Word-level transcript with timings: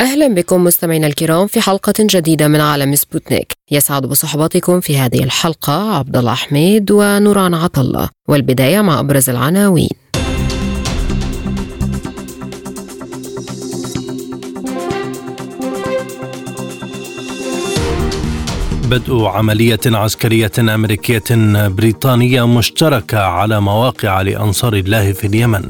أهلا 0.00 0.28
بكم 0.28 0.64
مستمعينا 0.64 1.06
الكرام 1.06 1.46
في 1.46 1.60
حلقة 1.60 1.92
جديدة 1.98 2.48
من 2.48 2.60
عالم 2.60 2.94
سبوتنيك. 2.94 3.52
يسعد 3.70 4.06
بصحبتكم 4.06 4.80
في 4.80 4.98
هذه 4.98 5.24
الحلقة 5.24 5.94
عبد 5.96 6.16
الله 6.16 6.34
حميد 6.34 6.90
ونوران 6.90 7.54
عطلة 7.54 8.08
والبداية 8.28 8.80
مع 8.80 9.00
أبرز 9.00 9.30
العناوين. 9.30 9.99
بدء 18.90 19.24
عملية 19.24 19.80
عسكرية 19.86 20.52
أمريكية 20.58 21.22
بريطانية 21.68 22.46
مشتركة 22.46 23.18
على 23.18 23.60
مواقع 23.60 24.22
لأنصار 24.22 24.74
الله 24.74 25.12
في 25.12 25.26
اليمن. 25.26 25.62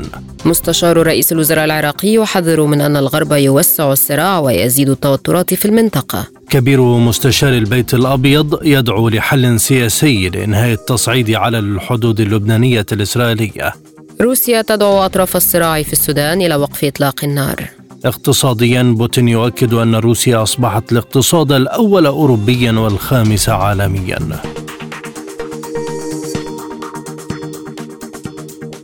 مستشار 0.45 0.97
رئيس 1.06 1.33
الوزراء 1.33 1.64
العراقي 1.64 2.09
يحذر 2.09 2.64
من 2.66 2.80
أن 2.80 2.97
الغرب 2.97 3.33
يوسع 3.33 3.92
الصراع 3.92 4.38
ويزيد 4.38 4.88
التوترات 4.88 5.55
في 5.55 5.64
المنطقة. 5.64 6.27
كبير 6.51 6.80
مستشار 6.83 7.52
البيت 7.52 7.95
الأبيض 7.95 8.67
يدعو 8.67 9.09
لحل 9.09 9.61
سياسي 9.61 10.28
لإنهاء 10.28 10.72
التصعيد 10.72 11.31
على 11.31 11.59
الحدود 11.59 12.20
اللبنانية 12.20 12.87
الإسرائيلية. 12.92 13.72
روسيا 14.20 14.62
تدعو 14.62 14.98
أطراف 14.98 15.37
الصراع 15.37 15.83
في 15.83 15.92
السودان 15.92 16.42
إلى 16.42 16.56
وقف 16.56 16.84
إطلاق 16.84 17.25
النار. 17.25 17.80
اقتصاديا 18.05 18.83
بوتين 18.83 19.29
يؤكد 19.29 19.75
أن 19.75 19.95
روسيا 19.95 20.43
أصبحت 20.43 20.93
الاقتصاد 20.93 21.53
الأول 21.53 22.06
أوروبيا 22.06 22.73
والخامس 22.73 23.48
عالميا. 23.48 24.19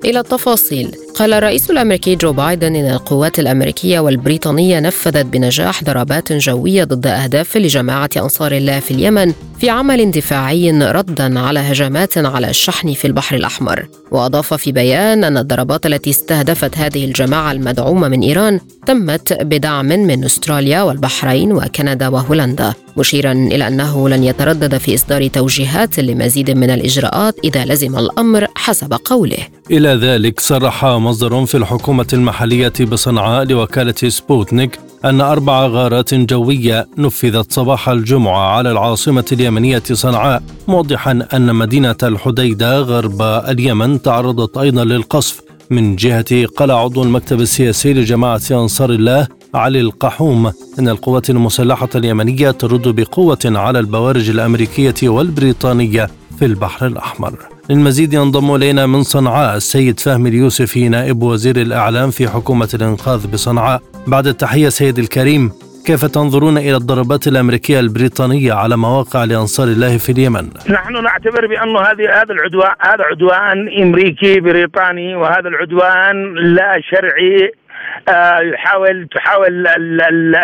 إلى 0.04 0.20
التفاصيل 0.20 0.96
قال 1.14 1.32
الرئيس 1.32 1.70
الأمريكي 1.70 2.16
جو 2.16 2.32
بايدن 2.32 2.76
إن 2.76 2.90
القوات 2.90 3.38
الأمريكية 3.38 4.00
والبريطانية 4.00 4.80
نفذت 4.80 5.26
بنجاح 5.26 5.84
ضربات 5.84 6.32
جوية 6.32 6.84
ضد 6.84 7.06
أهداف 7.06 7.56
لجماعة 7.56 8.10
أنصار 8.16 8.52
الله 8.52 8.80
في 8.80 8.90
اليمن 8.90 9.32
في 9.58 9.70
عمل 9.70 10.10
دفاعي 10.10 10.70
ردا 10.70 11.40
على 11.40 11.60
هجمات 11.60 12.18
على 12.18 12.50
الشحن 12.50 12.92
في 12.92 13.06
البحر 13.06 13.36
الأحمر 13.36 13.88
وأضاف 14.10 14.54
في 14.54 14.72
بيان 14.72 15.24
أن 15.24 15.36
الضربات 15.36 15.86
التي 15.86 16.10
استهدفت 16.10 16.78
هذه 16.78 17.04
الجماعة 17.04 17.52
المدعومة 17.52 18.08
من 18.08 18.22
إيران 18.22 18.60
تمت 18.86 19.32
بدعم 19.32 19.86
من 19.86 20.24
أستراليا 20.24 20.82
والبحرين 20.82 21.52
وكندا 21.52 22.08
وهولندا 22.08 22.74
مشيرا 22.96 23.32
إلى 23.32 23.68
أنه 23.68 24.08
لن 24.08 24.24
يتردد 24.24 24.76
في 24.78 24.94
إصدار 24.94 25.26
توجيهات 25.26 26.00
لمزيد 26.00 26.50
من 26.50 26.70
الإجراءات 26.70 27.34
إذا 27.44 27.64
لزم 27.64 27.98
الأمر 27.98 28.46
حسب 28.54 28.94
قوله. 29.04 29.38
إلى 29.70 29.88
ذلك 29.88 30.40
صرح 30.40 30.84
مصدر 30.84 31.46
في 31.46 31.56
الحكومة 31.56 32.06
المحلية 32.12 32.72
بصنعاء 32.80 33.44
لوكالة 33.44 34.08
سبوتنيك 34.08 34.78
أن 35.06 35.20
أربع 35.20 35.66
غارات 35.66 36.14
جوية 36.14 36.88
نفذت 36.98 37.52
صباح 37.52 37.88
الجمعة 37.88 38.56
على 38.56 38.70
العاصمة 38.70 39.24
اليمنية 39.32 39.82
صنعاء 39.92 40.42
موضحا 40.68 41.26
أن 41.34 41.54
مدينة 41.54 41.96
الحديدة 42.02 42.80
غرب 42.80 43.22
اليمن 43.22 44.02
تعرضت 44.02 44.56
أيضا 44.58 44.84
للقصف. 44.84 45.40
من 45.70 45.96
جهته 45.96 46.46
قال 46.46 46.70
عضو 46.70 47.02
المكتب 47.02 47.40
السياسي 47.40 47.92
لجماعة 47.94 48.40
أنصار 48.50 48.90
الله 48.90 49.28
علي 49.54 49.80
القحوم 49.80 50.52
أن 50.78 50.88
القوات 50.88 51.30
المسلحة 51.30 51.88
اليمنية 51.94 52.50
ترد 52.50 52.88
بقوة 52.88 53.38
على 53.44 53.78
البوارج 53.78 54.30
الأمريكية 54.30 55.08
والبريطانية 55.08 56.10
في 56.38 56.44
البحر 56.44 56.86
الأحمر. 56.86 57.55
للمزيد 57.70 58.12
ينضم 58.14 58.54
إلينا 58.54 58.86
من 58.86 59.02
صنعاء 59.02 59.56
السيد 59.56 60.00
فهمي 60.00 60.28
اليوسفي 60.28 60.88
نائب 60.88 61.22
وزير 61.22 61.56
الإعلام 61.56 62.10
في 62.10 62.28
حكومة 62.28 62.68
الإنقاذ 62.74 63.32
بصنعاء 63.32 63.82
بعد 64.06 64.26
التحية 64.26 64.68
سيد 64.68 64.98
الكريم 64.98 65.52
كيف 65.86 66.04
تنظرون 66.04 66.58
إلى 66.58 66.76
الضربات 66.76 67.28
الأمريكية 67.28 67.80
البريطانية 67.80 68.52
على 68.52 68.76
مواقع 68.76 69.24
لأنصار 69.24 69.68
الله 69.68 69.98
في 69.98 70.12
اليمن؟ 70.12 70.48
نحن 70.70 71.02
نعتبر 71.04 71.46
بأن 71.46 71.76
هذه 71.76 72.22
هذا 72.22 72.32
العدوان 72.32 72.72
هذا 72.80 73.04
عدوان 73.04 73.82
أمريكي 73.82 74.40
بريطاني 74.40 75.14
وهذا 75.16 75.48
العدوان 75.48 76.34
لا 76.34 76.80
شرعي 76.90 77.52
يحاول 78.42 79.08
تحاول 79.14 79.66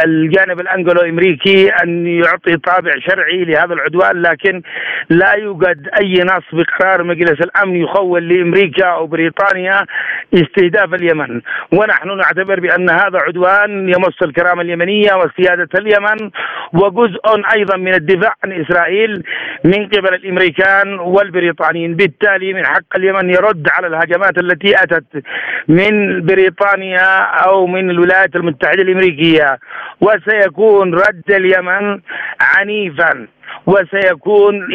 الجانب 0.04 0.60
الانجلو 0.60 1.00
امريكي 1.00 1.68
أن 1.68 2.06
يعطي 2.06 2.56
طابع 2.56 2.92
شرعي 2.98 3.44
لهذا 3.44 3.74
العدوان 3.74 4.22
لكن 4.22 4.62
لا 5.10 5.32
يوجد 5.32 5.88
أي 6.00 6.14
نص 6.24 6.44
بقرار 6.52 7.02
مجلس 7.02 7.40
الأمن 7.40 7.76
يخول 7.76 8.28
لأمريكا 8.28 8.86
أو 8.86 9.06
بريطانيا 9.06 9.86
استهداف 10.34 10.94
اليمن. 10.94 11.40
ونحن 11.72 12.16
نعتبر 12.16 12.60
بأن 12.60 12.90
هذا 12.90 13.18
عدوان 13.18 13.88
يمس 13.88 14.22
الكرامة 14.22 14.62
اليمنية 14.62 15.14
وسيادة 15.14 15.68
اليمن 15.74 16.30
وجزء 16.72 17.20
أيضا 17.56 17.76
من 17.76 17.94
الدفاع 17.94 18.34
عن 18.44 18.52
إسرائيل 18.52 19.22
من 19.64 19.86
قبل 19.86 20.14
الأمريكان 20.14 20.98
والبريطانيين. 20.98 21.96
بالتالي 21.96 22.52
من 22.52 22.66
حق 22.66 22.96
اليمن 22.96 23.30
يرد 23.30 23.68
على 23.70 23.86
الهجمات 23.86 24.38
التي 24.38 24.74
أتت 24.82 25.24
من 25.68 26.22
بريطانيا 26.26 27.31
أو 27.32 27.66
من 27.66 27.90
الولايات 27.90 28.36
المتحدة 28.36 28.82
الأمريكية 28.82 29.58
وسيكون 30.00 30.94
رد 30.94 31.30
اليمن 31.30 32.00
عنيفا 32.40 33.28
وسيكون 33.66 34.68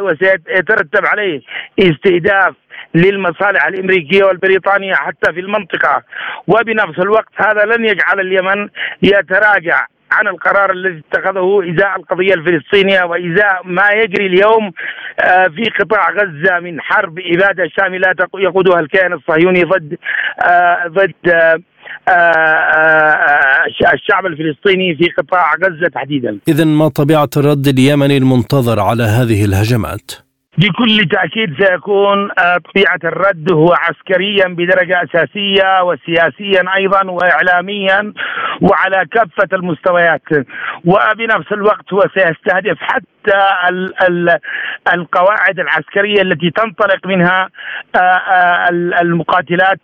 وسيترتب 0.00 1.06
عليه 1.06 1.40
استهداف 1.78 2.54
للمصالح 2.94 3.66
الأمريكية 3.66 4.24
والبريطانية 4.24 4.94
حتى 4.94 5.32
في 5.32 5.40
المنطقة. 5.40 6.02
وبنفس 6.46 6.98
الوقت 6.98 7.32
هذا 7.36 7.64
لن 7.64 7.84
يجعل 7.84 8.20
اليمن 8.20 8.68
يتراجع 9.02 9.86
عن 10.12 10.28
القرار 10.28 10.72
الذي 10.72 11.02
اتخذه 11.10 11.74
إزاء 11.74 11.96
القضية 11.96 12.34
الفلسطينية 12.34 13.04
وإزاء 13.04 13.60
ما 13.64 13.90
يجري 13.90 14.26
اليوم 14.26 14.72
آه، 15.20 15.44
في 15.44 15.62
قطاع 15.80 16.10
غزة 16.10 16.60
من 16.60 16.80
حرب 16.80 17.18
إبادة 17.18 17.68
شاملة 17.78 18.14
يقودها 18.34 18.80
الكيان 18.80 19.12
الصهيوني 19.12 19.62
ضد 19.62 19.98
آه، 20.48 20.86
ضد 20.86 21.14
آه، 21.34 21.60
الشعب 23.94 24.26
الفلسطيني 24.26 24.96
في 24.96 25.04
قطاع 25.18 25.54
غزة 25.54 25.88
تحديدا. 25.94 26.38
اذا 26.48 26.64
ما 26.64 26.88
طبيعة 26.88 27.30
الرد 27.36 27.68
اليمني 27.68 28.16
المنتظر 28.16 28.80
على 28.80 29.02
هذه 29.02 29.44
الهجمات؟ 29.44 30.25
بكل 30.58 31.08
تأكيد 31.08 31.64
سيكون 31.64 32.30
آه، 32.38 32.56
طبيعة 32.56 33.00
الرد 33.04 33.52
هو 33.52 33.74
عسكريا 33.74 34.48
بدرجة 34.48 35.02
أساسية 35.02 35.82
وسياسيا 35.82 36.64
أيضا 36.76 37.10
وإعلاميا 37.10 38.12
وعلى 38.60 39.06
كافة 39.12 39.48
المستويات. 39.52 40.22
وبنفس 40.84 41.52
الوقت 41.52 41.92
هو 41.92 42.00
سيستهدف 42.14 42.76
حتى 42.80 43.06
القواعد 44.94 45.60
العسكرية 45.60 46.22
التي 46.22 46.50
تنطلق 46.50 47.06
منها 47.06 47.48
آه، 47.94 47.98
آه، 47.98 48.68
المقاتلات 49.02 49.80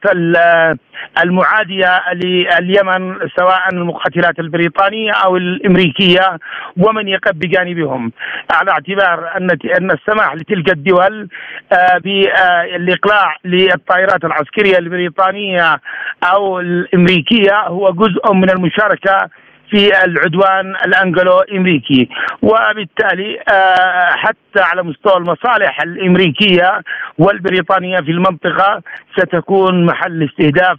المعادية 1.24 2.00
لليمن 2.14 3.18
سواء 3.38 3.68
المقاتلات 3.72 4.38
البريطانية 4.38 5.12
أو 5.12 5.36
الأمريكية 5.36 6.38
ومن 6.76 7.08
يقف 7.08 7.32
بجانبهم. 7.34 8.12
على 8.52 8.70
اعتبار 8.70 9.36
أن 9.36 9.50
أن 9.80 9.90
السماح 9.90 10.34
لتلك 10.34 10.61
الدول 10.68 11.28
آه، 11.72 11.98
بالإقلاع 11.98 13.36
للطائرات 13.44 14.24
العسكرية 14.24 14.78
البريطانية 14.78 15.80
أو 16.24 16.60
الأمريكية. 16.60 17.66
هو 17.66 17.92
جزء 17.92 18.32
من 18.32 18.50
المشاركة 18.50 19.28
في 19.72 20.04
العدوان 20.04 20.76
الانجلو 20.86 21.38
امريكي 21.40 22.08
وبالتالي 22.42 23.40
آه، 23.52 24.10
حتى 24.10 24.60
على 24.60 24.82
مستوى 24.82 25.16
المصالح 25.16 25.82
الأمريكية 25.82 26.80
والبريطانية 27.18 27.96
في 27.96 28.10
المنطقة 28.10 28.82
ستكون 29.18 29.86
محل 29.86 30.22
استهداف 30.22 30.78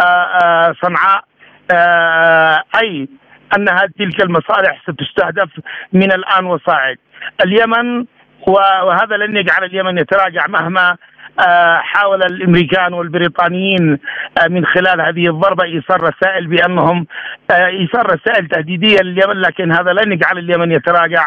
آه، 0.00 0.04
آه، 0.04 0.74
صنعاء 0.82 1.24
أي 2.82 3.08
أن 3.56 3.66
تلك 3.98 4.22
المصالح 4.22 4.82
ستستهدف 4.82 5.48
من 5.92 6.12
الآن 6.12 6.44
وصاعد. 6.44 6.96
اليمن 7.44 8.04
وهذا 8.48 9.16
لن 9.16 9.36
يجعل 9.36 9.64
اليمن 9.64 9.98
يتراجع 9.98 10.46
مهما 10.46 10.96
آه، 11.40 11.76
حاول 11.76 12.22
الأمريكان 12.22 12.92
والبريطانيين 12.92 13.98
آه، 14.38 14.48
من 14.48 14.66
خلال 14.66 15.00
هذه 15.00 15.28
الضربة 15.28 15.64
إيصال 15.64 16.02
رسائل 16.02 16.46
بأنهم 16.46 17.06
آه، 17.50 17.66
إيصال 17.66 18.12
رسائل 18.14 18.48
تهديدية 18.48 18.98
لليمن 19.02 19.40
لكن 19.40 19.72
هذا 19.72 19.92
لن 19.92 20.12
يجعل 20.12 20.38
اليمن 20.38 20.72
يتراجع. 20.72 21.26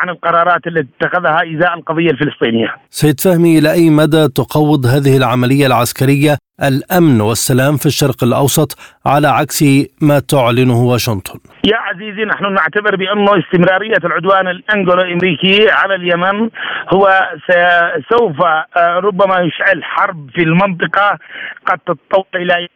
عن 0.00 0.08
القرارات 0.08 0.66
التي 0.66 0.88
اتخذها 1.00 1.42
إزاء 1.56 1.74
القضية 1.74 2.10
الفلسطينية. 2.10 2.74
سيد 2.90 3.20
فهمي 3.20 3.58
إلى 3.58 3.72
أي 3.72 3.90
مدى 3.90 4.28
تقوض 4.28 4.86
هذه 4.86 5.16
العملية 5.16 5.66
العسكرية 5.66 6.36
الأمن 6.62 7.20
والسلام 7.20 7.76
في 7.76 7.86
الشرق 7.86 8.24
الأوسط 8.24 8.78
على 9.06 9.28
عكس 9.28 9.64
ما 10.02 10.18
تعلنه 10.18 10.78
واشنطن؟ 10.82 11.38
يا 11.64 11.76
عزيزي 11.76 12.24
نحن 12.24 12.52
نعتبر 12.52 12.96
بانه 12.96 13.38
استمرارية 13.38 14.00
العدوان 14.04 14.48
الانجلو 14.48 15.02
امريكي 15.02 15.70
على 15.70 15.94
اليمن 15.94 16.50
هو 16.94 17.30
سوف 18.10 18.42
آه، 18.42 18.66
ربما 18.76 19.38
يشعل 19.40 19.84
حرب 19.84 20.30
في 20.34 20.42
المنطقة 20.42 21.18
قد 21.66 21.78
تتطور 21.78 22.26
إلى 22.34 22.68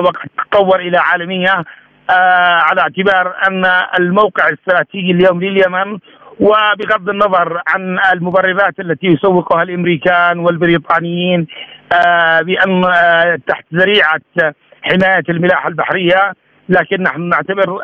وقد 0.00 0.28
تتطور 0.38 0.80
إلى 0.80 0.98
عالمية 0.98 1.64
آه، 2.10 2.58
على 2.66 2.80
اعتبار 2.80 3.34
أن 3.48 3.64
الموقع 3.98 4.48
الاستراتيجي 4.48 5.10
اليوم 5.10 5.40
لليمن 5.44 5.98
وبغض 6.40 7.08
النظر 7.08 7.62
عن 7.66 7.98
المبررات 8.12 8.80
التي 8.80 9.06
يسوقها 9.06 9.62
الأمريكان 9.62 10.38
والبريطانيين 10.38 11.46
آه، 11.92 12.40
بأن 12.40 12.84
آه، 12.84 13.38
تحت 13.46 13.64
ذريعة 13.74 14.20
حماية 14.82 15.24
الملاحة 15.28 15.68
البحرية 15.68 16.32
لكن 16.68 17.02
نحن 17.02 17.20
نعتبر 17.20 17.78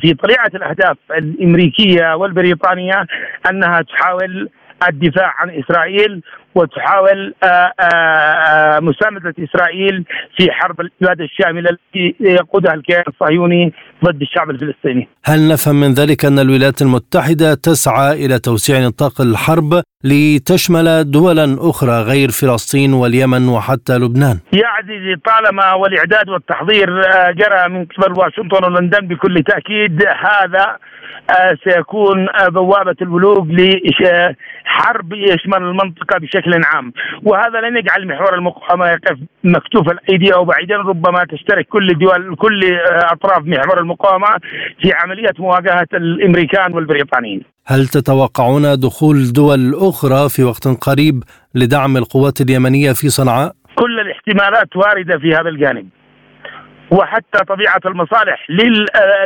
في 0.00 0.14
طليعة 0.14 0.50
الأهداف 0.54 0.96
الأمريكية 1.18 2.14
والبريطانية 2.14 3.06
أنها 3.50 3.82
تحاول 3.82 4.48
الدفاع 4.88 5.34
عن 5.38 5.50
إسرائيل 5.50 6.22
وتحاول 6.54 7.34
آه، 7.42 7.46
آه، 7.46 7.84
آه، 7.84 8.80
مساندة 8.80 9.34
إسرائيل 9.44 10.04
في 10.36 10.52
حرب 10.52 10.80
الإبادة 10.80 11.24
الشاملة 11.24 11.70
التي 11.70 12.14
يقودها 12.20 12.74
الكيان 12.74 13.04
الصهيوني 13.08 13.72
ضد 14.04 14.22
الشعب 14.22 14.50
الفلسطيني. 14.50 15.08
هل 15.24 15.48
نفهم 15.48 15.80
من 15.80 15.92
ذلك 15.94 16.24
أن 16.24 16.38
الولايات 16.38 16.82
المتحدة 16.82 17.54
تسعى 17.54 18.26
إلى 18.26 18.38
توسيع 18.38 18.78
نطاق 18.86 19.20
الحرب 19.20 19.82
لتشمل 20.04 21.10
دولا 21.10 21.56
أخرى 21.60 22.02
غير 22.02 22.28
فلسطين 22.28 22.92
واليمن 22.92 23.48
وحتى 23.48 23.98
لبنان؟ 23.98 24.38
يا 24.52 24.66
عزيزي 24.66 25.16
طالما 25.26 25.72
والإعداد 25.72 26.28
والتحضير 26.28 26.88
جرى 27.32 27.68
من 27.68 27.84
قبل 27.84 28.20
واشنطن 28.20 28.64
ولندن 28.64 29.08
بكل 29.08 29.42
تأكيد 29.42 30.02
هذا 30.06 30.76
سيكون 31.64 32.26
بوابة 32.48 32.96
البلوغ 33.02 33.44
لحرب 33.44 35.12
يشمل 35.12 35.62
المنطقة 35.62 36.18
بشكل 36.18 36.60
عام. 36.64 36.92
وهذا 37.22 37.60
لن 37.60 37.76
يجعل 37.76 38.06
محور 38.06 38.34
المقاومة 38.34 38.86
يقف 38.86 39.18
مكتوف 39.44 39.88
الأيدي 39.90 40.34
أو 40.34 40.44
بعيدا. 40.44 40.76
ربما 40.76 41.24
تشترك 41.24 41.66
كل 41.68 41.98
دول 41.98 42.36
كل 42.36 42.60
أطراف 42.86 43.42
محور 43.46 43.80
المقاومة 43.80 44.28
في 44.80 44.92
عملية 44.92 45.32
مواجهة 45.38 45.86
الأمريكان 45.94 46.74
والبريطانيين. 46.74 47.42
هل 47.66 47.86
تتوقعون 47.86 48.62
دخول 48.80 49.32
دول 49.32 49.74
أخرى 49.74 50.28
في 50.28 50.44
وقت 50.44 50.68
قريب 50.68 51.22
لدعم 51.54 51.96
القوات 51.96 52.40
اليمنية 52.40 52.92
في 52.92 53.08
صنعاء؟ 53.08 53.52
كل 53.74 54.00
الاحتمالات 54.00 54.76
واردة 54.76 55.18
في 55.18 55.34
هذا 55.34 55.48
الجانب. 55.48 55.88
وحتى 56.90 57.44
طبيعة 57.48 57.80
المصالح 57.86 58.46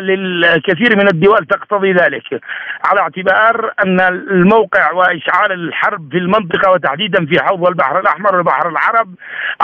للكثير 0.00 0.96
من 0.96 1.08
الدول 1.08 1.46
تقتضي 1.46 1.92
ذلك 1.92 2.40
على 2.84 3.00
اعتبار 3.00 3.72
أن 3.84 4.00
الموقع 4.00 4.92
وإشعال 4.92 5.52
الحرب 5.52 6.10
في 6.10 6.18
المنطقة 6.18 6.70
وتحديدا 6.72 7.26
في 7.26 7.42
حوض 7.42 7.68
البحر 7.68 8.00
الأحمر 8.00 8.40
وبحر 8.40 8.68
العرب 8.68 9.14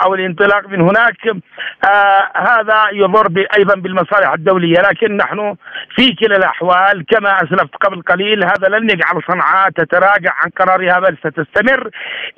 أو 0.05 0.15
الانطلاق 0.15 0.69
من 0.69 0.81
هناك 0.81 1.27
آه 1.85 2.31
هذا 2.35 2.83
يضر 2.93 3.45
أيضا 3.57 3.75
بالمصالح 3.75 4.33
الدولية 4.33 4.81
لكن 4.81 5.17
نحن 5.17 5.55
في 5.97 6.13
كلا 6.13 6.37
الأحوال 6.37 7.05
كما 7.09 7.37
أسلفت 7.43 7.75
قبل 7.81 8.01
قليل 8.01 8.43
هذا 8.43 8.67
لن 8.67 8.89
يجعل 8.89 9.21
صنعاء 9.27 9.69
تتراجع 9.69 10.33
عن 10.41 10.49
قرارها 10.59 10.99
بل 10.99 11.17
ستستمر 11.17 11.89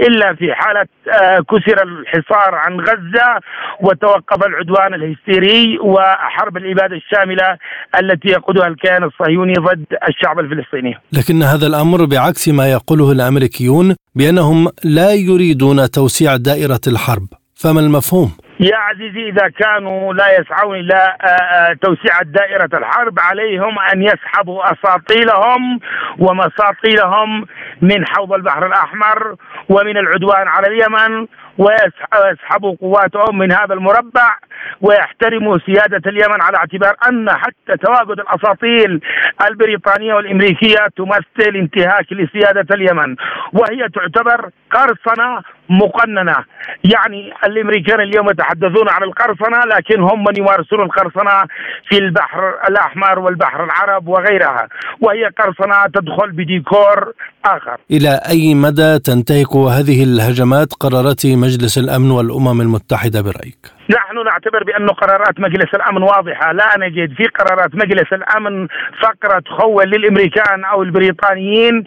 إلا 0.07 0.35
في 0.35 0.53
حالة 0.53 0.85
آه 1.21 1.39
كسر 1.39 1.83
الحصار 1.83 2.55
عن 2.55 2.79
غزة 2.79 3.39
وتوقف 3.81 4.45
العدوان 4.45 4.93
الهستيري 4.93 5.79
وحرب 5.79 6.57
الإبادة 6.57 6.95
الشاملة 6.95 7.57
التي 7.99 8.27
يقودها 8.27 8.67
الكيان 8.67 9.03
الصهيوني 9.03 9.53
ضد 9.53 9.85
الشعب 10.09 10.39
الفلسطيني 10.39 10.97
لكن 11.13 11.43
هذا 11.43 11.67
الأمر 11.67 12.05
بعكس 12.05 12.49
ما 12.49 12.71
يقوله 12.71 13.11
الأمريكيون 13.11 13.95
بأنهم 14.15 14.67
لا 14.83 15.13
يريدون 15.13 15.91
توسيع 15.91 16.35
دائرة 16.35 16.81
الحرب 16.87 17.27
فما 17.55 17.79
المفهوم؟ 17.79 18.31
يا 18.59 18.77
عزيزي 18.77 19.29
إذا 19.29 19.49
كانوا 19.49 20.13
لا 20.13 20.39
يسعون 20.39 20.79
إلى 20.79 21.15
آه، 21.21 21.25
آه، 21.25 21.73
توسيع 21.73 22.21
دائرة 22.21 22.69
الحرب 22.73 23.19
عليهم 23.19 23.79
أن 23.79 24.03
يسحبوا 24.03 24.63
أساطيلهم 24.73 25.79
ومساطيلهم 26.19 27.45
من 27.81 28.05
حوض 28.07 28.33
البحر 28.33 28.65
الأحمر 28.67 29.35
ومن 29.69 29.97
العدوان 29.97 30.47
على 30.47 30.67
اليمن 30.67 31.27
ويسحبوا 31.57 32.75
قواتهم 32.81 33.37
من 33.37 33.51
هذا 33.51 33.73
المربع 33.73 34.37
ويحترموا 34.81 35.57
سيادة 35.65 36.09
اليمن 36.09 36.41
على 36.41 36.57
اعتبار 36.57 36.95
أن 37.09 37.29
حتى 37.29 37.77
تواجد 37.77 38.19
الأساطيل 38.19 39.01
البريطانية 39.49 40.13
والأمريكية 40.13 40.87
تمثل 40.97 41.55
انتهاك 41.55 42.13
لسيادة 42.13 42.75
اليمن. 42.75 43.15
وهي 43.53 43.89
تعتبر 43.89 44.49
قرصنة 44.71 45.41
مقننة. 45.69 46.35
يعني 46.83 47.33
الأمريكان 47.45 47.99
اليوم 48.01 48.29
يتحدثون 48.29 48.89
عن 48.89 49.03
القرصنة 49.03 49.59
لكن 49.75 50.01
هم 50.01 50.23
من 50.23 50.37
يمارسون 50.37 50.81
القرصنة 50.81 51.43
في 51.89 51.97
البحر 51.97 52.53
الأحمر 52.69 53.19
والبحر 53.19 53.63
العرب 53.63 54.07
وغيرها. 54.07 54.67
وهي 55.01 55.29
قرصنة 55.39 55.85
تدخل 55.93 56.31
بديكور 56.31 57.13
آخر. 57.45 57.77
إلى 57.91 58.21
أي 58.29 58.55
مدى 58.55 58.99
تنتهك 58.99 59.55
هذه 59.55 60.03
الهجمات 60.03 60.73
قرارات 60.73 61.25
مجلس 61.25 61.77
الأمن 61.77 62.11
والأمم 62.11 62.61
المتحدة 62.61 63.21
برأيك؟ 63.21 63.78
نحن 63.89 64.25
نعتبر 64.25 64.63
بأن 64.63 64.89
قرارات 64.89 65.39
مجلس 65.39 65.75
الأمن 65.75 66.03
واضحة. 66.03 66.51
لا 66.51 66.69
نجد 66.77 67.13
في 67.13 67.25
قرارات 67.25 67.75
مجلس 67.75 68.13
الأمن 68.13 68.67
فقرة 69.01 69.39
تخول 69.39 69.89
للأمريكان 69.89 70.63
أو 70.63 70.83
البريطانيين 70.83 71.83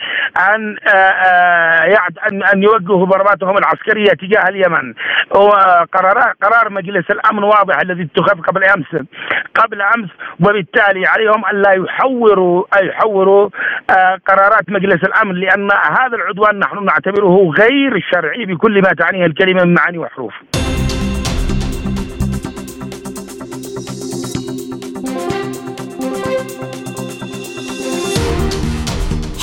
أن 0.55 0.77
آه، 0.89 0.99
آه، 0.99 2.09
أن 2.31 2.43
أن 2.43 2.63
يوجهوا 2.63 3.07
ضرباتهم 3.07 3.59
العسكرية 3.59 4.13
تجاه 4.13 4.49
اليمن. 4.49 4.95
وقرار 5.31 6.33
قرار 6.43 6.71
مجلس 6.71 7.11
الأمن 7.11 7.45
واضح 7.45 7.81
الذي 7.81 8.03
اتخذ 8.03 8.41
قبل 8.41 8.65
أمس 8.65 9.07
قبل 9.55 9.83
أمس 9.83 10.09
وبالتالي 10.41 11.07
عليهم 11.07 11.45
أن 11.45 11.63
لا 11.63 11.73
يحوروا 11.73 12.65
يحوروا 12.83 13.51
آه، 13.91 14.19
قرارات 14.27 14.71
مجلس 14.71 15.05
الأمن 15.05 15.35
لأن 15.35 15.69
هذا 15.73 16.17
العدوان 16.17 16.59
نحن 16.59 16.85
نعتبره 16.85 17.53
غير 17.59 18.05
شرعي 18.13 18.45
بكل 18.45 18.83
ما 18.83 18.93
تعنيه 18.93 19.27
الكلمة 19.27 19.65
من 19.65 19.75
معاني 19.75 19.99
وحروف. 19.99 20.35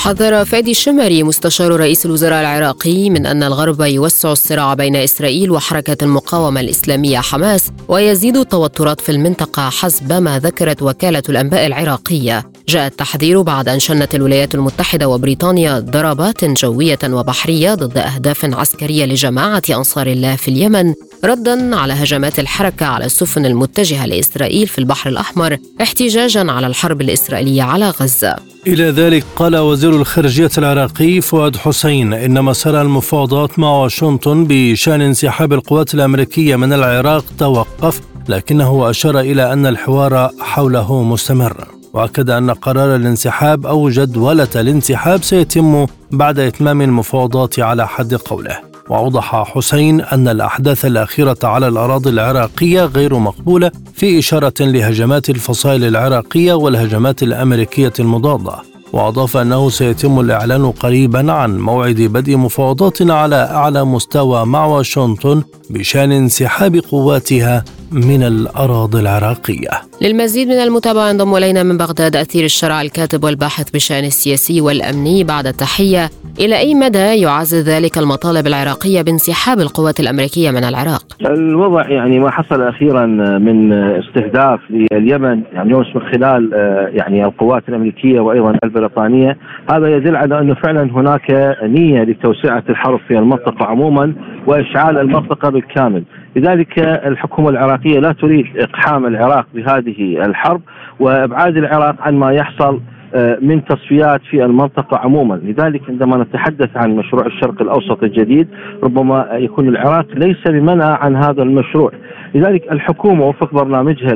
حذر 0.00 0.44
فادي 0.44 0.70
الشمري 0.70 1.22
مستشار 1.22 1.76
رئيس 1.76 2.06
الوزراء 2.06 2.40
العراقي 2.40 3.10
من 3.10 3.26
أن 3.26 3.42
الغرب 3.42 3.80
يوسع 3.80 4.32
الصراع 4.32 4.74
بين 4.74 4.96
إسرائيل 4.96 5.50
وحركة 5.50 6.04
المقاومة 6.04 6.60
الإسلامية 6.60 7.18
حماس 7.18 7.70
ويزيد 7.88 8.36
التوترات 8.36 9.00
في 9.00 9.12
المنطقة 9.12 9.70
حسب 9.70 10.12
ما 10.12 10.38
ذكرت 10.38 10.82
وكالة 10.82 11.22
الأنباء 11.28 11.66
العراقية. 11.66 12.50
جاء 12.68 12.86
التحذير 12.86 13.42
بعد 13.42 13.68
أن 13.68 13.78
شنت 13.78 14.14
الولايات 14.14 14.54
المتحدة 14.54 15.08
وبريطانيا 15.08 15.78
ضربات 15.78 16.44
جوية 16.44 16.98
وبحرية 17.04 17.74
ضد 17.74 17.98
أهداف 17.98 18.44
عسكرية 18.44 19.04
لجماعة 19.04 19.62
أنصار 19.70 20.06
الله 20.06 20.36
في 20.36 20.48
اليمن 20.48 20.94
ردا 21.24 21.76
على 21.76 21.92
هجمات 21.92 22.38
الحركة 22.38 22.86
على 22.86 23.04
السفن 23.04 23.46
المتجهة 23.46 24.06
لإسرائيل 24.06 24.66
في 24.66 24.78
البحر 24.78 25.10
الأحمر 25.10 25.58
احتجاجا 25.82 26.52
على 26.52 26.66
الحرب 26.66 27.00
الإسرائيلية 27.00 27.62
على 27.62 27.90
غزة. 27.90 28.36
إلى 28.66 28.90
ذلك 28.90 29.24
قال 29.36 29.56
وزير 29.56 29.90
الخارجية 29.90 30.50
العراقي 30.58 31.20
فؤاد 31.20 31.56
حسين 31.56 32.12
إن 32.12 32.44
مسار 32.44 32.82
المفاوضات 32.82 33.58
مع 33.58 33.68
واشنطن 33.68 34.44
بشأن 34.48 35.00
انسحاب 35.00 35.52
القوات 35.52 35.94
الأمريكية 35.94 36.56
من 36.56 36.72
العراق 36.72 37.24
توقف 37.38 38.00
لكنه 38.28 38.90
أشار 38.90 39.20
إلى 39.20 39.52
أن 39.52 39.66
الحوار 39.66 40.30
حوله 40.40 41.02
مستمر. 41.02 41.68
وأكد 41.92 42.30
أن 42.30 42.50
قرار 42.50 42.96
الانسحاب 42.96 43.66
أو 43.66 43.88
جدولة 43.88 44.48
الانسحاب 44.56 45.22
سيتم 45.22 45.86
بعد 46.10 46.38
إتمام 46.38 46.82
المفاوضات 46.82 47.60
على 47.60 47.88
حد 47.88 48.14
قوله. 48.14 48.69
وأوضح 48.90 49.54
حسين 49.54 50.00
أن 50.00 50.28
الأحداث 50.28 50.86
الأخيرة 50.86 51.36
على 51.42 51.68
الأراضي 51.68 52.10
العراقية 52.10 52.84
غير 52.84 53.18
مقبولة 53.18 53.70
في 53.94 54.18
إشارة 54.18 54.54
لهجمات 54.60 55.30
الفصائل 55.30 55.84
العراقية 55.84 56.52
والهجمات 56.52 57.22
الأمريكية 57.22 57.92
المضادة 58.00 58.52
وأضاف 58.92 59.36
أنه 59.36 59.70
سيتم 59.70 60.20
الإعلان 60.20 60.70
قريبا 60.70 61.32
عن 61.32 61.58
موعد 61.58 61.96
بدء 62.00 62.36
مفاوضات 62.36 63.10
على 63.10 63.36
أعلى 63.36 63.84
مستوى 63.84 64.46
مع 64.46 64.66
واشنطن 64.66 65.42
بشأن 65.70 66.12
انسحاب 66.12 66.76
قواتها 66.76 67.64
من 67.92 68.22
الأراضي 68.22 69.00
العراقية. 69.00 69.70
للمزيد 70.02 70.48
من 70.48 70.54
المتابعة 70.54 71.10
انضم 71.10 71.34
إلينا 71.34 71.62
من 71.62 71.76
بغداد 71.76 72.16
أثير 72.16 72.44
الشرع 72.44 72.82
الكاتب 72.82 73.24
والباحث 73.24 73.70
بالشأن 73.70 74.04
السياسي 74.04 74.60
والأمني 74.60 75.24
بعد 75.24 75.46
التحية. 75.46 76.08
إلى 76.40 76.58
أي 76.58 76.74
مدى 76.74 76.98
يعزز 76.98 77.68
ذلك 77.68 77.98
المطالب 77.98 78.46
العراقية 78.46 79.02
بانسحاب 79.02 79.60
القوات 79.60 80.00
الأمريكية 80.00 80.50
من 80.50 80.64
العراق؟ 80.64 81.02
الوضع 81.26 81.88
يعني 81.88 82.18
ما 82.18 82.30
حصل 82.30 82.62
أخيرا 82.62 83.06
من 83.38 83.72
استهداف 83.72 84.60
لليمن 84.70 85.42
يعني 85.52 85.74
من 85.74 85.84
خلال 86.12 86.50
يعني 86.94 87.24
القوات 87.24 87.68
الأمريكية 87.68 88.20
وأيضا 88.20 88.58
البريطانية. 88.64 89.36
هذا 89.70 89.96
يدل 89.96 90.16
على 90.16 90.40
أنه 90.40 90.54
فعلا 90.54 90.82
هناك 90.82 91.56
نية 91.62 92.02
لتوسعة 92.02 92.64
الحرب 92.68 93.00
في 93.08 93.18
المنطقة 93.18 93.66
عموما 93.66 94.14
وإشعال 94.46 94.98
المنطقة 94.98 95.48
بالكامل. 95.50 96.04
لذلك 96.36 96.78
الحكومة 96.78 97.48
العراقية 97.48 98.00
لا 98.00 98.12
تريد 98.12 98.46
إقحام 98.56 99.06
العراق 99.06 99.46
بهذه 99.54 100.24
الحرب 100.24 100.60
وإبعاد 101.00 101.56
العراق 101.56 101.96
عن 102.00 102.14
ما 102.16 102.32
يحصل 102.32 102.80
آه، 103.14 103.38
من 103.42 103.64
تصفيات 103.64 104.20
في 104.30 104.44
المنطقة 104.44 104.98
عموما. 104.98 105.34
لذلك 105.34 105.82
عندما 105.88 106.16
نتحدث 106.16 106.76
عن 106.76 106.96
مشروع 106.96 107.26
الشرق 107.26 107.62
الأوسط 107.62 108.02
الجديد 108.02 108.48
ربما 108.82 109.28
يكون 109.32 109.68
العراق 109.68 110.06
ليس 110.14 110.48
بمنع 110.48 110.84
عن 110.84 111.16
هذا 111.16 111.42
المشروع. 111.42 111.92
لذلك 112.34 112.72
الحكومة 112.72 113.26
وفق 113.26 113.54
برنامجها 113.54 114.12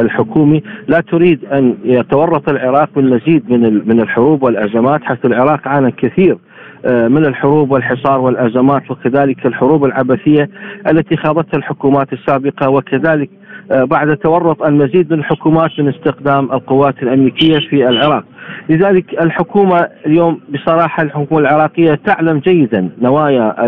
الحكومي 0.00 0.62
لا 0.88 1.00
تريد 1.00 1.44
أن 1.44 1.74
يتورط 1.84 2.50
العراق 2.50 2.88
بالمزيد 2.96 3.50
من 3.50 3.88
من 3.88 4.00
الحروب 4.00 4.42
والأزمات 4.42 5.04
حيث 5.04 5.24
العراق 5.24 5.68
عانى 5.68 5.90
كثير 5.90 6.38
من 6.86 7.26
الحروب 7.26 7.70
والحصار 7.70 8.20
والأزمات 8.20 8.90
وكذلك 8.90 9.46
الحروب 9.46 9.84
العبثية 9.84 10.50
التي 10.90 11.16
خاضتها 11.16 11.58
الحكومات 11.58 12.12
السابقة 12.12 12.70
وكذلك 12.70 13.30
آه، 13.72 13.84
بعد 13.84 14.16
تورط 14.16 14.62
المزيد 14.62 15.12
من 15.12 15.18
الحكومات 15.18 15.70
من 15.78 15.88
استخدام 15.88 16.52
القوات 16.52 17.02
الأمريكية 17.02 17.58
في 17.58 17.88
العراق. 17.88 18.24
لذلك 18.68 19.22
الحكومة 19.22 19.88
اليوم 20.06 20.40
بصراحة 20.54 21.02
الحكومة 21.02 21.40
العراقية 21.40 21.94
تعلم 22.06 22.38
جيدا 22.38 22.90
نوايا 23.02 23.66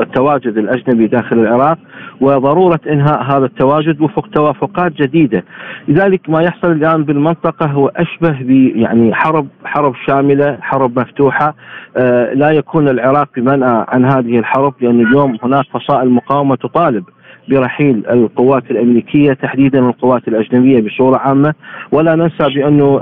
التواجد 0.00 0.58
الأجنبي 0.58 1.06
داخل 1.06 1.38
العراق 1.38 1.78
وضرورة 2.20 2.80
إنهاء 2.90 3.22
هذا 3.22 3.44
التواجد 3.44 4.00
وفق 4.00 4.28
توافقات 4.34 4.92
جديدة. 4.92 5.44
لذلك 5.88 6.30
ما 6.30 6.42
يحصل 6.42 6.72
الآن 6.72 7.04
بالمنطقة 7.04 7.66
هو 7.66 7.88
أشبه 7.88 8.42
ب 8.42 8.50
يعني 8.76 9.14
حرب 9.14 9.46
حرب 9.64 9.94
شاملة، 10.08 10.58
حرب 10.60 10.98
مفتوحة 10.98 11.54
آه، 11.96 12.34
لا 12.34 12.50
يكون 12.50 12.88
العراق 12.88 13.28
بمنأى 13.36 13.84
عن 13.88 14.04
هذه 14.04 14.38
الحرب 14.38 14.74
لأن 14.80 15.00
اليوم 15.00 15.38
هناك 15.42 15.64
فصائل 15.72 16.10
مقاومة 16.10 16.56
تطالب 16.56 17.04
برحيل 17.48 18.02
القوات 18.10 18.70
الأمريكية 18.70 19.32
تحديدا 19.32 19.78
القوات 19.78 20.28
الأجنبية 20.28 20.80
بصورة 20.82 21.16
عامة. 21.16 21.54
ولا 21.92 22.14
ننسى 22.14 22.54
بأنه 22.54 23.00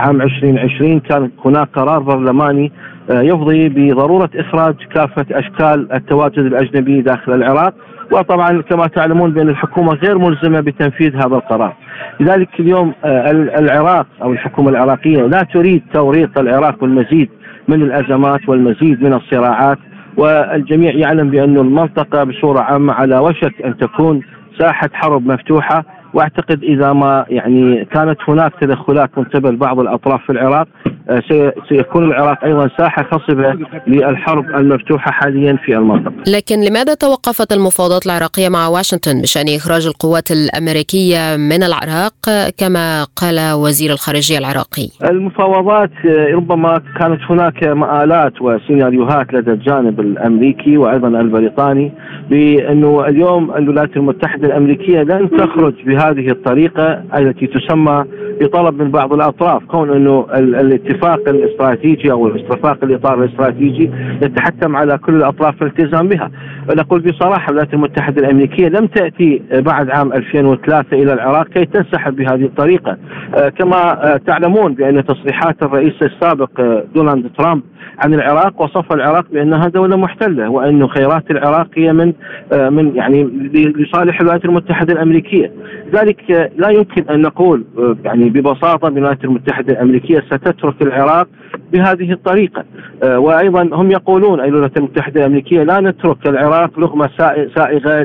عام 0.00 0.22
2020 0.22 1.00
كان 1.00 1.30
هناك 1.44 1.68
قرار 1.74 1.98
برلماني 1.98 2.72
آه، 3.10 3.20
يفضي 3.20 3.68
بضرورة 3.68 4.30
إخراج 4.36 4.74
كافة 4.94 5.26
أشكال 5.30 5.92
التواجد 5.92 6.38
الأجنبي 6.38 7.02
داخل 7.02 7.32
العراق. 7.32 7.74
وطبعا 8.12 8.62
كما 8.62 8.86
تعلمون 8.86 9.32
بأن 9.32 9.48
الحكومة 9.48 9.92
غير 9.94 10.18
ملزمة 10.18 10.60
بتنفيذ 10.60 11.16
هذا 11.16 11.36
القرار. 11.36 11.76
لذلك 12.20 12.48
اليوم 12.60 12.92
آه، 13.04 13.30
العراق 13.30 14.06
أو 14.22 14.32
الحكومة 14.32 14.70
العراقية 14.70 15.22
لا 15.22 15.42
تريد 15.42 15.82
توريط 15.94 16.38
العراق 16.38 16.80
بالمزيد 16.80 17.28
من 17.68 17.82
الأزمات 17.82 18.48
والمزيد 18.48 19.02
من 19.02 19.12
الصراعات. 19.14 19.78
والجميع 20.16 20.94
يعلم 20.94 21.30
بأن 21.30 21.56
المنطقة 21.56 22.24
بصورة 22.24 22.60
عامة 22.60 22.92
على 22.92 23.18
وشك 23.18 23.62
أن 23.64 23.76
تكون 23.76 24.22
ساحة 24.58 24.90
حرب 24.92 25.26
مفتوحة 25.26 25.84
وأعتقد 26.16 26.62
إذا 26.62 26.92
ما 26.92 27.26
يعني 27.28 27.84
كانت 27.84 28.18
هناك 28.28 28.52
تدخلات 28.60 29.10
من 29.18 29.24
قبل 29.24 29.56
بعض 29.56 29.80
الأطراف 29.80 30.20
في 30.26 30.32
العراق 30.32 30.68
آه، 31.08 31.22
سيكون 31.68 32.04
العراق 32.04 32.44
أيضا 32.44 32.70
ساحة 32.78 33.02
خصبة 33.02 33.54
للحرب 33.86 34.44
المفتوحة 34.44 35.10
حاليا 35.10 35.58
في 35.64 35.76
المنطقة. 35.76 36.12
لكن 36.26 36.60
لماذا 36.60 36.94
توقفت 36.94 37.52
المفاوضات 37.52 38.06
العراقية 38.06 38.48
مع 38.48 38.68
واشنطن 38.68 39.22
بشأن 39.22 39.44
إخراج 39.56 39.86
القوات 39.86 40.30
الأمريكية 40.30 41.36
من 41.36 41.62
العراق 41.62 42.14
كما 42.58 43.04
قال 43.04 43.52
وزير 43.54 43.92
الخارجية 43.92 44.38
العراقي؟ 44.38 44.88
المفاوضات 45.10 45.90
آه، 46.06 46.34
ربما 46.34 46.82
كانت 46.98 47.20
هناك 47.30 47.64
مآلات 47.64 48.42
وسيناريوهات 48.42 49.32
لدى 49.32 49.50
الجانب 49.50 50.00
الأمريكي 50.00 50.76
وأيضا 50.76 51.08
البريطاني 51.08 51.92
بأنه 52.30 53.08
اليوم 53.08 53.50
الولايات 53.50 53.96
المتحدة 53.96 54.46
الأمريكية 54.46 55.02
لن 55.02 55.30
تخرج 55.30 55.74
بهذه 56.12 56.30
الطريقة 56.30 57.02
التي 57.18 57.46
تسمى 57.46 58.04
بطلب 58.40 58.82
من 58.82 58.90
بعض 58.90 59.12
الأطراف 59.12 59.64
كون 59.64 59.90
أنه 59.90 60.26
الاتفاق 60.34 61.28
الاستراتيجي 61.28 62.12
أو 62.12 62.26
الاتفاق 62.26 62.84
الإطار 62.84 63.24
الاستراتيجي 63.24 63.90
يتحتم 64.22 64.76
على 64.76 64.98
كل 64.98 65.14
الأطراف 65.16 65.62
الالتزام 65.62 66.08
بها. 66.08 66.30
نقول 66.70 67.00
بصراحة 67.00 67.48
الولايات 67.48 67.74
المتحدة 67.74 68.20
الأمريكية 68.22 68.68
لم 68.68 68.86
تأتي 68.86 69.42
بعد 69.52 69.90
عام 69.90 70.12
2003 70.12 70.96
إلى 70.96 71.12
العراق 71.12 71.48
كي 71.48 71.64
تنسحب 71.64 72.16
بهذه 72.16 72.44
الطريقة. 72.44 72.96
آه، 73.34 73.48
كما 73.48 74.12
آه، 74.14 74.16
تعلمون 74.16 74.74
بأن 74.74 75.04
تصريحات 75.04 75.62
الرئيس 75.62 75.94
السابق 76.02 76.60
آه، 76.60 76.84
دونالد 76.94 77.30
ترامب 77.38 77.62
عن 77.98 78.14
العراق 78.14 78.62
وصف 78.62 78.92
العراق 78.92 79.24
بأنها 79.32 79.68
دولة 79.68 79.96
محتلة 79.96 80.48
وانه 80.48 80.86
خيرات 80.86 81.30
العراق 81.30 81.66
هي 81.74 81.92
من 81.92 82.12
من 82.52 82.96
يعني 82.96 83.24
لصالح 83.54 84.20
الولايات 84.20 84.44
المتحدة 84.44 84.92
الأمريكية. 84.92 85.52
ذلك 85.96 86.50
لا 86.56 86.68
يمكن 86.68 87.08
أن 87.10 87.22
نقول 87.22 87.64
يعني 88.04 88.30
ببساطة 88.30 88.88
الولايات 88.88 89.24
المتحدة 89.24 89.72
الأمريكية 89.72 90.20
ستترك 90.20 90.82
العراق 90.82 91.28
بهذه 91.72 92.12
الطريقة. 92.12 92.64
وأيضا 93.02 93.62
هم 93.72 93.90
يقولون 93.90 94.40
الولايات 94.40 94.76
المتحدة 94.76 95.20
الأمريكية 95.20 95.62
لا 95.62 95.80
نترك 95.80 96.28
العراق 96.28 96.78
لغمه 96.78 97.10
سائغة 97.56 98.02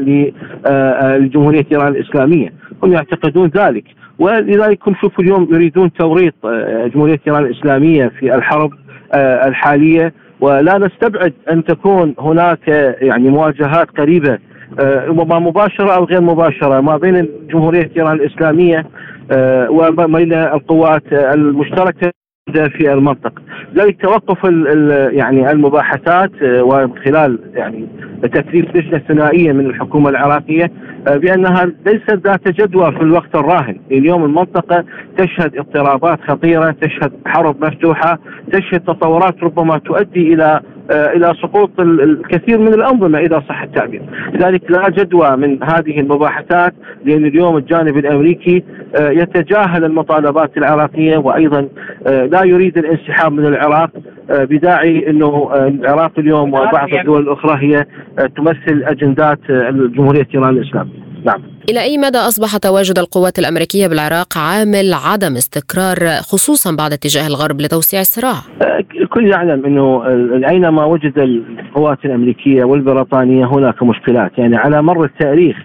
لجمهورية 1.17 1.65
إيران 1.71 1.87
الإسلامية. 1.87 2.53
هم 2.83 2.93
يعتقدون 2.93 3.51
ذلك. 3.55 3.83
ولذلك 4.19 4.87
هم 4.87 4.95
شوفوا 5.01 5.23
اليوم 5.23 5.47
يريدون 5.51 5.93
توريط 5.93 6.33
آه، 6.45 6.87
جمهورية 6.87 7.19
إيران 7.27 7.45
الإسلامية 7.45 8.07
في 8.19 8.35
الحرب 8.35 8.71
آه، 9.13 9.47
الحالية. 9.47 10.13
ولا 10.41 10.77
نستبعد 10.77 11.33
أن 11.51 11.63
تكون 11.63 12.15
هناك 12.19 12.67
يعني 13.01 13.29
مواجهات 13.29 13.87
قريبة 13.97 14.37
ربما 14.79 15.39
مباشرة 15.39 15.91
أو 15.91 16.03
غير 16.03 16.21
مباشرة. 16.21 16.81
ما 16.81 16.97
بين 16.97 17.29
جمهوريه 17.49 17.91
ايران 17.97 18.15
الإسلامية 18.15 18.85
وبين 19.69 20.33
القوات 20.33 21.13
المشتركة 21.13 22.11
في 22.53 22.93
المنطقة. 22.93 23.41
لذلك 23.73 24.01
توقف 24.01 24.45
ال 24.45 24.67
ال 24.67 25.15
يعني 25.15 25.51
المباحثات 25.51 26.31
آه، 26.43 26.63
ومن 26.63 26.97
خلال 27.05 27.39
يعني 27.53 27.87
تكليف 28.23 28.75
لجنة 28.75 29.01
ثنائية 29.07 29.51
من 29.51 29.65
الحكومة 29.65 30.09
العراقية 30.09 30.71
آه، 31.07 31.17
بأنها 31.17 31.65
ليست 31.85 32.27
ذات 32.27 32.47
جدوى 32.47 32.91
في 32.91 33.01
الوقت 33.01 33.35
الراهن. 33.35 33.77
اليوم 33.91 34.23
المنطقة 34.23 34.83
تشهد 35.17 35.57
اضطرابات 35.57 36.19
خطيرة 36.27 36.75
تشهد 36.81 37.11
حرب 37.25 37.65
مفتوحة 37.65 38.19
تشهد 38.51 38.79
تطورات 38.79 39.43
ربما 39.43 39.77
تؤدي 39.77 40.33
إلى 40.33 40.43
آه، 40.43 40.61
إلى 40.91 41.33
سقوط 41.41 41.79
الكثير 41.79 42.59
من 42.59 42.73
الأنظمة 42.73 43.19
إذا 43.19 43.43
صح 43.49 43.61
التعبير، 43.61 44.01
لذلك 44.33 44.71
لا 44.71 44.89
جدوى 44.89 45.35
من 45.35 45.63
هذه 45.63 45.99
المباحثات 45.99 46.73
لأن 47.05 47.25
اليوم 47.25 47.57
الجانب 47.57 47.97
الأمريكي 47.97 48.63
آه، 48.95 49.09
يتجاهل 49.09 49.85
المطالبات 49.85 50.57
العراقية 50.57 51.17
وأيضا 51.17 51.67
آه، 52.07 52.25
لا 52.25 52.43
يريد 52.43 52.77
الانسحاب 52.77 53.33
من 53.33 53.45
العراق 53.45 53.89
بداعي 54.29 55.09
إنه 55.09 55.49
العراق 55.53 56.11
اليوم 56.19 56.53
وبعض 56.53 56.93
الدول 56.93 57.21
الأخرى 57.21 57.67
هي 57.67 57.85
تمثل 58.35 58.83
أجندات 58.83 59.39
الجمهورية 59.49 60.27
ايران 60.35 60.49
الإسلامية. 60.49 60.99
نعم 61.25 61.50
إلى 61.69 61.81
أي 61.81 61.97
مدى 61.97 62.17
أصبح 62.17 62.57
تواجد 62.57 62.99
القوات 62.99 63.39
الأمريكية 63.39 63.87
بالعراق 63.87 64.37
عامل 64.37 64.93
عدم 64.93 65.35
استقرار 65.35 65.97
خصوصا 66.21 66.75
بعد 66.75 66.93
اتجاه 66.93 67.27
الغرب 67.27 67.61
لتوسيع 67.61 67.99
الصراع؟ 67.99 68.35
الكل 69.01 69.31
يعلم 69.31 69.65
أنه 69.65 70.05
أينما 70.49 70.85
وجد 70.85 71.19
القوات 71.19 72.05
الأمريكية 72.05 72.63
والبريطانية 72.63 73.45
هناك 73.45 73.83
مشكلات. 73.83 74.31
يعني 74.37 74.57
على 74.57 74.81
مر 74.81 75.03
التاريخ 75.03 75.57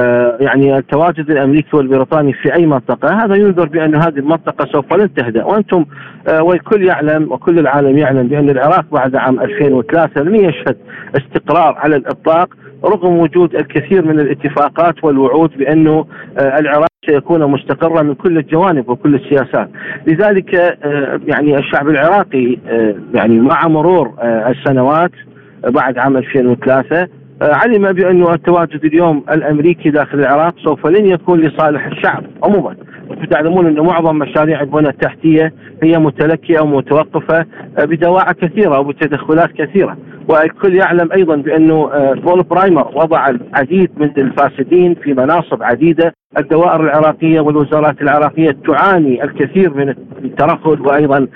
آه، 0.00 0.36
يعني 0.40 0.78
التواجد 0.78 1.30
الأمريكي 1.30 1.76
والبريطاني 1.76 2.32
في 2.32 2.54
أي 2.54 2.66
منطقة 2.66 3.24
هذا 3.24 3.34
ينذر 3.34 3.68
بأن 3.68 3.94
هذه 3.94 4.18
المنطقة 4.18 4.68
سوف 4.72 4.94
لن 4.94 5.14
تهدأ. 5.14 5.44
وأنتم 5.44 5.84
آه، 6.28 6.42
والكل 6.42 6.84
يعلم 6.84 7.32
وكل 7.32 7.58
العالم 7.58 7.98
يعلم 7.98 8.28
بأن 8.28 8.50
العراق 8.50 8.84
بعد 8.92 9.16
عام 9.16 9.40
2003 9.40 10.20
لم 10.22 10.34
يشهد 10.34 10.76
استقرار 11.16 11.74
على 11.74 11.96
الإطلاق. 11.96 12.48
رغم 12.84 13.18
وجود 13.18 13.54
الكثير 13.54 14.04
من 14.04 14.20
الاتفاقات 14.20 15.04
والوعود 15.04 15.58
بأنه 15.58 16.06
آه، 16.38 16.58
العراق 16.58 16.88
سيكون 17.06 17.50
مستقرا 17.50 18.02
من 18.02 18.14
كل 18.14 18.38
الجوانب 18.38 18.88
وكل 18.88 19.14
السياسات. 19.14 19.68
لذلك 20.06 20.54
يعني 21.26 21.58
الشعب 21.58 21.88
العراقي 21.88 22.56
يعني 23.14 23.40
مع 23.40 23.68
مرور 23.68 24.12
السنوات 24.22 25.10
بعد 25.64 25.98
عام 25.98 26.16
2003 26.16 27.08
علم 27.42 27.92
بأنه 27.92 28.34
التواجد 28.34 28.84
اليوم 28.84 29.24
الأمريكي 29.30 29.90
داخل 29.90 30.18
العراق 30.18 30.54
سوف 30.64 30.86
لن 30.86 31.06
يكون 31.06 31.40
لصالح 31.40 31.86
الشعب 31.86 32.24
عموما. 32.44 32.76
تعلمون 33.30 33.66
أن 33.66 33.80
معظم 33.80 34.18
مشاريع 34.18 34.60
البنى 34.60 34.88
التحتية 34.88 35.52
هي 35.82 35.98
متلكئة 35.98 36.60
ومتوقفة 36.60 37.46
بدواعي 37.78 38.34
كثيرة 38.34 38.78
وبتدخلات 38.80 39.52
كثيرة. 39.52 39.96
والكل 40.28 40.74
يعلم 40.74 41.12
أيضا 41.12 41.36
بأنه 41.36 41.90
بول 42.14 42.42
برايمر 42.42 42.88
وضع 42.94 43.28
العديد 43.28 43.90
من 43.96 44.10
الفاسدين 44.18 44.94
في 44.94 45.14
مناصب 45.14 45.62
عديدة. 45.62 46.14
الدوائر 46.38 46.80
العراقية 46.80 47.40
والوزارات 47.40 48.02
العراقية 48.02 48.56
تعاني 48.66 49.24
الكثير 49.24 49.74
من 49.74 49.88
الترهل 50.24 50.80
وأيضا 50.80 51.26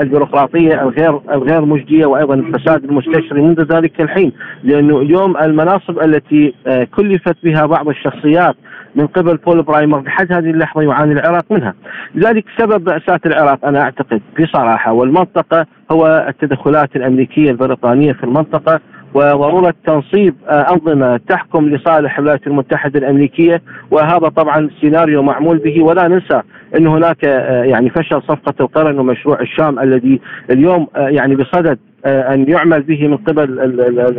البيروقراطية 0.00 0.82
الغير 0.82 1.20
الغير 1.32 1.64
مجدية 1.64 2.06
وأيضا 2.06 2.34
الفساد 2.34 2.84
المستشري 2.84 3.42
منذ 3.42 3.62
ذلك 3.62 4.00
الحين. 4.00 4.32
لأنه 4.64 5.00
اليوم 5.00 5.36
المناصب 5.36 5.98
التي 5.98 6.54
كلفت 6.96 7.36
بها 7.44 7.66
بعض 7.66 7.88
الشخصيات 7.88 8.54
من 8.96 9.06
قبل 9.06 9.36
بول 9.36 9.62
برايمر 9.62 10.00
لحد 10.02 10.32
هذه 10.32 10.50
اللحظة 10.50 10.82
يعاني 10.82 11.12
العراق 11.12 11.44
منها. 11.52 11.74
لذلك 12.14 12.44
سبب 12.58 12.88
مأساة 12.88 13.20
العراق 13.26 13.64
أنا 13.64 13.80
أعتقد 13.82 14.22
بصراحة 14.40 14.92
والمنطقة 14.92 15.66
هو 15.92 16.26
التدخلات 16.28 16.96
الأمريكية 16.96 17.50
البريطانية 17.50 18.12
في 18.12 18.24
المنطقة 18.24 18.80
وضروره 19.14 19.74
تنصيب 19.86 20.34
أنظمة 20.48 21.16
تحكم 21.16 21.68
لصالح 21.68 22.18
الولايات 22.18 22.46
المتحدة 22.46 22.98
الأمريكية 22.98 23.62
وهذا 23.90 24.28
طبعا 24.28 24.70
سيناريو 24.80 25.22
معمول 25.22 25.58
به 25.58 25.82
ولا 25.82 26.08
ننسى 26.08 26.42
إن 26.78 26.86
هناك 26.86 27.24
يعني 27.64 27.90
فشل 27.90 28.22
صفقة 28.22 28.54
القرن 28.60 28.98
ومشروع 28.98 29.40
الشام 29.40 29.78
الذي 29.78 30.20
اليوم 30.50 30.86
يعني 30.96 31.36
بصدد 31.36 31.78
أن 32.06 32.48
يعمل 32.48 32.82
به 32.82 33.08
من 33.08 33.16
قبل 33.16 33.60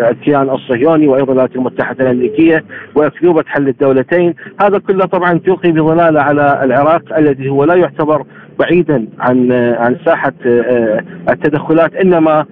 الكيان 0.09 0.49
الصهيوني 0.49 1.07
وأيضا 1.07 1.31
الولايات 1.31 1.55
المتحدة 1.55 2.11
الأمريكية 2.11 2.63
واكذوبه 2.95 3.43
حل 3.47 3.67
الدولتين، 3.67 4.33
هذا 4.61 4.77
كله 4.77 5.05
طبعا 5.05 5.39
تلقي 5.45 5.71
بظلاله 5.71 6.21
على 6.21 6.63
العراق 6.63 7.17
الذي 7.17 7.49
هو 7.49 7.63
لا 7.63 7.75
يعتبر 7.75 8.25
بعيدا 8.59 9.07
عن 9.19 9.51
عن 9.51 9.97
ساحة 10.05 10.33
التدخلات 11.29 11.95
إنما 11.95 12.45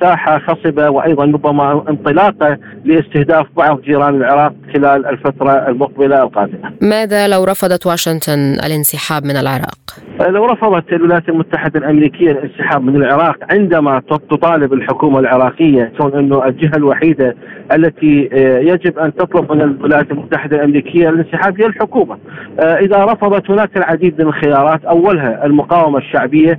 ساحة 0.00 0.38
خصبة 0.38 0.90
وأيضا 0.90 1.24
ربما 1.24 1.84
انطلاقة 1.88 2.58
لاستهداف 2.84 3.46
بعض 3.56 3.80
جيران 3.80 4.14
العراق 4.14 4.52
خلال 4.74 5.06
الفترة 5.06 5.68
المقبلة 5.68 6.22
القادمة. 6.22 6.72
ماذا 6.80 7.28
لو 7.28 7.44
رفضت 7.44 7.86
واشنطن 7.86 8.56
الانسحاب 8.66 9.24
من 9.24 9.36
العراق؟ 9.36 9.78
لو 10.28 10.44
رفضت 10.46 10.92
الولايات 10.92 11.28
المتحدة 11.28 11.80
الأمريكية 11.80 12.30
الانسحاب 12.30 12.84
من 12.84 12.96
العراق 12.96 13.36
عندما 13.52 14.02
تطالب 14.30 14.72
الحكومة 14.72 15.18
العراقية 15.18 15.92
كون 15.98 16.14
أنه 16.14 16.46
الجهة 16.46 16.76
الوحيدة 16.76 17.36
التي 17.72 18.28
يجب 18.62 18.98
أن 18.98 19.14
تطلب 19.14 19.52
من 19.52 19.60
الولايات 19.60 20.10
المتحدة 20.10 20.56
الأمريكية 20.56 21.08
الانسحاب 21.08 21.60
هي 21.60 21.66
الحكومة. 21.66 22.18
إذا 22.58 23.04
رفضت 23.04 23.50
هناك 23.50 23.76
العديد 23.76 24.22
من 24.22 24.28
الخيارات 24.28 24.84
أولها 24.84 25.46
المقاومة 25.46 25.98
الشعبية 25.98 26.58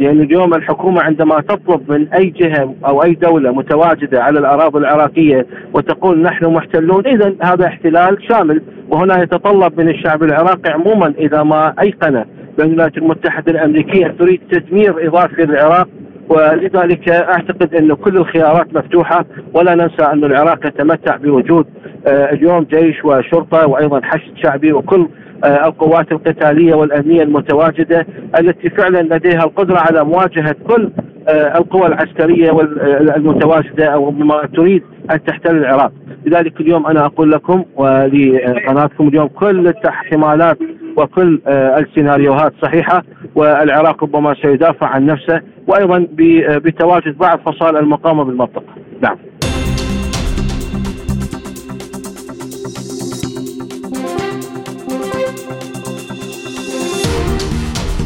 لأن 0.00 0.20
اليوم 0.20 0.54
الحكومة 0.54 1.02
عندما 1.02 1.40
تطلب 1.40 1.92
من 1.92 2.08
أي 2.08 2.26
جهة 2.30 2.74
أو 2.86 3.02
أي 3.02 3.12
دولة 3.14 3.52
متواجدة 3.52 4.22
على 4.22 4.38
الأراضي 4.38 4.78
العراقية 4.78 5.46
وتقول 5.74 6.22
نحن 6.22 6.46
محتلون 6.46 7.06
اذا 7.06 7.34
هذا 7.42 7.66
احتلال 7.66 8.18
شامل 8.28 8.62
وهنا 8.90 9.22
يتطلب 9.22 9.80
من 9.80 9.88
الشعب 9.88 10.22
العراقي 10.22 10.72
عموما 10.72 11.14
إذا 11.18 11.42
ما 11.42 11.74
أيقن 11.80 12.24
بأن 12.58 12.66
الولايات 12.68 12.98
المتحدة 12.98 13.52
الأمريكية 13.52 14.06
تريد 14.18 14.40
تدمير 14.52 15.08
إضافي 15.08 15.42
للعراق 15.42 15.88
ولذلك 16.28 17.08
أعتقد 17.08 17.74
انه 17.74 17.94
كل 17.94 18.16
الخيارات 18.16 18.74
مفتوحة. 18.74 19.24
ولا 19.54 19.74
ننسى 19.74 20.04
أن 20.12 20.24
العراق 20.24 20.66
يتمتع 20.66 21.16
بوجود 21.16 21.66
اليوم 22.06 22.62
جيش 22.64 23.04
وشرطة 23.04 23.66
وأيضا 23.66 24.00
حشد 24.04 24.36
شعبي 24.42 24.72
وكل 24.72 25.08
القوات 25.44 26.12
القتالية 26.12 26.74
والأمنية 26.74 27.22
المتواجدة 27.22 28.06
التي 28.40 28.70
فعلا 28.70 29.02
لديها 29.02 29.44
القدرة 29.44 29.78
على 29.78 30.04
مواجهة 30.04 30.56
كل 30.68 30.90
القوى 31.28 31.86
العسكرية 31.86 32.60
المتواجده 33.16 33.86
أو 33.86 34.10
ما 34.10 34.48
تريد 34.56 34.82
أن 35.10 35.24
تحتل 35.24 35.56
العراق، 35.56 35.92
لذلك 36.26 36.60
اليوم 36.60 36.86
أنا 36.86 37.06
أقول 37.06 37.32
لكم 37.32 37.64
ولقناتكم 37.76 39.08
اليوم 39.08 39.26
كل 39.28 39.68
الاحتمالات 39.68 40.58
وكل 40.96 41.40
السيناريوهات 41.48 42.52
صحيحة 42.62 43.02
والعراق 43.34 44.04
ربما 44.04 44.34
سيدافع 44.42 44.86
عن 44.86 45.06
نفسه 45.06 45.40
وأيضا 45.66 46.06
بتواجد 46.40 47.18
بعض 47.18 47.38
فصائل 47.38 47.76
المقاومة 47.76 48.24
بالمنطقة. 48.24 48.74
نعم. 49.02 49.16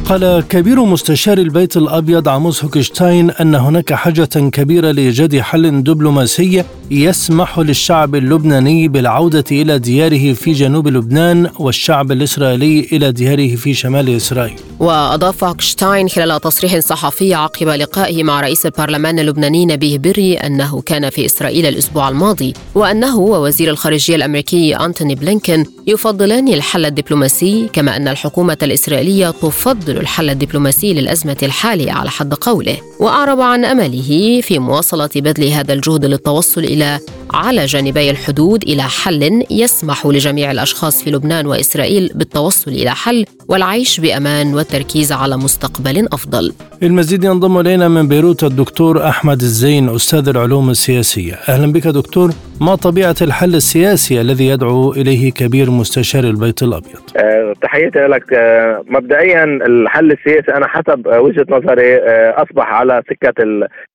قال 0.04 0.48
كبير 0.48 0.84
مستشار 0.84 1.38
البيت 1.38 1.76
الأبيض 1.76 2.28
عاموس 2.28 2.64
هوكشتاين 2.64 3.30
أن 3.30 3.54
هناك 3.54 3.92
حاجة 3.92 4.50
كبيرة 4.52 4.90
لإيجاد 4.90 5.40
حل 5.40 5.82
دبلوماسي 5.82 6.64
يسمح 6.92 7.58
للشعب 7.58 8.14
اللبناني 8.14 8.88
بالعودة 8.88 9.44
إلى 9.52 9.78
دياره 9.78 10.32
في 10.32 10.52
جنوب 10.52 10.88
لبنان 10.88 11.50
والشعب 11.58 12.12
الإسرائيلي 12.12 12.88
إلى 12.92 13.12
دياره 13.12 13.56
في 13.56 13.74
شمال 13.74 14.16
إسرائيل. 14.16 14.56
وأضاف 14.80 15.44
هوكشتاين 15.44 16.08
خلال 16.08 16.40
تصريح 16.40 16.78
صحفي 16.78 17.34
عقب 17.34 17.68
لقائه 17.68 18.22
مع 18.22 18.40
رئيس 18.40 18.66
البرلمان 18.66 19.18
اللبناني 19.18 19.66
نبيه 19.66 19.98
بري 19.98 20.34
أنه 20.34 20.80
كان 20.80 21.10
في 21.10 21.26
إسرائيل 21.26 21.66
الأسبوع 21.66 22.08
الماضي 22.08 22.54
وأنه 22.74 23.18
ووزير 23.18 23.70
الخارجية 23.70 24.16
الأمريكي 24.16 24.76
أنتوني 24.76 25.14
بلينكن 25.14 25.64
يفضلان 25.86 26.48
الحل 26.48 26.86
الدبلوماسي 26.86 27.68
كما 27.72 27.96
أن 27.96 28.08
الحكومة 28.08 28.58
الإسرائيلية 28.62 29.30
تفضل 29.30 29.96
الحل 29.96 30.30
الدبلوماسي 30.30 30.94
للأزمة 30.94 31.36
الحالية 31.42 31.92
على 31.92 32.10
حد 32.10 32.34
قوله 32.34 32.76
وأعرب 33.00 33.40
عن 33.40 33.64
امله 33.64 34.40
في 34.40 34.58
مواصلة 34.58 35.10
بذل 35.16 35.44
هذا 35.44 35.72
الجهد 35.72 36.04
للتوصل 36.04 36.64
إلى 36.80 37.00
على 37.30 37.66
جانبي 37.66 38.10
الحدود 38.10 38.62
إلى 38.62 38.82
حل 38.82 39.44
يسمح 39.50 40.06
لجميع 40.06 40.50
الأشخاص 40.50 41.02
في 41.02 41.10
لبنان 41.10 41.46
وإسرائيل 41.46 42.10
بالتوصل 42.14 42.70
إلى 42.70 42.94
حل 42.94 43.24
والعيش 43.48 44.00
بأمان 44.00 44.54
والتركيز 44.54 45.12
على 45.12 45.36
مستقبل 45.36 46.08
أفضل. 46.12 46.52
المزيد 46.82 47.24
ينضم 47.24 47.58
إلينا 47.58 47.88
من 47.88 48.08
بيروت 48.08 48.44
الدكتور 48.44 49.08
أحمد 49.08 49.42
الزين 49.42 49.88
أستاذ 49.88 50.28
العلوم 50.28 50.70
السياسية. 50.70 51.32
أهلا 51.32 51.72
بك 51.72 51.86
دكتور. 51.86 52.32
ما 52.60 52.74
طبيعة 52.74 53.14
الحل 53.22 53.54
السياسي 53.54 54.20
الذي 54.20 54.46
يدعو 54.48 54.92
إليه 54.92 55.32
كبير 55.32 55.70
مستشار 55.70 56.24
البيت 56.24 56.62
الأبيض؟ 56.62 57.02
أه 57.16 57.54
تحياتي 57.62 57.98
لك. 57.98 58.32
أه 58.32 58.84
مبدئيا 58.86 59.44
الحل 59.44 60.12
السياسي 60.12 60.52
أنا 60.52 60.68
حسب 60.68 61.06
وجهة 61.06 61.46
نظري 61.48 61.96
أه 61.96 62.42
أصبح 62.42 62.72
على 62.72 63.02
سكة 63.10 63.42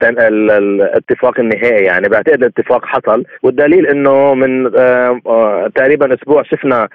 الاتفاق 0.03 1.39
النهائي 1.39 1.83
يعني. 1.83 2.09
بعتقد 2.09 2.43
الاتفاق 2.43 2.85
حصل. 2.85 3.23
والدليل 3.43 3.87
إنه 3.87 4.33
من 4.33 4.71
تقريبا 5.75 6.13
أسبوع 6.13 6.43
شفنا 6.43 6.87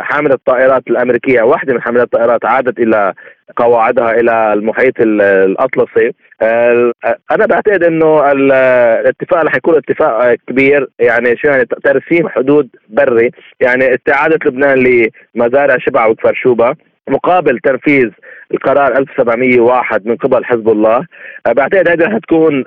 حامله 0.00 0.34
الطائرات 0.34 0.82
الأمريكية 0.90 1.42
واحدة 1.42 1.74
من 1.74 1.82
حاملات 1.82 2.04
الطائرات 2.04 2.44
عادت 2.44 2.78
إلى 2.78 3.12
قواعدها 3.56 4.10
إلى 4.20 4.52
المحيط 4.52 4.94
الأطلسي. 5.00 6.12
أنا 6.42 7.46
بعتقد 7.46 7.84
إنه 7.84 8.32
الاتفاق 8.32 9.44
رح 9.44 9.54
يكون 9.56 9.76
اتفاق 9.76 10.34
كبير. 10.34 10.88
يعني 10.98 11.36
شو 11.36 11.48
يعني 11.48 11.64
ترسيم 11.64 12.28
حدود 12.28 12.68
بري. 12.88 13.30
يعني 13.60 13.94
استعاده 13.94 14.38
لبنان 14.46 15.08
لمزارع 15.34 15.76
شبع 15.78 16.06
وكفر 16.06 16.34
شوبة 16.34 16.76
مقابل 17.08 17.58
تنفيذ 17.58 18.08
القرار 18.54 18.98
1701 18.98 20.06
من 20.06 20.16
قبل 20.16 20.44
حزب 20.44 20.68
الله. 20.68 21.06
بعتقد 21.46 21.88
هذه 21.88 22.04
رح 22.04 22.18
تكون 22.18 22.64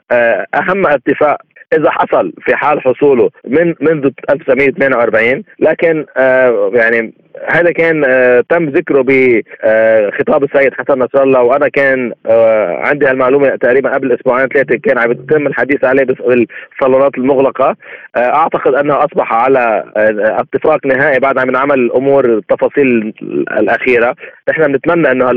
أهم 0.54 0.88
اتفاق 0.88 1.38
إذا 1.74 1.92
حصل 1.92 2.34
في 2.46 2.56
حال 2.56 2.82
حصوله 2.82 3.30
من 3.48 3.76
منذ 3.82 4.10
1948 4.30 5.44
لكن 5.60 6.06
آه 6.18 6.72
يعني 6.74 7.14
هذا 7.50 7.72
كان 7.72 8.04
آه 8.06 8.44
تم 8.50 8.70
ذكره 8.70 9.02
بخطاب 9.02 10.44
السيد 10.44 10.74
حسن 10.74 11.00
نصر 11.00 11.24
الله 11.24 11.42
وأنا 11.42 11.68
كان 11.68 12.12
آه 12.26 12.68
عندي 12.68 13.06
هالمعلومة 13.06 13.56
تقريبا 13.56 13.94
قبل 13.94 14.12
أسبوعين 14.12 14.48
ثلاثة 14.48 14.80
كان 14.84 14.98
عم 14.98 15.12
يتم 15.12 15.48
الحديث 15.48 15.84
عليه 15.84 16.04
بالصالونات 16.04 17.18
المغلقة. 17.18 17.76
أعتقد 18.18 18.76
انه 18.76 18.98
أصبح 18.98 19.34
على 19.34 19.84
اتفاق 19.96 20.86
نهائي 20.86 21.20
بعد 21.20 21.38
عم 21.38 21.50
نعمل 21.50 21.80
الأمور 21.80 22.26
التفاصيل 22.26 23.14
الأخيرة. 23.60 24.16
نحن 24.50 24.72
بنتمنى 24.72 25.12
إنه 25.12 25.32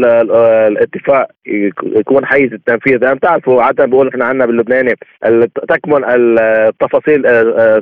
الاتفاق 0.66 1.26
يكون 1.96 2.26
حيز 2.26 2.52
التنفيذ. 2.52 2.96
لأن 2.96 3.14
بتعرفوا 3.14 3.62
عادة 3.62 3.84
بقول 3.84 4.08
إحنا 4.08 4.24
عندنا 4.24 4.46
باللبناني 4.46 4.94
تكمن 5.68 6.04
التفاصيل 6.04 7.22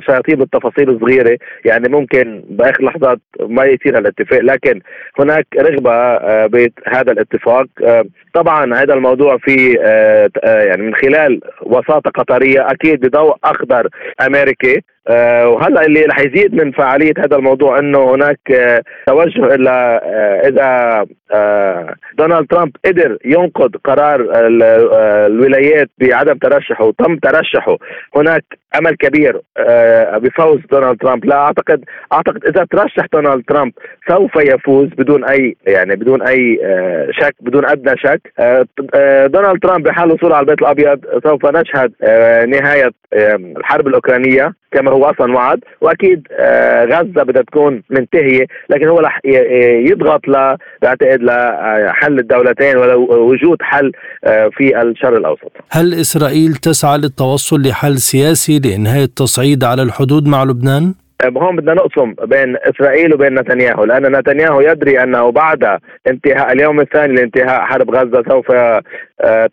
شياطين 0.05 0.41
التفاصيل 0.41 0.89
الصغيرة. 0.89 1.37
يعني 1.65 1.89
ممكن 1.89 2.43
بآخر 2.49 2.83
لحظات 2.83 3.19
ما 3.41 3.65
يصير 3.65 4.04
الاتفاق 4.05 4.41
لكن 4.41 4.81
هناك 5.19 5.47
رغبة 5.57 6.17
بهذا 6.47 7.11
الاتفاق. 7.11 7.65
طبعا 8.33 8.75
هذا 8.75 8.93
الموضوع 8.93 9.37
في 9.37 9.73
يعني 10.43 10.81
من 10.81 10.95
خلال 10.95 11.39
وساطة 11.61 12.09
قطرية 12.09 12.71
أكيد 12.71 12.99
بضوء 12.99 13.35
أخضر 13.43 13.87
أمريكي. 14.27 14.75
آه، 14.75 14.94
وهلا 15.09 15.85
اللي 15.85 16.01
رح 16.01 16.19
يزيد 16.19 16.55
من 16.55 16.71
فعالية 16.71 17.13
هذا 17.17 17.35
الموضوع 17.37 17.79
إنه 17.79 18.15
هناك 18.15 18.39
آه، 18.51 18.81
توجه 19.07 19.55
إلى 19.55 20.01
إذا 20.47 21.05
دونالد 22.17 22.47
ترامب 22.47 22.71
قدر 22.85 23.17
ينقض 23.25 23.75
قرار 23.75 24.27
الولايات 25.25 25.89
بعدم 25.97 26.33
ترشحه 26.33 26.85
وتم 26.85 27.17
ترشحه. 27.17 27.77
هناك 28.15 28.43
أمل 28.79 28.95
كبير 28.95 29.41
بفوز 30.17 30.59
دونالد 30.71 31.01
ترامب 31.01 31.25
لا 31.25 31.35
أعتقد 31.35 31.83
أعتقد 32.13 32.45
إذا 32.45 32.65
ترشح 32.71 33.05
دونالد 33.13 33.43
ترامب 33.47 33.71
سوف 34.09 34.35
يفوز 34.35 34.87
بدون 34.97 35.23
أي 35.23 35.55
يعني 35.67 35.95
بدون 35.95 36.21
أي 36.21 36.59
شك 37.11 37.35
بدون 37.41 37.65
أدنى 37.65 37.97
شك. 37.97 38.21
دونالد 39.31 39.59
ترامب 39.61 39.83
بحال 39.83 40.11
وصوله 40.11 40.35
على 40.35 40.43
البيت 40.43 40.61
الأبيض 40.61 40.99
سوف 41.23 41.45
نشهد 41.45 41.93
نهاية 42.47 42.91
الحرب 43.15 43.87
الأوكرانية 43.87 44.53
كما 44.71 44.91
هو 44.91 45.05
أصلا 45.05 45.33
وعد 45.33 45.59
وأكيد 45.81 46.27
آه، 46.31 46.85
غزة 46.85 47.23
بدها 47.23 47.41
تكون 47.41 47.83
منتهية 47.89 48.45
لكن 48.69 48.87
هو 48.87 48.99
رح 48.99 49.19
يضغط 49.89 50.27
ل 50.27 50.57
بعتقد 50.81 51.21
لحل 51.21 52.19
الدولتين 52.19 52.77
ووجود 52.77 53.57
حل 53.61 53.91
آه، 54.23 54.49
في 54.57 54.81
الشرق 54.81 55.17
الأوسط. 55.17 55.51
هل 55.71 55.93
إسرائيل 55.93 56.53
تسعى 56.53 56.97
للتوصل 56.97 57.61
لحل 57.61 57.97
سياسي 57.97 58.59
لإنهاء 58.59 59.03
التصعيد 59.03 59.63
على 59.63 59.81
الحدود 59.81 60.27
مع 60.27 60.43
لبنان؟ 60.43 60.93
آه، 61.23 61.29
هون 61.37 61.55
بدنا 61.55 61.73
نقسم 61.73 62.13
بين 62.23 62.57
إسرائيل 62.57 63.13
وبين 63.13 63.39
نتنياهو 63.39 63.83
لأن 63.83 64.19
نتنياهو 64.19 64.61
يدري 64.61 65.03
أنه 65.03 65.31
بعد 65.31 65.79
انتهاء 66.07 66.51
اليوم 66.51 66.79
الثاني 66.79 67.15
لانتهاء 67.15 67.61
حرب 67.61 67.95
غزة 67.95 68.23
سوف 68.29 68.51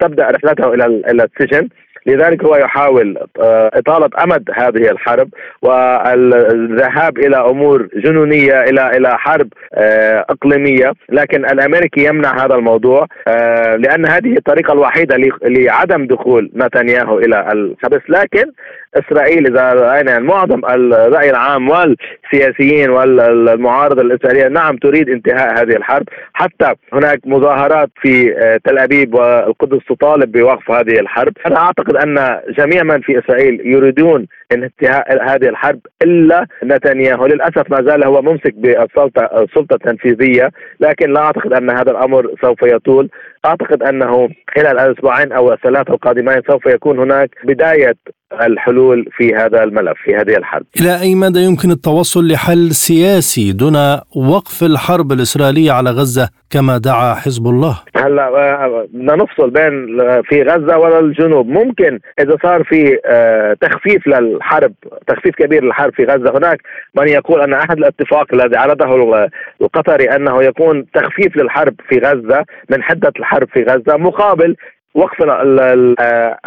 تبدأ 0.00 0.30
رحلته 0.30 0.74
إلى 0.74 0.86
إلى 0.86 1.24
السجن 1.24 1.68
لذلك 2.06 2.44
هو 2.44 2.56
يحاول 2.56 3.18
آه، 3.40 3.70
إطالة 3.74 4.10
أمد 4.24 4.50
هذه 4.54 4.90
الحرب 4.90 5.28
والذهاب 5.62 7.18
إلى 7.18 7.36
أمور 7.36 7.88
جنونية 7.94 8.62
إلى 8.62 8.96
إلى 8.96 9.18
حرب 9.18 9.48
آه، 9.74 10.26
إقليمية. 10.30 10.92
لكن 11.08 11.44
الأمريكي 11.44 12.04
يمنع 12.04 12.44
هذا 12.44 12.54
الموضوع 12.54 13.06
آه، 13.28 13.76
لأن 13.76 14.06
هذه 14.06 14.36
الطريقة 14.36 14.72
الوحيدة 14.72 15.16
لعدم 15.42 16.06
دخول 16.06 16.50
نتنياهو 16.54 17.18
إلى 17.18 17.52
الحبس 17.52 18.02
لكن 18.08 18.52
إسرائيل 18.94 19.46
إذا 19.46 19.72
رأينا 19.72 20.10
يعني 20.12 20.24
معظم 20.24 20.64
الرأي 20.64 21.30
العام 21.30 21.68
والسياسيين 21.68 22.90
والمعارضة 22.90 24.02
الإسرائيلية 24.02 24.48
نعم 24.48 24.76
تريد 24.76 25.08
انتهاء 25.08 25.62
هذه 25.62 25.76
الحرب. 25.76 26.06
حتى 26.32 26.74
هناك 26.92 27.20
مظاهرات 27.24 27.90
في 28.02 28.34
تل 28.64 28.78
أبيب 28.78 29.14
والقدس 29.14 29.78
تطالب 29.88 30.32
بوقف 30.32 30.70
هذه 30.70 31.00
الحرب. 31.00 31.32
أنا 31.46 31.56
أعتقد 31.56 31.96
أن 31.96 32.40
جميع 32.58 32.82
من 32.82 33.00
في 33.00 33.18
إسرائيل 33.18 33.60
يريدون 33.64 34.26
انتهاء 34.52 35.24
هذه 35.24 35.48
الحرب 35.48 35.80
إلا 36.02 36.46
نتنياهو. 36.64 37.26
للأسف 37.26 37.70
ما 37.70 37.82
زال 37.82 38.04
هو 38.04 38.22
ممسك 38.22 38.54
بالسلطة 38.54 39.22
السلطه 39.22 39.74
التنفيذيه 39.74 40.50
لكن 40.80 41.12
لا 41.12 41.20
أعتقد 41.20 41.52
أن 41.52 41.70
هذا 41.70 41.90
الأمر 41.90 42.30
سوف 42.42 42.62
يطول. 42.62 43.08
أعتقد 43.46 43.82
أنه 43.82 44.28
خلال 44.56 44.78
الاسبوعين 44.78 45.32
أو 45.32 45.52
الثلاثة 45.52 45.94
القادمين 45.94 46.42
سوف 46.50 46.66
يكون 46.66 46.98
هناك 46.98 47.30
بداية 47.44 47.94
الحلول 48.40 49.08
في 49.16 49.34
هذا 49.34 49.64
الملف 49.64 49.98
في 50.04 50.16
هذه 50.16 50.36
الحرب. 50.36 50.64
إلى 50.80 51.00
أي 51.00 51.14
مدى 51.14 51.40
يمكن 51.40 51.70
التوصل 51.70 52.28
لحل 52.28 52.70
سياسي 52.70 53.52
دون 53.52 53.76
وقف 54.16 54.62
الحرب 54.62 55.12
الإسرائيلية 55.12 55.72
على 55.72 55.90
غزة 55.90 56.28
كما 56.50 56.78
دعا 56.78 57.14
حزب 57.14 57.46
الله؟ 57.46 57.78
هلا 57.96 58.28
آه، 58.28 58.86
بدنا 58.92 59.16
نفصل 59.16 59.50
بين 59.50 60.00
آه، 60.00 60.22
في 60.24 60.42
غزة 60.42 60.78
والجنوب، 60.78 61.46
ممكن 61.46 61.98
إذا 62.20 62.36
صار 62.42 62.64
في 62.64 62.98
آه، 63.06 63.56
تخفيف 63.60 64.06
للحرب، 64.06 64.72
تخفيف 65.06 65.34
كبير 65.34 65.64
للحرب 65.64 65.92
في 65.94 66.04
غزة، 66.04 66.38
هناك 66.38 66.58
من 66.94 67.08
يقول 67.08 67.40
أن 67.40 67.54
أحد 67.54 67.78
الاتفاق 67.78 68.34
الذي 68.34 68.56
عرضه 68.56 69.28
القطري 69.60 70.04
أنه 70.04 70.42
يكون 70.42 70.84
تخفيف 70.94 71.36
للحرب 71.36 71.74
في 71.88 71.98
غزة 71.98 72.44
من 72.70 72.82
حدة 72.82 73.12
الحرب 73.18 73.48
في 73.48 73.62
غزة 73.62 73.96
مقابل 73.96 74.56
وقف 74.94 75.22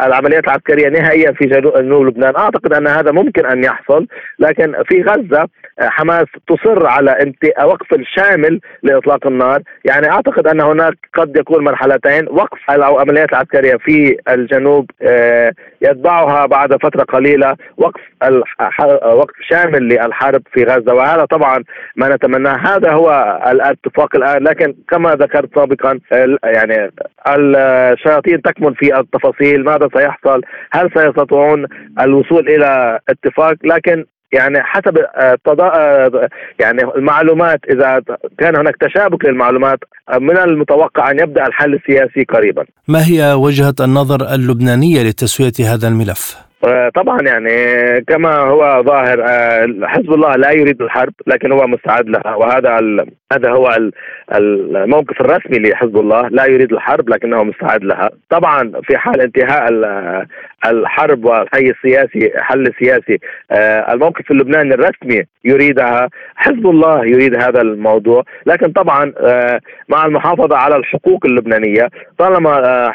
العمليات 0.00 0.44
العسكرية 0.44 0.88
نهائيا 0.88 1.32
في 1.32 1.46
جنوب 1.46 2.06
لبنان. 2.06 2.36
أعتقد 2.36 2.72
أن 2.72 2.86
هذا 2.86 3.12
ممكن 3.12 3.46
أن 3.46 3.64
يحصل 3.64 4.06
لكن 4.38 4.74
في 4.88 5.02
غزة 5.02 5.48
حماس 5.80 6.26
تصر 6.48 6.86
على 6.86 7.32
وقف 7.64 7.94
الشامل 7.94 8.60
لإطلاق 8.82 9.26
النار. 9.26 9.62
يعني 9.84 10.10
أعتقد 10.10 10.46
أن 10.46 10.60
هناك 10.60 10.94
قد 11.14 11.36
يكون 11.36 11.64
مرحلتين 11.64 12.28
وقف 12.28 12.70
العمليات 12.70 13.32
العسكرية 13.32 13.76
في 13.76 14.16
الجنوب 14.28 14.90
آه، 15.02 15.52
يتبعها 15.80 16.46
بعد 16.46 16.72
فترة 16.82 17.04
قليلة 17.04 17.56
وقف 17.76 18.00
وقف 19.04 19.34
شامل 19.48 19.82
للحرب 19.82 20.42
في 20.52 20.64
غزة. 20.64 20.94
وهذا 20.94 21.24
طبعا 21.24 21.64
ما 21.96 22.08
نتمناه. 22.08 22.56
هذا 22.56 22.92
هو 22.92 23.40
الاتفاق 23.50 24.16
الآن. 24.16 24.44
لكن 24.44 24.74
كما 24.90 25.14
ذكرت 25.14 25.54
سابقا 25.54 26.00
يعني 26.44 26.90
الشياطين 27.28 28.42
تكمن 28.42 28.74
في 28.74 28.98
التفاصيل. 28.98 29.64
ماذا 29.64 29.88
سيحصل؟ 29.96 30.42
هل 30.72 30.90
سيستطيعون 30.94 31.66
الوصول 32.00 32.48
إلى 32.48 33.00
اتفاق؟ 33.08 33.54
لكن 33.64 34.04
يعني 34.32 34.62
حسب 34.62 34.98
آه، 34.98 35.38
آه، 35.48 36.28
يعني 36.60 36.82
المعلومات 36.96 37.60
إذا 37.70 38.02
كان 38.38 38.56
هناك 38.56 38.76
تشابك 38.80 39.24
للمعلومات 39.24 39.78
من 40.20 40.38
المتوقع 40.38 41.10
أن 41.10 41.18
يبدأ 41.18 41.46
الحل 41.46 41.74
السياسي 41.74 42.24
قريبا. 42.24 42.64
ما 42.88 42.98
هي 42.98 43.32
وجهة 43.32 43.74
النظر 43.80 44.34
اللبنانية 44.34 45.02
لتسوية 45.02 45.74
هذا 45.74 45.88
الملف؟ 45.88 46.46
آه، 46.64 46.88
طبعا 46.94 47.18
يعني 47.22 47.56
كما 48.00 48.36
هو 48.38 48.82
ظاهر 48.86 49.22
حزب 49.82 50.12
الله 50.12 50.36
لا 50.36 50.50
يريد 50.50 50.82
الحرب 50.82 51.12
لكن 51.26 51.52
هو 51.52 51.66
مستعد 51.66 52.08
لها 52.08 52.34
وهذا 52.34 52.80
هذا 53.32 53.50
هو 53.50 53.78
الموقف 54.32 55.20
الرسمي 55.20 55.58
لحزب 55.58 55.96
الله 55.96 56.28
لا 56.28 56.44
يريد 56.44 56.72
الحرب 56.72 57.08
لكنه 57.08 57.42
مستعد 57.42 57.84
لها 57.84 58.10
طبعا 58.30 58.72
في 58.82 58.96
حال 58.96 59.20
انتهاء 59.20 59.68
الحرب 60.70 61.24
والحي 61.24 61.70
السياسي 61.70 62.32
حل 62.36 62.72
سياسي 62.78 63.18
آه، 63.50 63.92
الموقف 63.92 64.30
اللبناني 64.30 64.74
الرسمي 64.74 65.22
يريدها 65.44 66.08
حزب 66.36 66.66
الله 66.66 67.06
يريد 67.06 67.42
هذا 67.42 67.60
الموضوع. 67.60 68.22
لكن 68.46 68.72
طبعا 68.72 69.12
آه، 69.18 69.60
مع 69.88 70.06
المحافظة 70.06 70.56
على 70.56 70.76
الحقوق 70.76 71.26
اللبنانية 71.26 71.88
طالما 72.18 72.50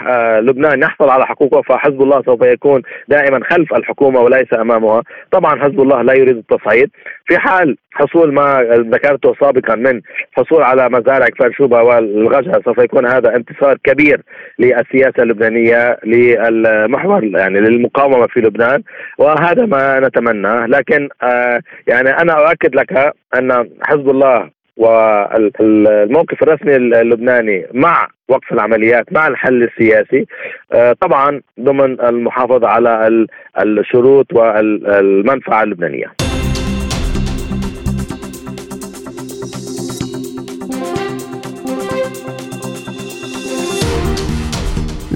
آه، 0.10 0.40
لبنان 0.40 0.82
يحصل 0.82 1.10
على 1.10 1.26
حقوقه 1.26 1.62
فحزب 1.62 2.02
الله 2.02 2.22
سوف 2.22 2.42
يكون 2.42 2.82
دائما 3.08 3.40
خلف 3.50 3.74
الحكومة 3.74 4.20
وليس 4.20 4.54
أمامها. 4.54 5.04
طبعا 5.32 5.64
حزب 5.64 5.82
الله 5.82 6.02
لا 6.02 6.14
يريد 6.14 6.38
التصعيد. 6.38 6.90
في 7.32 7.40
حال 7.40 7.78
حصول 7.92 8.34
ما 8.34 8.64
ذكرته 8.94 9.36
سابقا 9.40 9.76
من 9.76 10.02
حصول 10.32 10.62
على 10.64 10.90
مزارع 10.90 11.26
كفر 11.28 11.52
شوبة 11.52 11.82
والغجر 11.82 12.62
سوف 12.66 12.78
يكون 12.78 13.06
هذا 13.08 13.36
انتصار 13.36 13.78
كبير 13.84 14.22
للسياسة 14.60 15.24
اللبنانية 15.24 15.98
للمحور 16.06 17.24
يعني 17.24 17.60
للمقاومة 17.60 18.28
في 18.28 18.40
لبنان 18.40 18.84
وهذا 19.18 19.66
ما 19.66 20.00
نتمناه 20.00 20.66
لكن 20.66 21.10
آه 21.24 21.62
يعني 21.88 22.10
أنا 22.10 22.34
أؤكد 22.34 22.76
لك 22.76 23.14
أن 23.36 23.70
حزب 23.82 24.10
الله 24.10 24.50
والموقف 24.78 26.44
الرسمي 26.44 26.76
اللبناني 26.76 27.68
مع 27.74 28.08
وقف 28.30 28.54
العمليات 28.54 29.14
مع 29.14 29.28
الحل 29.28 29.64
السياسي 29.64 30.26
آه، 30.74 30.94
طبعا 30.94 31.42
ضمن 31.60 32.02
المحافظة 32.02 32.68
على 32.68 33.26
الشروط 33.60 34.34
والمنفعة 34.34 35.64
اللبنانية. 35.64 36.31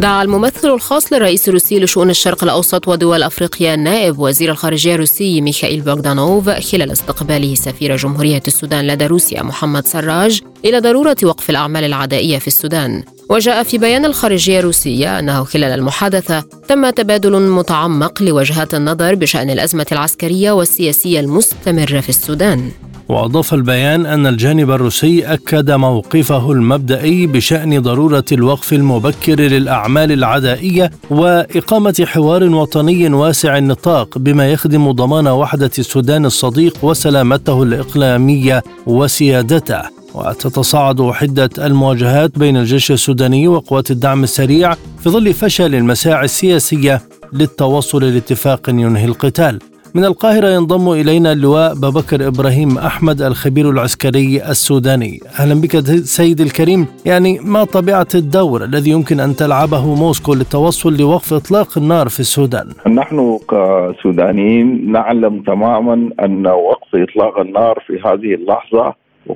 دعا 0.05 0.23
الممثل 0.23 0.67
الخاص 0.67 1.13
للرئيس 1.13 1.47
الروسي 1.47 1.79
لشؤون 1.79 2.09
الشرق 2.09 2.43
الأوسط 2.43 2.87
ودول 2.87 3.23
أفريقيا 3.23 3.75
نائب 3.75 4.19
وزير 4.19 4.51
الخارجية 4.51 4.95
الروسي 4.95 5.41
ميخائيل 5.41 5.81
بوغدانوف 5.81 6.49
خلال 6.49 6.91
استقباله 6.91 7.55
سفير 7.55 7.95
جمهورية 7.95 8.43
السودان 8.47 8.87
لدى 8.87 9.05
روسيا 9.05 9.43
محمد 9.43 9.87
سراج 9.87 10.41
إلى 10.65 10.79
ضرورة 10.79 11.17
وقف 11.23 11.49
الأعمال 11.49 11.83
العدائية 11.83 12.37
في 12.37 12.47
السودان. 12.47 13.03
وجاء 13.29 13.63
في 13.63 13.77
بيان 13.77 14.05
الخارجية 14.05 14.59
الروسية 14.59 15.19
أنه 15.19 15.43
خلال 15.43 15.79
المحادثة 15.79 16.43
تم 16.67 16.89
تبادل 16.89 17.41
متعمق 17.41 18.23
لوجهات 18.23 18.73
النظر 18.73 19.15
بشأن 19.15 19.49
الأزمة 19.49 19.87
العسكرية 19.91 20.51
والسياسية 20.51 21.19
المستمرة 21.19 21.99
في 21.99 22.09
السودان. 22.09 22.71
وأضاف 23.09 23.53
البيان 23.53 24.05
أن 24.05 24.27
الجانب 24.27 24.71
الروسي 24.71 25.33
أكد 25.33 25.71
موقفه 25.71 26.51
المبدئي 26.51 27.27
بشأن 27.27 27.81
ضرورة 27.81 28.25
الوقف 28.31 28.73
المبكر 28.73 29.39
للأعمال 29.39 30.11
العدائية 30.11 30.91
وإقامة 31.09 32.05
حوار 32.07 32.43
وطني 32.43 33.09
واسع 33.09 33.57
النطاق 33.57 34.17
بما 34.17 34.51
يخدم 34.51 34.91
ضمان 34.91 35.27
وحدة 35.27 35.71
السودان 35.79 36.25
الصديق 36.25 36.77
وسلامته 36.85 37.63
الإقليمية 37.63 38.63
وسيادته. 38.87 39.81
وتتصاعد 40.13 41.11
حدة 41.11 41.49
المواجهات 41.57 42.39
بين 42.39 42.57
الجيش 42.57 42.91
السوداني 42.91 43.47
وقوات 43.47 43.91
الدعم 43.91 44.23
السريع 44.23 44.73
في 44.73 45.09
ظل 45.09 45.33
فشل 45.33 45.75
المساعي 45.75 46.25
السياسية 46.25 47.01
للتوصل 47.33 48.03
لاتفاق 48.03 48.69
ينهي 48.69 49.05
القتال. 49.05 49.59
من 49.95 50.05
القاهرة 50.05 50.47
ينضم 50.47 50.91
إلينا 50.91 51.31
اللواء 51.31 51.73
ببكر 51.73 52.27
إبراهيم 52.27 52.77
أحمد 52.77 53.21
الخبير 53.21 53.69
العسكري 53.69 54.41
السوداني. 54.49 55.19
أهلا 55.39 55.61
بك 55.61 55.71
سيد 56.03 56.41
الكريم. 56.41 56.87
يعني 57.05 57.39
ما 57.39 57.63
طبيعة 57.63 58.07
الدور 58.15 58.63
الذي 58.63 58.91
يمكن 58.91 59.19
أن 59.19 59.35
تلعبه 59.35 59.95
موسكو 59.95 60.33
للتوصل 60.33 60.97
لوقف 60.97 61.33
إطلاق 61.33 61.77
النار 61.77 62.09
في 62.09 62.19
السودان؟ 62.19 62.67
نحن 62.87 63.39
كسودانيين 63.49 64.91
نعلم 64.91 65.41
تماما 65.41 66.09
أن 66.19 66.47
وقف 66.47 66.95
إطلاق 66.95 67.39
النار 67.39 67.83
في 67.87 67.93
هذه 68.05 68.33
اللحظة 68.33 68.93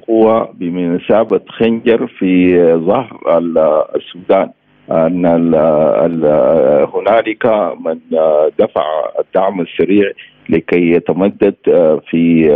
هو 0.09 0.49
بمثابة 0.53 1.41
خنجر 1.49 2.07
في 2.19 2.57
ظهر 2.85 3.19
السودان. 3.95 4.49
أن 4.91 5.25
هنالك 6.93 7.45
من 7.85 7.99
دفع 8.59 8.83
الدعم 9.19 9.61
السريع 9.61 10.11
لكي 10.49 10.91
يتمدد 10.91 11.55
في 12.09 12.49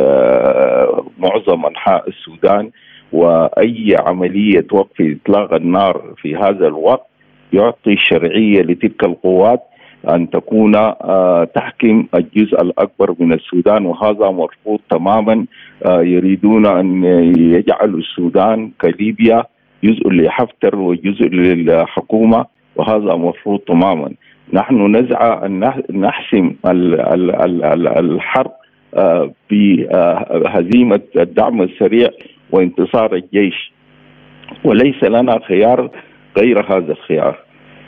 معظم 1.20 1.66
أنحاء 1.66 2.10
السودان 2.10 2.70
وأي 3.12 3.96
عملية 4.00 4.66
وقف 4.72 5.02
إطلاق 5.02 5.54
النار 5.54 6.14
في 6.18 6.36
هذا 6.36 6.68
الوقت 6.68 7.08
يعطي 7.54 7.94
الشرعية 7.94 8.62
لتلك 8.62 9.04
القوات 9.04 9.62
أن 10.10 10.30
تكون 10.30 10.72
تحكم 11.56 12.06
الجزء 12.16 12.62
الأكبر 12.62 13.16
من 13.20 13.34
السودان 13.34 13.86
وهذا 13.86 14.30
مرفوض 14.30 14.80
تماما. 14.90 15.46
يريدون 15.86 16.66
أن 16.66 17.04
يجعلوا 17.38 18.00
السودان 18.00 18.72
كليبيا 18.82 19.44
جزء 19.84 20.10
لحفتر 20.10 20.76
وجزء 20.76 21.28
للحكومة 21.28 22.46
وهذا 22.76 23.16
مرفوض 23.16 23.60
تماما. 23.60 24.12
نحن 24.54 24.96
نسعى 24.96 25.46
أن 25.46 25.74
نحسم 25.92 26.54
الحرب 27.98 28.52
آه، 28.96 29.32
بهزيمه 29.52 31.02
الدعم 31.16 31.62
السريع 31.62 32.10
وانتصار 32.52 33.16
الجيش. 33.16 33.74
وليس 34.64 35.04
لنا 35.04 35.40
خيار 35.48 35.90
غير 36.38 36.78
هذا 36.78 36.92
الخيار. 36.92 37.38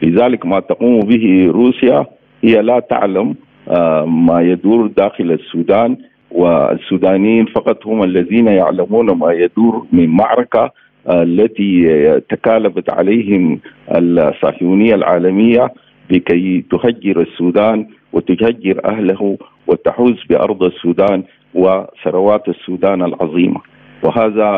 لذلك 0.01 0.45
ما 0.45 0.59
تقوم 0.59 0.99
به 0.99 1.51
روسيا 1.51 2.05
هي 2.43 2.61
لا 2.61 2.79
تعلم 2.79 3.35
آه، 3.69 4.05
ما 4.05 4.41
يدور 4.41 4.87
داخل 4.87 5.31
السودان 5.31 5.97
والسودانيين 6.31 7.45
فقط 7.45 7.87
هم 7.87 8.03
الذين 8.03 8.47
يعلمون 8.47 9.11
ما 9.11 9.33
يدور 9.33 9.85
من 9.91 10.09
معركة 10.09 10.71
التي 11.09 12.21
تكالبت 12.29 12.89
عليهم 12.89 13.59
الصهيونية 13.91 14.95
العالمية 14.95 15.73
لكي 16.09 16.65
تهجر 16.71 17.21
السودان 17.21 17.87
وتهجر 18.13 18.85
أهله 18.85 19.37
وتحوز 19.67 20.23
بأرض 20.29 20.63
السودان 20.63 21.23
وثروات 21.53 22.49
السودان 22.49 23.03
العظيمة. 23.03 23.61
وهذا 24.03 24.57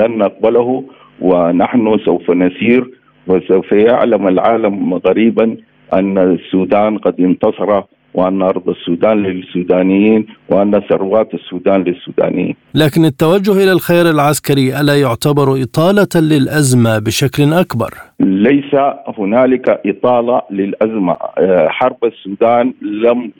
لن 0.00 0.18
نقبله 0.18 0.84
ونحن 1.20 1.98
سوف 2.04 2.30
نسير 2.30 2.90
وسوف 3.26 3.72
يعلم 3.72 4.28
العالم 4.28 4.94
غريبا 4.94 5.56
أن 5.92 6.18
السودان 6.18 6.98
قد 6.98 7.20
انتصر 7.20 7.82
وأن 8.18 8.42
أرض 8.42 8.68
السودان 8.68 9.22
للسودانيين 9.22 10.26
وأن 10.48 10.80
ثروات 10.88 11.34
السودان 11.34 11.82
للسودانيين. 11.82 12.54
لكن 12.74 13.04
التوجه 13.04 13.52
إلى 13.52 13.72
الخير 13.72 14.10
العسكري 14.10 14.80
ألا 14.80 15.00
يعتبر 15.00 15.62
إطالة 15.62 16.14
للأزمة 16.16 16.98
بشكل 16.98 17.52
أكبر؟ 17.52 17.90
ليس 18.20 18.74
هنالك 19.18 19.80
إطالة 19.86 20.42
للأزمة. 20.50 21.16
آه، 21.38 21.68
حرب 21.68 22.04
السودان 22.04 22.72
لم 22.82 23.32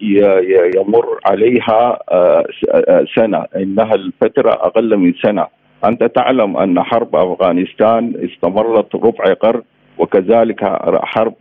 يمر 0.76 1.06
عليها 1.26 1.98
آه، 2.10 2.44
آه، 2.74 3.04
سنة. 3.16 3.44
إنها 3.56 3.94
الفترة 3.94 4.50
أقل 4.50 4.96
من 4.96 5.12
سنة. 5.22 5.46
أنت 5.84 6.04
تعلم 6.04 6.56
أن 6.56 6.82
حرب 6.82 7.16
أفغانستان 7.16 8.12
استمرت 8.26 8.94
ربع 8.94 9.32
قرن 9.42 9.62
وكذلك 9.98 10.60
حرب 11.02 11.34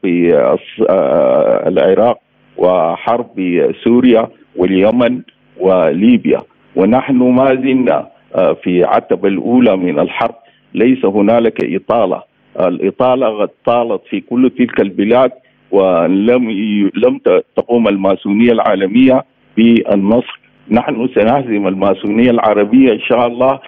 العراق 1.67 2.19
وحرب 2.57 3.35
سوريا 3.83 4.27
واليمن 4.55 5.21
وليبيا. 5.59 6.41
ونحن 6.75 7.15
ما 7.17 7.55
زلنا 7.55 8.07
آه، 8.35 8.53
في 8.53 8.83
عتبة 8.83 9.27
الأولى 9.27 9.77
من 9.77 9.99
الحرب. 9.99 10.35
ليس 10.73 11.05
هنالك 11.05 11.75
إطالة. 11.75 12.23
الإطالة 12.59 13.41
قد 13.41 13.49
طالت 13.65 14.01
في 14.09 14.21
كل 14.21 14.49
تلك 14.49 14.81
البلاد 14.81 15.31
ولم 15.71 16.51
لم 16.95 17.19
تقوم 17.55 17.87
الماسونية 17.87 18.51
العالمية 18.51 19.23
بالنصر. 19.57 20.39
نحن 20.71 21.09
سنهزم 21.15 21.67
الماسونية 21.67 22.31
العربية 22.31 22.93
إن 22.93 22.99
شاء 22.99 23.27
الله 23.27 23.59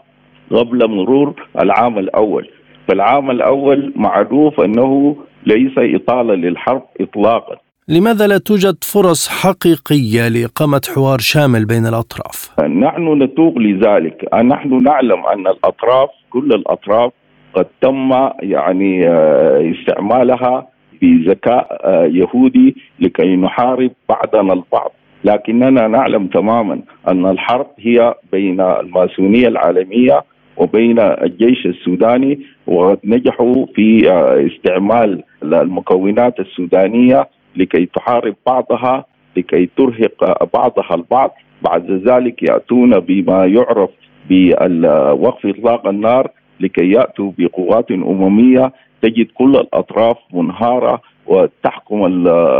قبل 0.51 0.89
مرور 0.89 1.33
العام 1.61 1.99
الأول. 1.99 2.49
فالعام 2.87 3.31
الأول 3.31 3.93
معروف 3.95 4.61
أنه 4.61 5.15
ليس 5.45 5.73
إطالة 5.77 6.35
للحرب 6.35 6.83
إطلاقا. 7.01 7.57
لماذا 7.91 8.27
لا 8.27 8.37
توجد 8.37 8.83
فرص 8.83 9.29
حقيقية 9.29 10.27
لإقامة 10.27 10.81
حوار 10.95 11.19
شامل 11.19 11.65
بين 11.65 11.85
الأطراف؟ 11.85 12.59
نحن 12.59 13.23
نتوق 13.23 13.57
لذلك 13.57 14.33
نحن 14.33 14.83
نعلم 14.83 15.25
أن 15.25 15.47
الأطراف 15.47 16.09
كل 16.29 16.53
الأطراف 16.53 17.11
قد 17.53 17.65
تم 17.81 18.11
يعني 18.39 19.07
آه، 19.07 19.71
استعمالها 19.71 20.67
بذكاء 21.01 21.67
آه، 21.83 22.05
يهودي 22.05 22.75
لكي 22.99 23.35
نحارب 23.35 23.91
بعضنا 24.09 24.53
البعض 24.53 24.91
لكننا 25.23 25.87
نعلم 25.87 26.27
تماما 26.27 26.81
أن 27.07 27.25
الحرب 27.25 27.67
هي 27.79 28.15
بين 28.31 28.61
الماسونية 28.61 29.47
العالمية 29.47 30.23
وبين 30.57 30.99
الجيش 30.99 31.65
السوداني 31.65 32.39
ونجحوا 32.67 33.65
في 33.75 34.11
آه، 34.11 34.47
استعمال 34.47 35.23
المكونات 35.43 36.39
السودانية 36.39 37.27
لكي 37.55 37.85
تحارب 37.85 38.35
بعضها 38.47 39.05
لكي 39.37 39.69
ترهق 39.77 40.43
بعضها 40.53 40.95
البعض. 40.95 41.35
بعد 41.61 41.91
ذلك 41.91 42.43
يأتون 42.43 42.99
بما 42.99 43.45
يعرف 43.45 43.89
بوقف 44.29 45.45
إطلاق 45.45 45.87
النار 45.87 46.31
لكي 46.59 46.91
يأتوا 46.91 47.31
بقوات 47.37 47.91
أممية. 47.91 48.71
تجد 49.01 49.27
كل 49.33 49.55
الأطراف 49.55 50.17
منهارة 50.33 51.01
وتحكم 51.27 52.05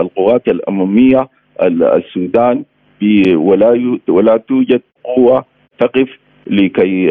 القوات 0.01 0.47
الأممية 0.47 1.27
السودان 1.61 2.63
ولا 3.33 3.99
ولا 4.09 4.37
توجد 4.37 4.81
قوة 5.03 5.45
تقف 5.79 6.09
لكي 6.47 7.07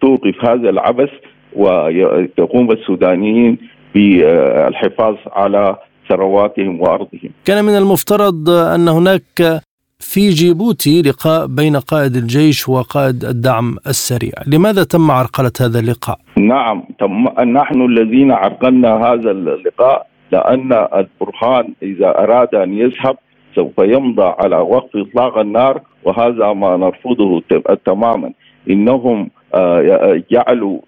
توقف 0.00 0.44
هذا 0.44 0.70
العبث 0.70 1.10
وتقوم 1.56 2.70
السودانيين 2.70 3.58
بالحفاظ 3.94 5.16
على 5.32 5.76
ثرواتهم 6.12 6.80
وأرضهم. 6.80 7.30
كان 7.44 7.64
من 7.64 7.76
المفترض 7.76 8.50
أن 8.50 8.88
هناك 8.88 9.62
في 9.98 10.28
جيبوتي 10.28 11.02
لقاء 11.02 11.46
بين 11.46 11.76
قائد 11.76 12.16
الجيش 12.16 12.68
وقائد 12.68 13.24
الدعم 13.24 13.76
السريع، 13.86 14.32
لماذا 14.46 14.84
تم 14.84 15.10
عرقلة 15.10 15.52
هذا 15.60 15.78
اللقاء؟ 15.78 16.18
نعم 16.36 16.84
تم 17.00 17.28
نحن 17.58 17.82
الذين 17.82 18.30
عرقلنا 18.32 18.90
هذا 19.06 19.30
اللقاء 19.30 20.06
لأن 20.32 20.72
البرهان 20.72 21.74
إذا 21.82 22.08
أراد 22.18 22.54
أن 22.54 22.78
يذهب 22.78 23.16
سوف 23.54 23.78
يمضى 23.78 24.34
على 24.38 24.56
وقف 24.56 24.96
إطلاق 24.96 25.38
النار 25.38 25.80
وهذا 26.04 26.52
ما 26.52 26.76
نرفضه 26.76 27.42
تماما 27.84 28.32
إنهم 28.70 29.30
آه، 29.54 30.22
جعلوا 30.30 30.80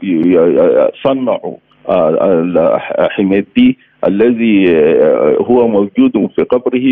صنعوا 1.05 1.57
آه، 1.89 2.79
حميدتي 3.11 3.77
الذي 4.07 4.77
آه، 4.77 5.37
هو 5.41 5.69
موجود 5.69 6.31
في 6.37 6.43
قبره 6.43 6.91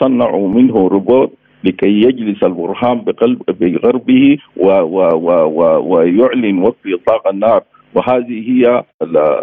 صنعوا 0.00 0.48
منه 0.48 0.88
روبوت 0.88 1.32
لكي 1.64 2.00
يجلس 2.00 2.42
البرهان 2.42 3.00
بقلب 3.00 3.42
بغربه 3.60 4.38
ويعلن 5.90 6.58
وقف 6.58 6.86
اطلاق 6.86 7.28
النار. 7.28 7.62
وهذه 7.94 8.50
هي 8.50 8.84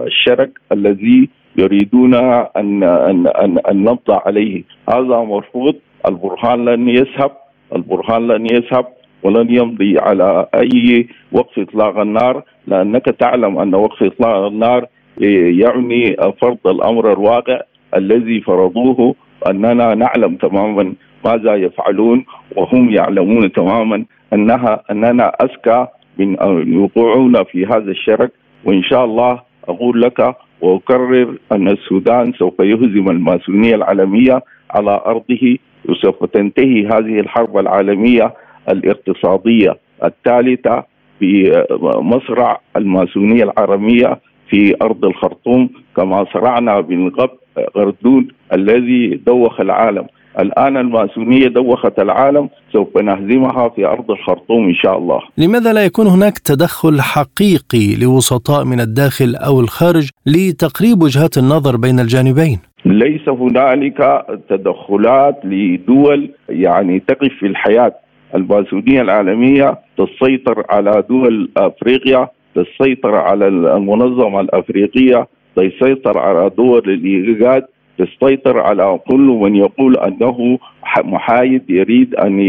الشرك 0.06 0.52
الذي 0.72 1.30
يريدون 1.58 2.14
ان 2.14 2.84
ان 2.84 3.28
ان, 3.28 3.58
أن 3.70 3.84
نبضى 3.84 4.20
عليه. 4.26 4.64
هذا 4.90 5.18
مرفوض. 5.20 5.76
البرهان 6.10 6.66
لن 6.66 6.90
يذهب 6.90 7.32
البرهان 7.76 8.28
لن 8.28 8.46
يذهب 8.46 8.86
ولن 9.24 9.56
يمضي 9.56 10.00
على 10.00 10.48
أي 10.56 11.08
وقف 11.32 11.60
إطلاق 11.60 12.00
النار. 12.00 12.44
لأنك 12.68 13.06
تعلم 13.06 13.60
أن 13.60 13.76
وقف 13.76 14.04
إطلاق 14.04 14.48
النار 14.48 14.88
يعني 15.18 16.16
فرض 16.42 16.68
الأمر 16.68 17.14
الواقع 17.14 17.62
الذي 17.96 18.42
فرضوه 18.42 19.16
أننا 19.50 19.96
نعلم 19.96 20.36
تماما 20.36 20.94
ماذا 21.26 21.56
يفعلون 21.56 22.26
وهم 22.56 22.90
يعلمون 22.90 23.52
تماما 23.52 24.06
انها 24.34 24.84
أننا 24.92 25.28
اذكى 25.28 25.88
من 26.18 26.38
يوقعون 26.74 27.44
في 27.44 27.66
هذا 27.66 27.92
الشرك. 27.92 28.32
وإن 28.66 28.84
شاء 28.84 29.06
الله 29.06 29.42
أقول 29.68 30.02
لك 30.02 30.36
وأكرر 30.62 31.38
أن 31.52 31.68
السودان 31.68 32.34
سوف 32.34 32.60
يهزم 32.60 33.10
الماسونية 33.10 33.76
العالمية 33.76 34.42
على 34.72 35.02
أرضه. 35.06 35.58
وسوف 35.90 36.26
تنتهي 36.26 36.88
هذه 36.88 37.20
الحرب 37.20 37.58
العالمية 37.58 38.34
الاقتصادية 38.70 39.78
الثالثة 40.04 40.84
في 41.20 41.64
مصرع 41.82 42.60
الماسونية 42.78 43.44
العربية. 43.44 44.20
في 44.50 44.76
أرض 44.82 45.06
الخرطوم 45.06 45.70
كما 45.96 46.26
صرعنا 46.34 46.80
بالغب 46.80 47.30
غردون 47.78 48.28
الذي 48.54 49.22
دوخ 49.26 49.60
العالم. 49.60 50.08
الآن 50.40 50.78
الماسونية 50.78 51.48
دوخت 51.48 52.00
العالم 52.00 52.50
سوف 52.74 52.98
نهزمها 52.98 53.70
في 53.70 53.86
أرض 53.86 54.12
الخرطوم 54.12 54.68
إن 54.68 54.74
شاء 54.74 54.98
الله. 54.98 55.20
لماذا 55.38 55.74
لا 55.74 55.86
يكون 55.86 56.08
هناك 56.08 56.38
تدخل 56.38 57.02
حقيقي 57.02 57.96
لوسطاء 58.02 58.66
من 58.66 58.80
الداخل 58.80 59.36
أو 59.36 59.60
الخارج 59.60 60.10
لتقريب 60.26 61.04
وجهات 61.04 61.38
النظر 61.38 61.78
بين 61.78 62.00
الجانبين؟ 62.00 62.60
ليس 62.86 63.30
هنالك 63.30 64.26
تدخلات 64.50 65.40
لدول 65.44 66.32
يعني 66.50 67.00
تقف 67.00 67.32
في 67.40 67.46
الحياة. 67.46 67.94
الماسونية 68.36 69.02
العالمية 69.02 69.78
تسيطر 69.98 70.64
على 70.70 71.04
دول 71.10 71.50
أفريقيا 71.58 72.28
تسيطر 72.56 73.16
على 73.16 73.48
المنظمة 73.48 74.40
الأفريقية 74.40 75.28
تسيطر 75.56 76.18
على 76.18 76.52
دول 76.58 76.90
الإيجاد 76.90 77.66
تسيطر 77.98 78.60
على 78.60 79.00
كل 79.08 79.38
من 79.42 79.56
يقول 79.56 79.98
أنه 79.98 80.60
محايد 80.98 81.70
يريد 81.70 82.16
أن 82.16 82.40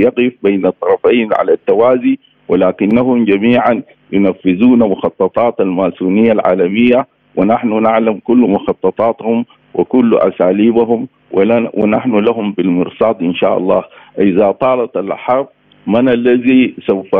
يقف 0.00 0.32
بين 0.42 0.66
الطرفين 0.66 1.28
على 1.34 1.52
التوازي 1.52 2.18
ولكنهم 2.48 3.24
جميعا 3.24 3.82
ينفذون 4.12 4.78
مخططات 4.78 5.60
الماسونية 5.60 6.32
العالمية 6.32 7.06
ونحن 7.36 7.82
نعلم 7.82 8.20
كل 8.24 8.36
مخططاتهم 8.36 9.44
وكل 9.74 10.14
أساليبهم 10.16 11.08
ونحن 11.74 12.18
لهم 12.18 12.52
بالمرصاد 12.52 13.22
إن 13.22 13.34
شاء 13.34 13.58
الله. 13.58 13.84
إذا 14.18 14.50
طالت 14.50 14.96
الحرب 14.96 15.48
من 15.86 16.08
الذي 16.08 16.74
سوف 16.86 17.12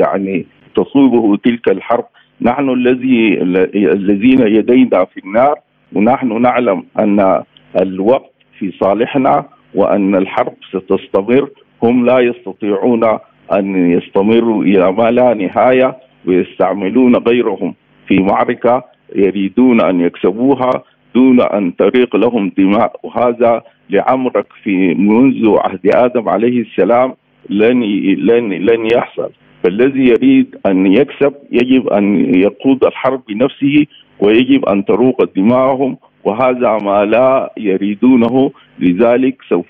يعني 0.00 0.46
تصيبه 0.76 1.36
تلك 1.36 1.68
الحرب. 1.68 2.04
نحن 2.40 2.70
الذي 2.70 3.42
الذين 3.74 4.40
يدينا 4.40 5.04
في 5.04 5.20
النار 5.24 5.54
ونحن 5.92 6.42
نعلم 6.42 6.84
أن 6.98 7.42
الوقت 7.80 8.32
في 8.58 8.72
صالحنا 8.80 9.44
وأن 9.74 10.14
الحرب 10.14 10.54
ستستمر. 10.70 11.48
هم 11.82 12.06
لا 12.06 12.18
يستطيعون 12.20 13.04
أن 13.52 13.90
يستمروا 13.90 14.64
إلى 14.64 14.92
ما 14.92 15.10
لا 15.10 15.34
نهاية 15.34 15.96
ويستعملون 16.26 17.16
غيرهم 17.16 17.74
في 18.08 18.22
معركة 18.22 18.84
يريدون 19.14 19.80
أن 19.80 20.00
يكسبوها 20.00 20.70
دون 21.14 21.40
أن 21.40 21.76
تريق 21.76 22.16
لهم 22.16 22.52
دماء. 22.58 23.00
وهذا 23.02 23.62
لعمرك 23.90 24.46
في 24.62 24.94
منذ 24.94 25.56
عهد 25.58 25.80
آدم 25.94 26.28
عليه 26.28 26.60
السلام 26.60 27.14
لن 27.50 27.82
لن 28.28 28.52
لن 28.52 28.86
يحصل. 28.94 29.30
فالذي 29.64 30.08
يريد 30.08 30.56
أن 30.66 30.86
يكسب 30.86 31.32
يجب 31.52 31.88
أن 31.88 32.34
يقود 32.34 32.84
الحرب 32.84 33.22
بنفسه 33.28 33.86
ويجب 34.20 34.64
أن 34.64 34.84
تروق 34.84 35.24
دماءهم 35.36 35.96
وهذا 36.24 36.78
ما 36.82 37.04
لا 37.04 37.52
يريدونه 37.56 38.50
لذلك 38.78 39.36
سوف 39.48 39.66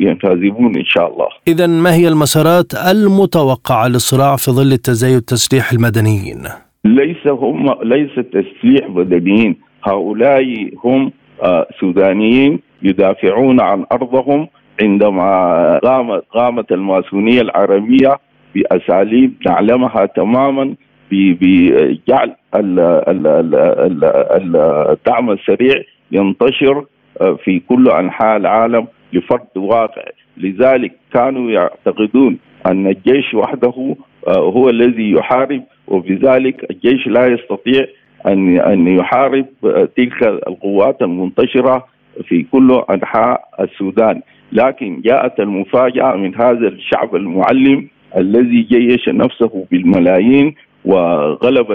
ينهزمون 0.00 0.76
إن 0.76 0.84
شاء 0.84 1.12
الله. 1.12 1.26
اذا 1.48 1.66
ما 1.66 1.94
هي 1.94 2.08
المسارات 2.08 2.74
المتوقعة 2.74 3.88
للصراع 3.88 4.36
في 4.36 4.50
ظل 4.50 4.78
تزايد 4.78 5.20
تسليح 5.20 5.72
المدنيين؟ 5.72 6.42
ليس 6.84 7.26
هم 7.26 7.74
ليس 7.82 8.14
تسليح 8.14 8.88
مدنيين، 8.88 9.56
هؤلاء 9.84 10.70
هم 10.84 11.12
آه، 11.42 11.66
سودانيين 11.80 12.60
يدافعون 12.82 13.60
عن 13.60 13.84
أرضهم 13.92 14.48
عندما 14.80 15.78
قامت 15.78 16.22
قامت 16.34 16.72
الماسونية 16.72 17.40
العربية 17.40 18.18
بأساليب 18.54 19.34
نعلمها 19.46 20.06
تماما 20.06 20.74
بجعل 21.12 22.34
الدعم 24.90 25.30
السريع 25.30 25.82
ينتشر 26.12 26.84
آه، 27.20 27.38
في 27.44 27.60
كل 27.68 27.88
أنحاء 27.88 28.36
العالم 28.36 28.86
لفرض 29.12 29.56
واقع. 29.56 30.02
لذلك 30.36 30.92
كانوا 31.12 31.50
يعتقدون 31.50 32.38
أن 32.66 32.86
الجيش 32.86 33.34
وحده 33.34 33.96
آه، 34.28 34.38
هو 34.38 34.68
الذي 34.68 35.10
يحارب 35.10 35.62
وبذلك 35.88 36.70
الجيش 36.70 37.06
لا 37.06 37.26
يستطيع 37.26 37.86
أن 38.26 38.58
أن 38.58 38.88
يحارب 38.88 39.46
آه، 39.64 39.88
تلك 39.96 40.22
القوات 40.22 41.02
المنتشرة 41.02 41.86
في 42.28 42.42
كل 42.52 42.82
أنحاء 42.90 43.48
السودان. 43.60 44.20
لكن 44.52 45.00
جاءت 45.00 45.40
المفاجأة 45.40 46.16
من 46.16 46.34
هذا 46.34 46.68
الشعب 46.68 47.16
المعلم 47.16 47.88
الذي 48.16 48.62
جيش 48.62 49.08
نفسه 49.08 49.66
بالملايين 49.70 50.54
وغلب 50.84 51.72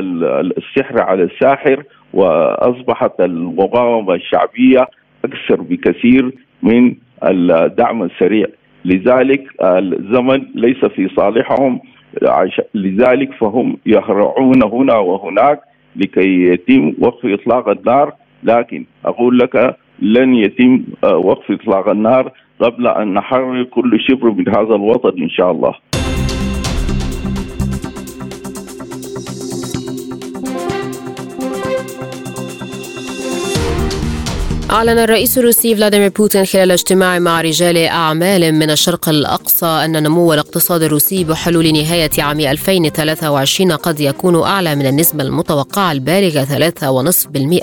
السحر 0.58 1.02
على 1.02 1.24
الساحر 1.24 1.84
وأصبحت 2.14 3.22
المقاومه 3.22 4.14
الشعبية 4.14 4.88
أكثر 5.26 5.62
بكثير 5.62 6.32
من 6.64 6.96
الدعم 7.24 8.04
السريع. 8.04 8.48
لذلك 8.86 9.44
الزمن 9.62 10.46
ليس 10.56 10.86
في 10.86 11.10
صالحهم. 11.16 11.80
لذلك 12.76 13.34
فهم 13.34 13.78
يهرعون 13.86 14.64
هنا 14.64 14.98
وهناك 14.98 15.60
لكي 15.96 16.44
يتم 16.44 16.94
وقف 17.00 17.26
إطلاق 17.26 17.70
النار. 17.70 18.14
لكن 18.44 18.86
أقول 19.06 19.38
لك 19.38 19.76
لن 20.00 20.36
يتم 20.36 20.84
وقف 21.04 21.52
إطلاق 21.52 21.90
النار 21.90 22.32
قبل 22.60 22.88
أن 22.88 23.14
نحرر 23.14 23.64
كل 23.64 24.00
شبر 24.00 24.32
من 24.32 24.50
هذا 24.50 24.76
الوطن 24.76 25.22
إن 25.22 25.30
شاء 25.30 25.52
الله. 25.52 25.74
أعلن 34.72 35.00
الرئيس 35.00 35.38
الروسي 35.38 35.76
فلاديمير 35.76 36.10
بوتين 36.10 36.46
خلال 36.46 36.72
اجتماع 36.72 37.20
مع 37.20 37.42
رجال 37.42 37.78
أعمال 37.78 38.52
من 38.52 38.70
الشرق 38.70 39.10
الأقصى 39.10 39.66
أن 39.66 40.04
نمو 40.04 40.34
الاقتصاد 40.34 40.82
الروسي 40.82 41.24
بحلول 41.24 41.74
نهاية 41.74 42.10
عام 42.18 42.40
2023 42.40 43.72
قد 43.72 44.00
يكون 44.00 44.44
أعلى 44.44 44.76
من 44.76 44.86
النسبة 44.86 45.24
المتوقعة 45.24 45.92
البالغة 45.92 46.72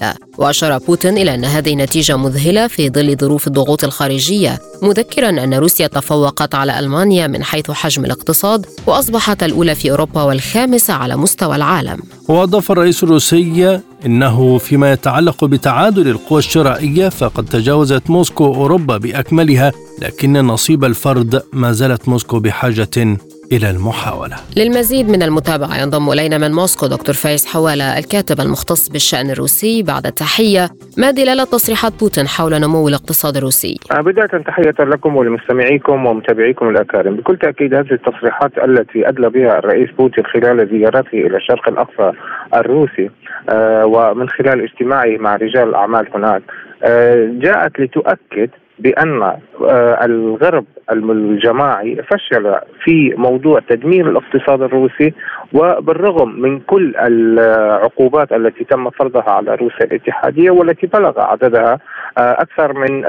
3.5% 0.03 0.05
وأشار 0.39 0.79
بوتين 0.79 1.19
إلى 1.19 1.35
أن 1.35 1.45
هذه 1.45 1.75
نتيجة 1.75 2.17
مذهلة 2.17 2.67
في 2.67 2.91
ظل 2.91 3.17
ظروف 3.17 3.47
الضغوط 3.47 3.85
الخارجية 3.85 4.59
مذكرا 4.83 5.29
أن 5.29 5.55
روسيا 5.55 5.87
تفوقت 5.87 6.55
على 6.55 6.79
ألمانيا 6.79 7.27
من 7.27 7.45
حيث 7.45 7.71
حجم 7.71 8.05
الاقتصاد 8.05 8.67
وأصبحت 8.87 9.43
الأولى 9.43 9.75
في 9.75 9.91
أوروبا 9.91 10.23
والخامسة 10.23 10.95
على 10.95 11.17
مستوى 11.17 11.57
العالم. 11.57 11.99
وأضاف 12.29 12.71
الرئيس 12.73 13.05
الروسي 13.05 13.81
إنه 14.07 14.59
فيما 14.59 14.93
يتعلق 14.93 15.45
بتعادل 15.45 16.09
القوى 16.09 16.39
الشرائية 16.39 17.09
فقد 17.09 17.45
تجاوزت 17.45 18.11
موسكو 18.11 18.45
أوروبا 18.45 18.97
بأكملها 18.97 19.73
لكن 20.03 20.33
نصيب 20.33 20.85
الفرد 20.85 21.43
ما 21.53 21.73
زالت 21.73 22.09
موسكو 22.09 22.41
بحاجة 22.41 23.19
إلى 23.53 23.71
المحاولة. 23.71 24.37
للمزيد 24.57 25.09
من 25.09 25.23
المتابعة 25.23 25.83
ينضم 25.83 26.11
إلينا 26.13 26.39
من 26.39 26.53
موسكو 26.53 26.87
دكتور 26.87 27.15
فايز 27.15 27.47
حوالة 27.47 27.99
الكاتب 27.99 28.41
المختص 28.41 28.89
بالشأن 28.89 29.31
الروسي. 29.31 29.83
بعد 29.83 30.07
التحية 30.07 30.69
ما 30.99 31.11
دلالة 31.11 31.45
تصريحات 31.45 31.93
بوتين 32.01 32.27
حول 32.27 32.61
نمو 32.61 32.89
الاقتصاد 32.89 33.37
الروسي؟ 33.37 33.81
آه، 33.93 34.01
بداية 34.01 34.27
تحية 34.27 34.75
لكم 34.81 35.17
ولمستمعيكم 35.17 36.07
ومتابعيكم 36.07 36.69
الأكارم. 36.69 37.17
بكل 37.17 37.37
تأكيد 37.37 37.75
هذه 37.75 37.93
التصريحات 37.93 38.53
التي 38.59 39.09
أدلى 39.09 39.31
بها 39.31 39.59
الرئيس 39.59 39.91
بوتين 39.91 40.25
خلال 40.27 40.69
زيارته 40.69 41.19
إلى 41.27 41.37
الشرق 41.37 41.69
الأقصى 41.69 42.13
الروسي 42.55 43.11
آه، 43.49 43.87
ومن 43.87 44.29
خلال 44.29 44.63
اجتماعه 44.63 45.17
مع 45.19 45.37
رجال 45.37 45.69
الأعمال 45.69 46.07
هناك 46.15 46.43
آه، 46.85 47.29
جاءت 47.33 47.81
لتؤكد 47.81 48.51
بأن 48.79 49.23
آه، 49.23 50.05
الغرب 50.05 50.65
الجماعي 50.93 51.97
فشل 51.97 52.55
في 52.85 53.15
موضوع 53.17 53.61
تدمير 53.69 54.11
الاقتصاد 54.11 54.63
الروسي 54.63 55.15
وبالرغم 55.55 56.41
من 56.41 56.61
كل 56.61 56.97
العقوبات 56.97 58.33
التي 58.33 58.65
تم 58.65 58.91
فرضها 58.91 59.31
على 59.31 59.55
روسيا 59.55 59.85
الاتحادية 59.85 60.51
والتي 60.51 60.87
بلغ 60.87 61.21
عددها 61.21 61.79
آه، 62.19 62.33
أكثر 62.33 62.73
من 62.73 63.03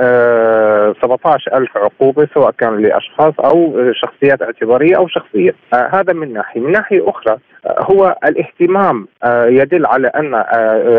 17 1.02 1.54
آه، 1.54 1.58
ألف 1.58 1.78
عقوبة 1.78 2.28
سواء 2.34 2.52
كان 2.52 2.82
لأشخاص 2.82 3.34
أو 3.40 3.78
شخصيات 3.94 4.42
اعتبارية 4.42 4.98
أو 4.98 5.08
شخصية. 5.08 5.56
هذا 5.74 6.14
من 6.14 6.34
ناحية. 6.34 6.62
من 6.62 6.72
ناحية 6.72 7.10
أخرى 7.10 7.38
هو 7.68 8.16
الاهتمام 8.26 9.08
يدل 9.46 9.86
على 9.86 10.08
أن 10.08 10.44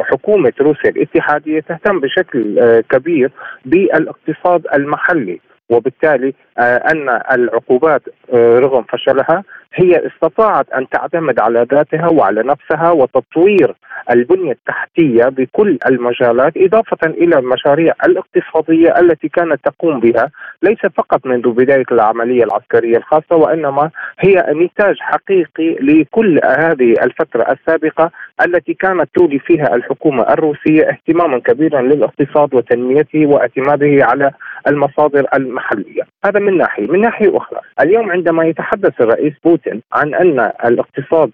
حكومة 0.04 0.52
روسيا 0.60 0.90
الاتحادية 0.90 1.60
تهتم 1.60 2.00
بشكل 2.00 2.60
كبير 2.90 3.30
بالاقتصاد 3.64 4.66
المحلي 4.74 5.40
وبالتالي 5.70 6.34
أن 6.58 7.20
العقوبات 7.32 8.02
رغم 8.34 8.82
فشلها 8.82 9.42
هي 9.76 10.06
استطاعت 10.06 10.70
أن 10.70 10.88
تعتمد 10.88 11.40
على 11.40 11.66
ذاتها 11.72 12.08
وعلى 12.08 12.42
نفسها 12.42 12.90
وتطوير 12.90 13.74
البنية 14.10 14.52
التحتية 14.52 15.24
بكل 15.24 15.78
المجالات 15.88 16.52
إضافة 16.56 17.06
إلى 17.06 17.38
المشاريع 17.38 17.94
الاقتصادية 18.04 19.00
التي 19.00 19.28
كانت 19.28 19.60
تقوم 19.64 20.00
بها 20.00 20.30
ليس 20.62 20.78
فقط 20.78 21.26
منذ 21.26 21.50
بداية 21.50 21.84
العملية 21.92 22.44
العسكرية 22.44 22.96
الخاصة 22.96 23.36
وإنما 23.36 23.90
هي 24.18 24.44
نتاج 24.48 24.96
حقيقي 25.00 25.74
لكل 25.74 26.40
هذه 26.44 26.94
الفترة 27.02 27.42
السابقة 27.42 28.10
التي 28.46 28.74
كانت 28.74 29.08
تولي 29.14 29.38
فيها 29.38 29.74
الحكومة 29.74 30.22
الروسية 30.22 30.88
اهتماما 30.90 31.38
كبيرا 31.38 31.82
للاقتصاد 31.82 32.54
وتنميته 32.54 33.26
واعتماده 33.26 34.04
على 34.04 34.30
المصادر 34.68 35.26
المحلية، 35.34 36.02
هذا 36.24 36.40
من 36.40 36.56
ناحية، 36.58 36.86
من 36.86 37.00
ناحية 37.00 37.36
أخرى، 37.36 37.60
اليوم 37.80 38.10
عندما 38.10 38.44
يتحدث 38.44 39.00
الرئيس 39.00 39.32
بوتين 39.44 39.65
عن 39.92 40.14
أن 40.14 40.50
الاقتصاد 40.64 41.30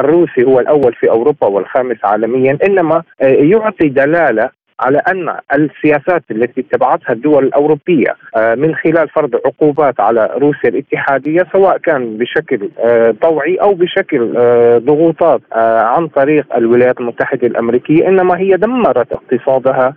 الروسي 0.00 0.44
هو 0.44 0.60
الأول 0.60 0.94
في 0.94 1.10
أوروبا 1.10 1.46
والخامس 1.46 1.96
عالميا، 2.04 2.58
إنما 2.64 3.02
يعطي 3.20 3.88
دلالة 3.88 4.50
على 4.80 4.98
أن 4.98 5.34
السياسات 5.54 6.22
التي 6.30 6.60
اتبعتها 6.60 7.12
الدول 7.12 7.44
الأوروبية 7.44 8.16
آه، 8.36 8.54
من 8.54 8.74
خلال 8.74 9.08
فرض 9.08 9.34
عقوبات 9.46 10.00
على 10.00 10.30
روسيا 10.36 10.70
الاتحادية 10.70 11.46
سواء 11.52 11.78
كان 11.78 12.16
بشكل 12.16 12.68
آه، 12.78 13.14
طوعي 13.22 13.56
أو 13.56 13.74
بشكل 13.74 14.34
آه، 14.36 14.78
ضغوطات 14.78 15.40
عن 15.52 16.08
طريق 16.08 16.56
الولايات 16.56 17.00
المتحدة 17.00 17.46
الأمريكية 17.46 18.08
إنما 18.08 18.38
هي 18.38 18.56
دمرت 18.56 19.12
اقتصادها 19.12 19.94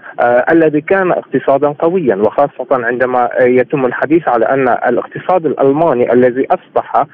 الذي 0.52 0.82
كان 0.82 1.12
اقتصادا 1.12 1.68
قويا 1.68 2.16
وخاصة 2.16 2.68
عندما 2.72 3.30
يتم 3.42 3.86
الحديث 3.86 4.28
على 4.28 4.46
أن 4.46 4.68
الاقتصاد 4.68 5.46
الألماني 5.46 6.14
الذي 6.14 6.48
أصبح 6.52 7.06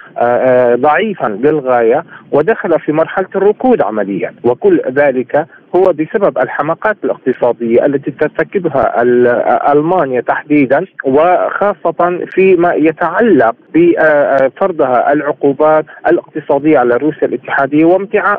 ضعيفا 0.75 1.27
للغايه 1.27 2.03
ودخل 2.31 2.79
في 2.79 2.91
مرحلة 2.91 3.27
الركود 3.35 3.81
عمليا 3.81 4.33
وكل 4.43 4.81
ذلك 4.91 5.47
هو 5.75 5.83
بسبب 5.83 6.37
الحماقات 6.37 6.97
الاقتصادية 7.03 7.85
التي 7.85 8.11
ترتكبها 8.11 9.01
ألمانيا 9.71 10.21
تحديدا 10.21 10.85
وخاصة 11.05 12.19
فيما 12.31 12.73
يتعلق 12.73 13.55
بفرضها 13.75 15.13
العقوبات 15.13 15.85
الاقتصادية 16.07 16.79
على 16.79 16.97
روسيا 16.97 17.27
الاتحادية 17.27 17.85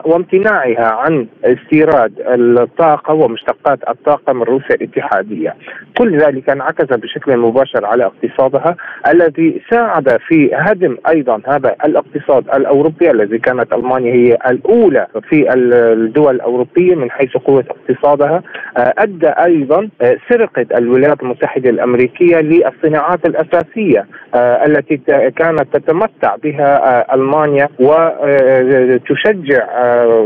وامتناعها 0.05 0.93
عن 0.93 1.27
استيراد 1.45 2.13
الطاقة 2.27 3.15
ومشتقات 3.15 3.79
الطاقة 3.89 4.33
من 4.33 4.43
روسيا 4.43 4.75
الاتحادية. 4.75 5.57
كل 5.99 6.19
ذلك 6.19 6.51
انعكس 6.51 6.85
بشكل 6.85 7.37
مباشر 7.37 7.87
على 7.87 8.05
اقتصادها 8.05 8.77
الذي 9.09 9.63
ساعد 9.71 10.17
في 10.29 10.51
هدم 10.55 10.97
أيضا 11.09 11.41
هذا 11.47 11.77
الاقتصاد 11.85 12.45
الأوروبي 12.55 13.11
الذي 13.11 13.39
كانت 13.39 13.73
ألمانيا 13.73 14.13
هي 14.15 14.39
الأولى 14.51 15.07
في 15.29 15.55
الدول 15.55 16.35
الأوروبية 16.35 16.95
من 16.95 17.11
حيث 17.19 17.37
قوة 17.37 17.65
اقتصادها. 17.71 18.43
آه، 18.77 18.95
أدى 18.99 19.29
أيضا 19.29 19.89
آه، 20.03 20.17
سرقة 20.31 20.67
الولايات 20.79 21.23
المتحدة 21.23 21.71
الأمريكية 21.71 22.37
للصناعات 22.37 23.27
الأساسية 23.27 24.07
آه، 24.35 24.67
التي 24.67 24.97
كانت 25.37 25.65
تتمتع 25.73 26.37
بها 26.37 27.15
ألمانيا 27.15 27.69
وتشجع 27.81 29.67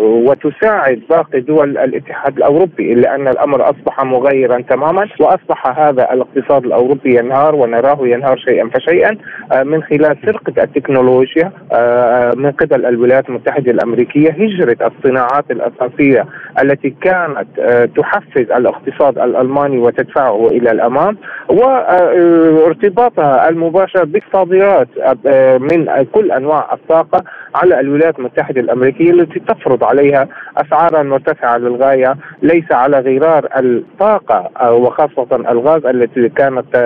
وتساعد 0.00 1.00
باقي 1.10 1.40
دول 1.40 1.78
الاتحاد 1.78 2.36
الأوروبي 2.36 2.92
إلا 2.92 3.14
أن 3.14 3.28
الأمر 3.28 3.70
أصبح 3.70 4.04
مغيرا 4.04 4.60
تماما 4.60 5.08
وأصبح 5.20 5.78
هذا 5.78 6.12
الاقتصاد 6.12 6.64
الأوروبي 6.64 7.18
ينهار 7.18 7.54
ونراه 7.54 7.98
ينهار 8.02 8.36
شيئا 8.38 8.68
فشيئا 8.68 9.16
من 9.64 9.82
خلال 9.82 10.16
سرقة 10.26 10.62
التكنولوجيا 10.62 11.52
من 12.36 12.50
قبل 12.50 12.86
الولايات 12.86 13.28
المتحدة 13.28 13.72
الأمريكية 13.72 14.30
هجرة 14.30 14.76
الصناعات 14.86 15.50
الأساسية 15.50 16.26
التي 16.62 16.81
التي 16.84 16.96
كانت 17.00 17.58
آه، 17.58 17.84
تحفز 17.84 18.50
الاقتصاد 18.50 19.18
الألماني 19.18 19.78
وتدفعه 19.78 20.46
إلى 20.46 20.70
الأمام 20.70 21.16
وارتباطها 21.48 23.48
المباشر 23.48 24.04
بالصادرات 24.04 24.88
آه، 25.26 25.58
من 25.58 26.06
كل 26.12 26.32
أنواع 26.32 26.72
الطاقة 26.72 27.24
على 27.54 27.80
الولايات 27.80 28.18
المتحدة 28.18 28.60
الأمريكية 28.60 29.10
التي 29.10 29.40
تفرض 29.40 29.84
عليها 29.84 30.28
أسعارا 30.56 31.02
مرتفعة 31.02 31.58
للغاية 31.58 32.16
ليس 32.42 32.72
على 32.72 32.98
غرار 32.98 33.48
الطاقة 33.56 34.50
آه، 34.60 34.72
وخاصة 34.72 35.26
الغاز 35.32 35.86
التي 35.86 36.28
كانت 36.28 36.76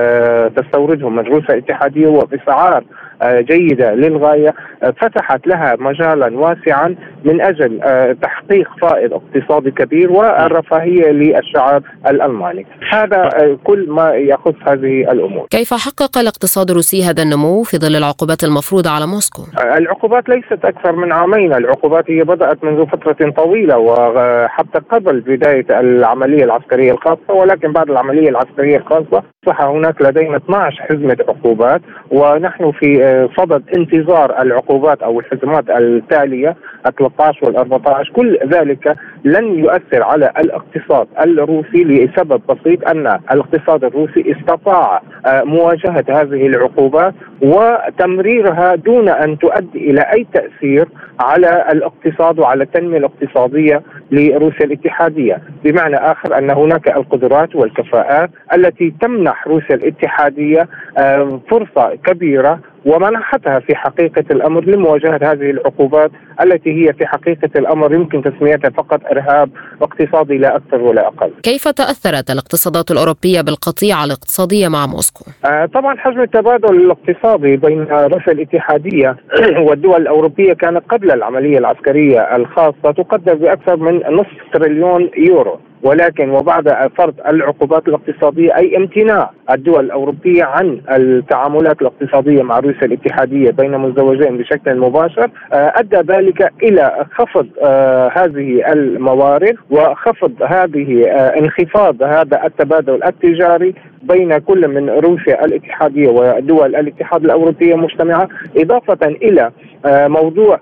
تستورده 0.57 1.09
من 1.09 1.19
روسيا 1.19 1.55
الاتحاديه 1.55 2.07
وباسعار 2.07 2.85
جيدة 3.25 3.95
للغاية. 3.95 4.55
فتحت 5.01 5.47
لها 5.47 5.77
مجالا 5.79 6.39
واسعا 6.39 6.97
من 7.25 7.41
أجل 7.41 7.81
تحقيق 8.23 8.69
فائض 8.83 9.13
اقتصادي 9.13 9.71
كبير 9.71 10.13
والرفاهية 10.13 11.11
للشعب 11.11 11.83
الألماني. 12.09 12.67
هذا 12.93 13.29
كل 13.65 13.87
ما 13.89 14.15
يخص 14.15 14.55
هذه 14.69 15.13
الأمور. 15.13 15.47
كيف 15.51 15.75
حقق 15.75 16.19
الاقتصاد 16.19 16.71
الروسي 16.71 17.03
هذا 17.03 17.23
النمو 17.23 17.63
في 17.63 17.77
ظل 17.79 17.97
العقوبات 17.97 18.45
المفروضة 18.45 18.91
على 18.91 19.07
موسكو؟ 19.07 19.43
العقوبات 19.77 20.29
ليست 20.29 20.65
أكثر 20.65 20.97
من 20.97 21.13
عامين. 21.13 21.55
العقوبات 21.55 22.11
هي 22.11 22.25
بدأت 22.25 22.65
منذ 22.65 22.87
فترة 22.87 23.31
طويلة 23.31 23.79
وحتى 23.79 24.79
قبل 24.91 25.21
بداية 25.21 25.81
العملية 25.81 26.45
العسكرية 26.45 26.93
الخاصة 26.93 27.33
ولكن 27.33 27.73
بعد 27.73 27.91
العملية 27.91 28.29
العسكرية 28.29 28.77
الخاصة 28.77 29.23
اصبح 29.45 29.63
هناك 29.63 30.03
لدينا 30.03 30.37
12 30.37 30.83
حزمة 30.83 31.17
عقوبات 31.29 31.81
ونحن 32.11 32.73
في 32.73 33.06
صدد 33.39 33.63
انتظار 33.77 34.43
العقوبات 34.43 35.03
أو 35.03 35.21
الحزمات 35.21 35.71
التالية 35.71 36.57
ال 36.87 36.95
13 36.95 37.47
وال 37.47 37.57
14 37.57 38.13
كل 38.13 38.39
ذلك 38.53 38.97
لن 39.25 39.59
يؤثر 39.59 40.03
على 40.03 40.33
الاقتصاد 40.39 41.07
الروسي 41.21 41.85
لسبب 41.85 42.41
بسيط 42.49 42.89
أن 42.89 43.19
الاقتصاد 43.33 43.85
الروسي 43.85 44.37
استطاع 44.37 45.03
آه، 45.27 45.43
مواجهة 45.43 46.05
هذه 46.09 46.47
العقوبات 46.47 47.15
وتمريرها 47.43 48.75
دون 48.75 49.09
أن 49.09 49.39
تؤدي 49.39 49.91
إلى 49.91 50.01
أي 50.01 50.27
تأثير 50.33 50.89
على 51.21 51.67
الاقتصاد 51.73 52.39
وعلى 52.39 52.65
التنمية 52.65 52.99
الاقتصادية 52.99 53.83
لروسيا 54.11 54.67
الاتحادية، 54.67 55.43
بمعنى 55.65 55.97
آخر 55.97 56.39
أن 56.39 56.51
هناك 56.51 56.97
القدرات 56.97 57.57
والكفاءات 57.57 58.31
التي 58.55 58.95
تمنح 59.01 59.47
روسيا 59.47 59.75
الاتحادية 59.75 60.69
آه، 60.99 61.41
فرصة 61.51 61.95
كبيرة 61.95 62.61
ومنحتها 62.87 63.59
في 63.61 63.77
حقيقة 63.77 64.25
الأمر 64.31 64.65
لمواجهة 64.65 65.19
هذه 65.23 65.51
العقوبات 65.51 66.11
التي 66.43 66.71
هي 66.87 66.93
في 66.93 67.07
حقيقة 67.07 67.51
الأمر 67.57 67.95
يمكن 67.95 68.23
تسميتها 68.23 68.71
فقط 68.71 69.01
إرهاب 69.17 69.51
اقتصادي 69.83 70.39
لا 70.39 70.57
أكثر 70.57 70.83
ولا 70.83 71.07
أقل 71.07 71.31
كيف 71.43 71.69
تأثرت 71.69 72.31
الاقتصادات 72.31 72.91
الأوروبية 72.91 73.41
بالقطيعة 73.41 74.05
الاقتصادية 74.05 74.69
مع 74.69 74.87
موسكو؟ 74.87 75.25
آه 75.45 75.67
طبعا 75.67 75.97
حجم 75.97 76.21
التبادل 76.21 76.77
الاقتصادي 76.77 77.57
بين 77.57 77.83
روسيا 77.83 78.33
الاتحادية 78.33 79.17
والدول 79.67 80.03
الأوروبية 80.03 80.53
كان 80.53 80.79
قبل 80.79 81.11
العملية 81.11 81.59
العسكرية 81.59 82.37
الخاصة 82.37 82.93
تقدر 82.97 83.35
بأكثر 83.35 83.77
من 83.77 83.97
نصف 83.97 84.37
تريليون 84.53 85.11
يورو 85.17 85.61
ولكن 85.83 86.31
وبعد 86.31 86.91
فرض 86.99 87.15
العقوبات 87.27 87.89
الاقتصادية 87.89 88.57
أي 88.57 88.77
امتناع 88.77 89.31
الدول 89.51 89.85
الأوروبية 89.85 90.45
عن 90.45 90.81
التعاملات 90.91 91.83
الاقتصادية 91.83 92.43
مع 92.43 92.59
روسيا 92.59 92.83
الاتحادية 92.83 93.51
بين 93.51 93.79
مزدوجين 93.79 94.39
بشكل 94.39 94.77
مباشر 94.77 95.31
آه، 95.53 95.73
أدى 95.77 95.97
ذلك 95.97 96.53
إلى 96.63 97.07
خفض 97.15 97.47
آه، 97.65 98.11
هذه 98.15 98.73
الموارد 98.73 99.57
وخفض 99.71 100.33
هذه 100.43 101.05
آه، 101.09 101.39
انخفاض 101.39 102.03
هذا 102.03 102.45
التبادل 102.45 103.05
التجاري 103.05 103.75
بين 104.09 104.39
كل 104.39 104.69
من 104.69 104.91
روسيا 104.91 105.45
الاتحادية 105.45 106.09
ودول 106.09 106.77
الاتحاد 106.77 107.25
الأوروبية 107.25 107.75
مجتمعة 107.75 108.29
إضافة 108.57 109.07
إلى 109.07 109.51
موضوع 109.87 110.61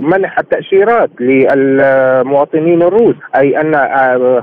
منح 0.00 0.38
التأشيرات 0.38 1.10
للمواطنين 1.20 2.82
الروس 2.82 3.14
أي 3.36 3.60
أن 3.60 3.74
آه، 3.74 4.42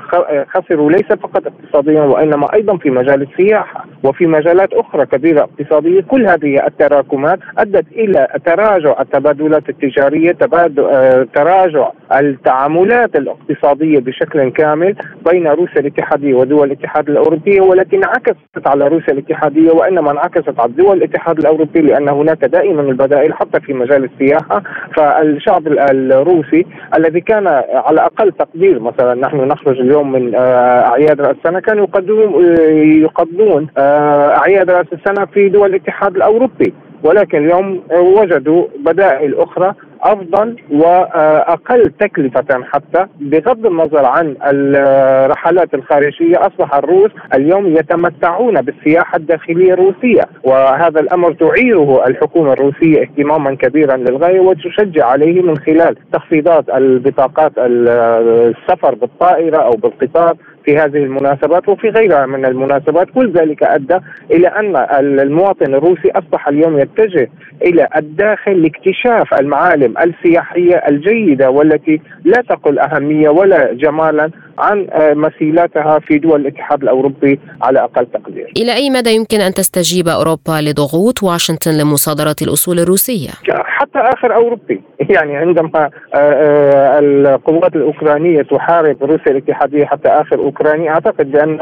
خسروا 0.49 0.91
ليس 0.91 1.05
فقط 1.05 1.43
اقتصاديا 1.47 2.01
وإنما 2.01 2.53
أيضا 2.53 2.77
في 2.77 2.89
مجال 2.89 3.21
السياحة 3.21 3.85
وفي 4.03 4.25
مجالات 4.25 4.73
أخرى 4.73 5.05
كبيرة 5.05 5.41
اقتصادية. 5.41 6.01
كل 6.01 6.27
هذه 6.27 6.67
التراكمات 6.67 7.39
أدت 7.57 7.85
إلى 7.91 8.27
تراجع 8.45 9.01
التبادلات 9.01 9.69
التجارية 9.69 10.37
آه، 10.79 11.27
تراجع 11.35 11.89
التعاملات 12.15 13.15
الاقتصادية 13.15 13.99
بشكل 13.99 14.49
كامل 14.49 14.95
بين 15.31 15.47
روسيا 15.47 15.81
الاتحادية 15.81 16.33
ودول 16.33 16.67
الاتحاد 16.67 17.09
الاوروبي 17.09 17.59
والتي 17.59 17.95
انعكست 17.95 18.67
على 18.67 18.87
روسيا 18.87 19.13
الاتحادية 19.13 19.71
وإنما 19.71 20.11
انعكست 20.11 20.59
على 20.59 20.71
دول 20.71 20.97
الاتحاد 20.97 21.39
الأوروبي 21.39 21.81
لأن 21.81 22.09
هناك 22.09 22.45
دائما 22.45 22.81
البدائل 22.81 23.33
حتى 23.33 23.59
في 23.59 23.73
مجال 23.73 24.03
السياحة. 24.03 24.63
فالشعب 24.97 25.67
الروسي 25.67 26.65
الذي 26.97 27.21
كان 27.21 27.47
على 27.73 28.01
أقل 28.01 28.31
تقدير 28.31 28.79
مثلا 28.79 29.13
نحن 29.13 29.37
نخرج 29.37 29.79
اليوم 29.79 30.11
من 30.11 30.35
آه، 30.35 30.87
أعياد 30.87 31.21
رأس 31.21 31.35
السنة 31.37 31.59
كانوا 31.59 31.83
يقدمون 31.83 32.57
يقضون 33.01 33.67
آه، 33.77 34.37
أعياد 34.37 34.71
رأس 34.71 34.85
السنة 34.93 35.25
في 35.25 35.49
دول 35.49 35.69
الاتحاد 35.69 36.15
الأوروبي. 36.15 36.73
ولكن 37.03 37.37
اليوم 37.37 37.81
وجدوا 37.91 38.67
بدائل 38.85 39.35
أخرى 39.35 39.73
أفضل 40.07 40.55
وأقل 40.71 41.83
تكلفة 41.99 42.63
حتى 42.63 43.07
بغض 43.19 43.65
النظر 43.65 44.05
عن 44.05 44.35
الرحلات 44.43 45.73
الخارجية 45.73 46.35
أصبح 46.39 46.75
الروس 46.75 47.11
اليوم 47.33 47.67
يتمتعون 47.67 48.61
بالسياحة 48.61 49.17
الداخلية 49.17 49.73
الروسية 49.73 50.21
وهذا 50.43 50.99
الأمر 50.99 51.33
تعيره 51.33 52.07
الحكومة 52.07 52.53
الروسية 52.53 53.01
اهتماما 53.01 53.55
كبيرا 53.55 53.97
للغاية 53.97 54.39
وتشجع 54.39 55.05
عليه 55.05 55.41
من 55.41 55.57
خلال 55.57 55.95
تخفيضات 56.13 56.69
البطاقات 56.69 57.51
السفر 57.57 58.95
بالطائرة 58.95 59.57
أو 59.57 59.71
بالقطار. 59.71 60.35
في 60.67 60.77
هذه 60.77 60.97
المناسبات 60.97 61.69
وفي 61.69 61.89
غيرها 61.89 62.25
من 62.25 62.45
المناسبات 62.45 63.07
كل 63.15 63.31
ذلك 63.31 63.63
أدى 63.63 63.97
إلى 64.31 64.47
أن 64.47 64.75
المواطن 65.19 65.73
الروسي 65.73 66.11
أصبح 66.11 66.47
اليوم 66.47 66.79
يتجه 66.79 67.29
إلى 67.65 67.87
الداخل 67.95 68.61
لاكتشاف 68.61 69.33
المعالم 69.33 69.93
السياحية 69.97 70.75
الجيدة 70.75 71.49
والتي 71.49 72.01
لا 72.23 72.41
تقل 72.49 72.79
أهمية 72.79 73.29
ولا 73.29 73.73
جمالا 73.73 74.31
عن 74.57 74.87
مسيلاتها 75.15 75.99
في 75.99 76.17
دول 76.17 76.41
الاتحاد 76.41 76.83
الأوروبي 76.83 77.39
على 77.61 77.79
أقل 77.79 78.05
تقدير. 78.05 78.51
إلى 78.57 78.73
أي 78.73 78.89
مدى 78.89 79.09
يمكن 79.09 79.41
أن 79.41 79.53
تستجيب 79.53 80.07
أوروبا 80.07 80.61
لضغوط 80.61 81.23
واشنطن 81.23 81.71
لمصادرة 81.71 82.35
الأصول 82.41 82.79
الروسية؟ 82.79 83.29
حتى 83.49 83.99
آخر 83.99 84.35
أوروبي، 84.35 84.81
يعني 85.15 85.37
عندما 85.37 85.89
آه، 86.13 86.17
آه، 86.17 86.99
القوات 86.99 87.75
الأوكرانية 87.75 88.41
تحارب 88.41 89.03
روسيا 89.03 89.31
الاتحادية 89.31 89.85
حتى 89.85 90.09
آخر 90.09 90.39
أوكراني 90.39 90.89
أعتقد 90.89 91.31
بأن 91.31 91.57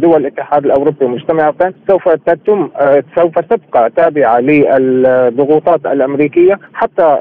دول 0.00 0.20
الاتحاد 0.20 0.64
الأوروبي 0.64 1.06
مجتمعه 1.06 1.54
سوف 1.88 2.08
تتم 2.08 2.70
آه، 2.76 3.04
سوف 3.16 3.38
تبقى 3.38 3.90
تابعة 3.96 4.40
للضغوطات 4.40 5.86
الأمريكية 5.86 6.58
حتى 6.74 7.18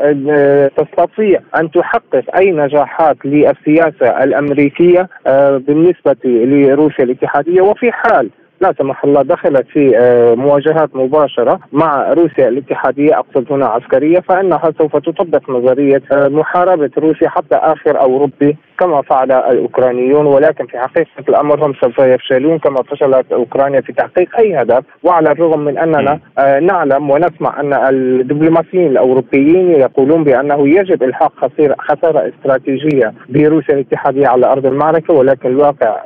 تستطيع 0.78 1.40
أن 1.56 1.72
تحقق 1.72 2.36
أي 2.36 2.52
نجاحات 2.52 3.18
للسياسة 3.26 4.24
الأمريكية 4.24 4.61
الامريكيه 4.62 5.10
آه، 5.28 5.58
بالنسبة 5.58 6.16
لروسيا 6.26 7.04
الاتحادية 7.04 7.62
وفي 7.62 7.92
حال 7.92 8.30
لا 8.62 8.74
سمح 8.78 9.04
الله 9.04 9.22
دخلت 9.22 9.68
في 9.68 9.98
آه، 9.98 10.36
مواجهات 10.36 10.96
مباشرة 10.96 11.60
مع 11.72 12.14
روسيا 12.14 12.48
الاتحادية 12.48 13.20
أقصد 13.20 13.52
هنا 13.52 13.66
عسكرية 13.66 14.20
فإنها 14.20 14.72
سوف 14.78 14.98
تطبق 14.98 15.50
نظرية 15.50 16.02
آه، 16.12 16.28
محاربة 16.28 16.92
روسيا 16.98 17.30
حتى 17.30 17.56
آخر 17.56 18.02
أوروبي 18.02 18.58
كما 18.80 19.02
فعل 19.02 19.32
الأوكرانيون 19.32 20.26
ولكن 20.26 20.66
في 20.66 20.80
حقيقة 20.80 21.08
الأمر 21.30 21.66
هم 21.66 21.74
سوف 21.82 22.00
يفشلون 22.00 22.60
كما 22.60 22.84
فشلت 22.84 23.32
أوكرانيا 23.32 23.82
في 23.82 23.94
تحقيق 23.94 24.40
أي 24.40 24.62
هدف 24.62 24.84
وعلى 25.04 25.32
الرغم 25.32 25.60
من 25.60 25.78
أننا 25.78 26.20
آه، 26.38 26.60
نعلم 26.60 27.10
ونسمع 27.10 27.60
أن 27.60 27.74
الدبلوماسيين 27.74 28.92
الأوروبيين 28.92 29.72
يقولون 29.72 30.24
بأنه 30.24 30.68
يجب 30.68 31.04
إلحاق 31.04 31.34
خسارة 31.80 32.30
استراتيجية 32.30 33.14
بروسيا 33.30 33.76
الاتحادية 33.76 34.28
على 34.28 34.46
أرض 34.46 34.66
المعركة 34.66 35.14
ولكن 35.14 35.50
الواقع 35.50 36.02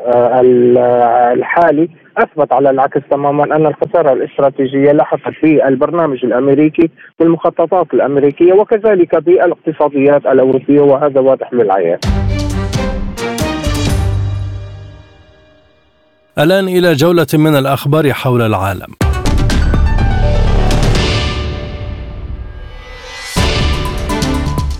الحالي 1.34 1.90
أثبت 2.18 2.54
على 2.54 2.70
العكس 2.70 3.02
تماما 3.12 3.44
أن 3.56 3.66
الخسارة 3.66 4.14
الاستراتيجية 4.14 4.92
لحقت 4.92 5.34
في 5.42 5.68
البرنامج 5.68 6.26
الأمريكي 6.26 6.90
بالمخططات 7.20 7.94
الأمريكية 7.94 8.54
وكذلك 8.54 9.16
بالاقتصاديات 9.16 10.26
الأوروبية 10.26 10.82
وهذا 10.82 11.20
واضح 11.20 11.54
للعيان. 11.54 12.00
الآن 16.40 16.68
إلى 16.68 16.94
جولة 16.94 17.28
من 17.34 17.56
الأخبار 17.56 18.14
حول 18.14 18.42
العالم. 18.42 19.05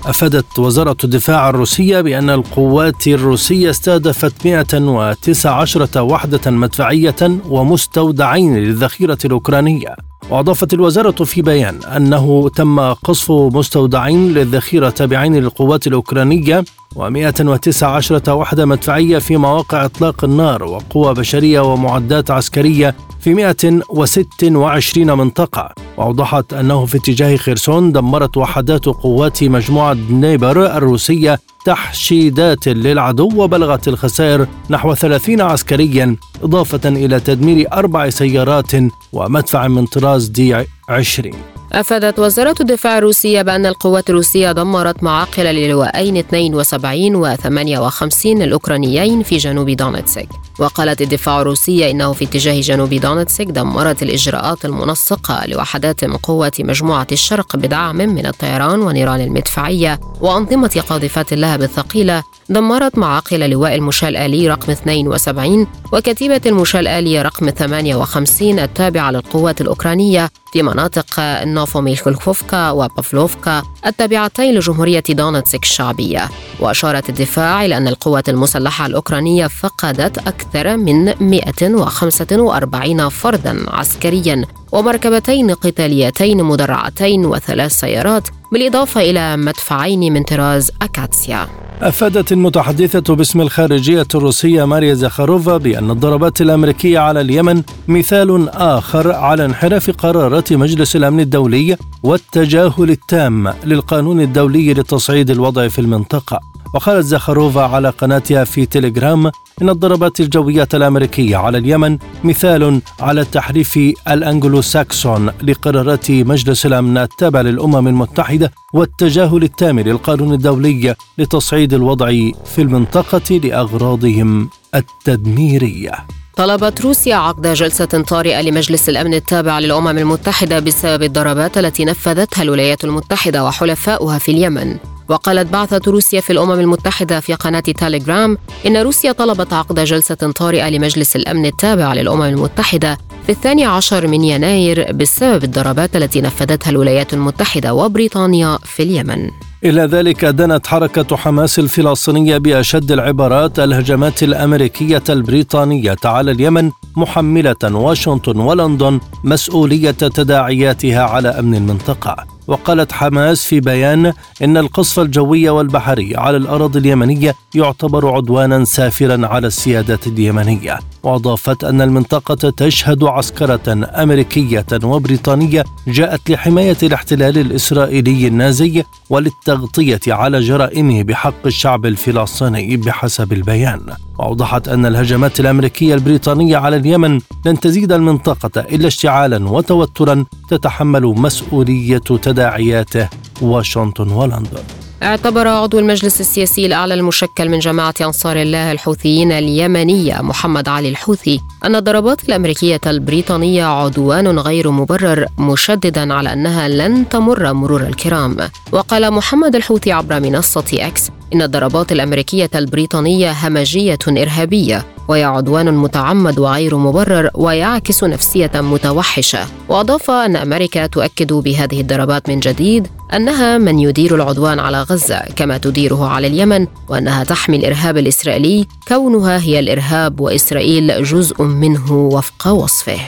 أفادت 0.06 0.60
وزارة 0.60 0.98
الدفاع 1.04 1.50
الروسية 1.50 2.02
بأن 2.02 2.30
القوات 2.30 3.08
الروسية 3.08 3.70
استهدفت 3.70 4.46
119 4.46 5.90
وحدة 5.98 6.52
مدفعية 6.52 7.16
ومستودعين 7.50 8.56
للذخيرة 8.58 9.18
الأوكرانية. 9.26 9.96
وأضافت 10.30 10.74
الوزارة 10.74 11.24
في 11.24 11.42
بيان 11.42 11.84
أنه 11.84 12.50
تم 12.50 12.80
قصف 12.80 13.32
مستودعين 13.32 14.34
للذخيرة 14.34 14.90
تابعين 14.90 15.36
للقوات 15.36 15.88
الأوكرانية 15.88 16.64
و119 16.96 18.28
وحدة 18.30 18.66
مدفعية 18.66 19.18
في 19.20 19.38
مواقع 19.38 19.86
إطلاق 19.86 20.24
النار 20.24 20.64
وقوى 20.64 21.14
بشرية 21.14 21.60
ومعدات 21.60 22.32
عسكرية 22.32 22.96
في 23.20 23.34
126 23.34 25.12
منطقة. 25.18 25.70
وأوضحت 25.98 26.54
أنه 26.54 26.86
في 26.86 26.98
اتجاه 26.98 27.36
خيرسون 27.36 27.92
دمرت 27.92 28.38
وحدات 28.38 28.86
قوات 28.86 29.44
مجموعة 29.44 29.98
دنيبر 30.10 30.78
الروسية 30.78 31.40
تحشيدات 31.66 32.68
للعدو 32.68 33.30
وبلغت 33.44 33.88
الخسائر 33.88 34.48
نحو 34.70 34.94
30 34.94 35.42
عسكريا 35.42 36.16
إضافة 36.44 36.90
إلى 36.90 37.20
تدمير 37.20 37.68
أربع 37.74 38.10
سيارات 38.10 38.72
ومدفع 39.14 39.68
من 39.68 39.86
طراز 39.86 40.28
دي 40.28 40.56
20 40.90 41.32
أفادت 41.76 42.20
وزارة 42.20 42.56
الدفاع 42.62 42.98
الروسية 42.98 43.42
بأن 43.42 43.66
القوات 43.66 44.10
الروسية 44.10 44.52
دمرت 44.52 45.04
معاقل 45.04 45.44
للواءين 45.44 46.18
72 46.18 47.16
و 47.16 47.36
58 47.36 48.42
الأوكرانيين 48.42 49.24
في 49.24 49.38
جنوب 49.38 49.70
دونتسك. 49.70 50.28
وقالت 50.60 51.02
الدفاع 51.02 51.42
الروسية 51.42 51.92
إنه 51.92 52.14
في 52.14 52.26
اتجاه 52.26 52.62
جنوب 52.62 52.94
دونتسك 52.94 53.46
دمرت 53.46 54.04
الإجراءات 54.04 54.66
المنسقة 54.66 55.46
لوحدات 55.46 56.06
من 56.06 56.18
قوة 56.18 56.52
مجموعة 56.60 57.08
الشرق 57.12 57.56
بدعم 57.56 57.96
من 57.96 58.26
الطيران 58.26 58.82
ونيران 58.82 59.22
المدفعية 59.22 60.00
وأنظمة 60.22 60.84
قاذفات 60.90 61.34
اللهب 61.34 61.62
الثقيلة 61.62 62.24
دمرت 62.50 62.98
معاقل 62.98 63.50
لواء 63.50 63.76
المشاة 63.76 64.10
الآلي 64.10 64.48
رقم 64.50 64.72
72 64.72 65.68
وكتيبة 65.94 66.42
المشاة 66.46 66.80
الآلية 66.80 67.22
رقم 67.22 67.50
58 67.50 68.60
التابعة 68.60 69.12
للقوات 69.12 69.62
الأوكرانية 69.62 70.30
في 70.54 70.64
مناطق 70.64 71.06
نوفوميخلكوفكا 71.44 72.72
وبافلوفكا 72.72 73.64
التابعتين 73.86 74.56
لجمهورية 74.56 75.04
دونتسك 75.10 75.64
الشعبية. 75.64 76.30
وأشارت 76.60 77.10
الدفاع 77.10 77.66
إلى 77.66 77.78
أن 77.78 77.88
القوات 77.88 78.30
المسلحة 78.30 78.86
الأوكرانية 78.86 79.48
فقدت 79.48 80.18
أكثر 80.18 80.78
من 80.78 81.14
145 81.20 83.10
فردا 83.10 83.66
عسكريا. 83.68 84.46
ومركبتين 84.76 85.52
قتاليتين 85.52 86.44
مدرعتين 86.44 87.26
وثلاث 87.26 87.72
سيارات 87.72 88.28
بالإضافة 88.52 89.02
إلى 89.02 89.38
مدفعين 89.38 90.14
من 90.14 90.24
طراز 90.24 90.72
أكاتسيا. 90.82 91.48
أفادت 91.82 92.32
المتحدثة 92.32 93.16
باسم 93.16 93.42
الخارجية 93.42 94.08
الروسية 94.16 94.66
ماريا 94.66 94.94
زخاروفا 94.94 95.58
بأن 95.58 95.92
الضربات 95.92 96.42
الأمريكية 96.42 97.00
على 97.00 97.22
اليمن 97.22 97.64
مثال 97.88 98.50
آخر 98.50 99.12
على 99.12 99.46
انحراف 99.46 99.92
قرارات 99.92 100.54
مجلس 100.54 100.96
الأمن 100.96 101.20
الدولي 101.20 101.78
والتجاهل 102.04 102.90
التام 102.90 103.54
للقانون 103.64 104.22
الدولي 104.22 104.74
لتصعيد 104.74 105.30
الوضع 105.30 105.68
في 105.68 105.80
المنطقة. 105.80 106.55
وقالت 106.76 107.06
زخاروفا 107.06 107.62
على 107.62 107.90
قناتها 107.90 108.44
في 108.44 108.66
تيليجرام 108.66 109.32
إن 109.62 109.70
الضربات 109.70 110.20
الجوية 110.20 110.68
الأمريكية 110.74 111.38
على 111.38 111.58
اليمن 111.58 111.98
مثال 112.24 112.82
على 113.00 113.22
التحريف 113.22 113.80
الأنجلو 114.08 114.62
ساكسون 114.62 115.32
لقرارات 115.44 116.12
مجلس 116.12 116.66
الأمن 116.66 116.98
التابع 116.98 117.42
للأمم 117.42 117.88
المتحدة 117.88 118.52
والتجاهل 118.74 119.44
التام 119.44 119.80
للقانون 119.80 120.34
الدولي 120.34 120.96
لتصعيد 121.18 121.74
الوضع 121.74 122.08
في 122.46 122.62
المنطقة 122.62 123.36
لأغراضهم 123.36 124.50
التدميرية. 124.76 125.94
طلبت 126.36 126.82
روسيا 126.82 127.16
عقد 127.16 127.48
جلسة 127.48 127.86
طارئة 127.86 128.42
لمجلس 128.42 128.90
الأمن 128.90 129.14
التابع 129.14 129.60
للأمم 129.60 129.98
المتحدة 129.98 130.60
بسبب 130.60 131.04
الضربات 131.04 131.58
التي 131.58 131.86
نفذتها 131.86 132.42
الولايات 132.42 132.84
المتحدة 132.84 133.44
وحلفاؤها 133.44 134.18
في 134.18 134.32
اليمن. 134.32 134.78
وقالت 135.10 135.54
بعثة 135.54 135.92
روسيا 135.92 136.22
في 136.22 136.30
الأمم 136.34 136.60
المتحدة 136.60 137.20
في 137.20 137.34
قناة 137.34 137.60
تيليجرام 137.60 138.38
إن 138.66 138.78
روسيا 138.78 139.12
طلبت 139.12 139.54
عقد 139.54 139.80
جلسة 139.80 140.16
طارئة 140.16 140.70
لمجلس 140.70 141.16
الأمن 141.16 141.46
التابع 141.46 141.94
للأمم 141.94 142.22
المتحدة 142.22 142.98
في 143.26 143.32
الثاني 143.32 143.66
عشر 143.66 144.08
من 144.08 144.24
يناير 144.24 144.92
بسبب 144.92 145.44
الضربات 145.44 145.96
التي 145.96 146.22
نفذتها 146.22 146.70
الولايات 146.70 147.14
المتحدة 147.14 147.74
وبريطانيا 147.74 148.60
في 148.64 148.84
اليمن. 148.84 149.30
إلى 149.66 149.82
ذلك 149.82 150.26
دنت 150.26 150.68
حركة 150.68 151.18
حماس 151.18 151.60
الفلسطينية 151.60 152.38
بأشد 152.38 152.92
العبارات 152.92 153.60
الهجمات 153.60 154.24
الأمريكية 154.24 155.04
البريطانية 155.10 155.96
على 156.06 156.32
اليمن 156.32 156.72
محملة 156.96 157.56
واشنطن 157.64 158.40
ولندن 158.40 159.00
مسؤولية 159.24 159.92
تداعياتها 159.92 161.04
على 161.04 161.30
أمن 161.30 161.56
المنطقة. 161.56 162.35
وقالت 162.48 162.92
حماس 162.92 163.44
في 163.44 163.60
بيان 163.60 164.14
إن 164.44 164.58
القصف 164.58 165.00
الجوي 165.00 165.50
والبحري 165.50 166.16
على 166.16 166.38
الأراضي 166.38 166.80
اليمنية 166.80 167.36
يعتبر 167.56 168.16
عدوانا 168.16 168.66
سافرا 168.66 169.28
على 169.28 169.48
السياده 169.48 170.00
اليمنية. 170.08 170.80
وأضافت 171.04 171.64
أن 171.64 171.82
المنطقة 171.82 172.50
تشهد 172.50 173.04
عسكرة 173.04 173.90
أمريكية 174.04 174.66
وبريطانية 174.84 175.64
جاءت 175.88 176.30
لحماية 176.30 176.78
الاحتلال 176.84 177.38
الإسرائيلي 177.38 178.28
النازي 178.28 178.84
وللتغطية 179.10 180.00
على 180.08 180.40
جرائمه 180.40 181.04
بحق 181.04 181.46
الشعب 181.46 181.86
الفلسطيني 181.86 182.78
بحسب 182.78 183.34
البيان. 183.34 183.82
واوضحت 184.20 184.68
أن 184.68 184.86
الهجمات 184.86 185.40
الأمريكية 185.40 185.96
البريطانية 185.96 186.58
على 186.58 186.76
اليمن 186.76 187.20
لن 187.46 187.60
تزيد 187.60 187.92
المنطقة 187.92 188.62
إلا 188.62 188.88
اشتعالا 188.88 189.50
وتوترا 189.50 190.26
تتحمل 190.50 191.04
مسؤولية 191.04 191.98
تداعياته 191.98 193.10
واشنطن 193.42 194.12
ولندن. 194.12 194.85
اعتبر 195.04 195.48
عضو 195.48 195.80
المجلس 195.80 196.22
السياسي 196.22 196.66
الأعلى 196.66 196.94
المشكل 196.94 197.50
من 197.50 197.60
جماعة 197.60 197.94
أنصار 198.02 198.38
الله 198.38 198.72
الحوثيين 198.72 199.32
اليمنية 199.32 200.22
محمد 200.22 200.70
علي 200.70 200.90
الحوثي 200.90 201.40
أن 201.64 201.76
الضربات 201.76 202.30
الأمريكية 202.30 202.82
البريطانية 202.88 203.66
عدوان 203.66 204.40
غير 204.40 204.72
مبرر 204.72 205.26
مشددا 205.38 206.14
على 206.14 206.34
أنها 206.34 206.68
لن 206.68 207.10
تمر 207.10 207.54
مرور 207.54 207.84
الكرام. 207.88 208.38
وقال 208.72 209.12
محمد 209.12 209.56
الحوثي 209.56 209.92
عبر 209.92 210.20
منصة 210.20 210.66
أكس 210.74 211.10
إن 211.34 211.42
الضربات 211.42 211.92
الأمريكية 211.92 212.50
البريطانية 212.56 213.32
همجية 213.32 214.00
إرهابية 214.08 214.86
وهي 215.08 215.24
عدوان 215.24 215.74
متعمد 215.74 216.40
وغير 216.40 216.78
مبرر 216.78 217.30
ويعكس 217.34 218.04
نفسية 218.04 218.52
متوحشة. 218.56 219.40
وأضاف 219.70 220.12
أن 220.12 220.36
أمريكا 220.36 220.88
تؤكد 220.88 221.34
بهذه 221.34 221.82
الضربات 221.82 222.30
من 222.30 222.40
جديد 222.40 222.88
أنها 223.14 223.58
من 223.58 223.80
يدير 223.80 224.16
العدوان 224.16 224.60
على 224.60 224.85
غزة 224.90 225.20
كما 225.20 225.58
تديره 225.58 226.08
على 226.08 226.28
اليمن 226.28 226.68
وأنها 226.90 227.24
تحمي 227.24 227.58
الإرهاب 227.58 227.98
الإسرائيلي. 227.98 228.68
كونها 228.88 229.40
هي 229.40 229.60
الإرهاب 229.60 230.20
وإسرائيل 230.20 231.04
جزء 231.04 231.44
منه 231.44 231.94
وفق 231.94 232.48
وصفه. 232.48 233.00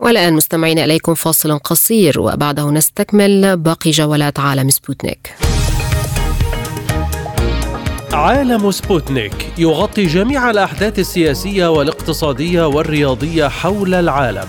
والآن 0.00 0.34
مستمعين 0.34 0.78
إليكم 0.78 1.14
فاصل 1.14 1.58
قصير 1.58 2.20
وبعده 2.20 2.70
نستكمل 2.70 3.56
باقي 3.56 3.90
جولات 3.90 4.40
عالم 4.40 4.70
سبوتنيك. 4.70 5.34
عالم 8.12 8.70
سبوتنيك 8.70 9.52
يغطي 9.58 10.06
جميع 10.06 10.50
الأحداث 10.50 10.98
السياسية 10.98 11.70
والاقتصادية 11.70 12.66
والرياضية 12.66 13.48
حول 13.48 13.94
العالم. 13.94 14.48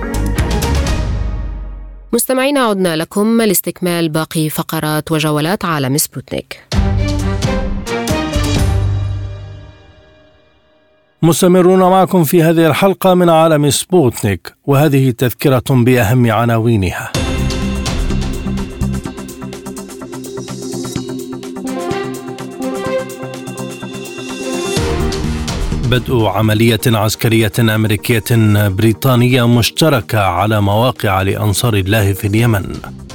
مستمعينا 2.13 2.59
عدنا 2.59 2.95
لكم 2.95 3.41
لاستكمال 3.41 4.09
باقي 4.09 4.49
فقرات 4.49 5.11
وجولات 5.11 5.65
عالم 5.65 5.97
سبوتنيك 5.97 6.63
مستمرون 11.21 11.79
معكم 11.79 12.23
في 12.23 12.43
هذه 12.43 12.67
الحلقة 12.67 13.13
من 13.13 13.29
عالم 13.29 13.69
سبوتنيك 13.69 14.53
وهذه 14.65 15.11
تذكرة 15.11 15.63
بأهم 15.69 16.31
عناوينها. 16.31 17.11
بدء 25.91 26.25
عملية 26.25 26.79
عسكرية 26.87 27.51
أمريكية 27.59 28.23
بريطانية 28.67 29.47
مشتركة 29.47 30.19
على 30.19 30.61
مواقع 30.61 31.21
لأنصار 31.21 31.73
الله 31.73 32.13
في 32.13 32.27
اليمن. 32.27 32.63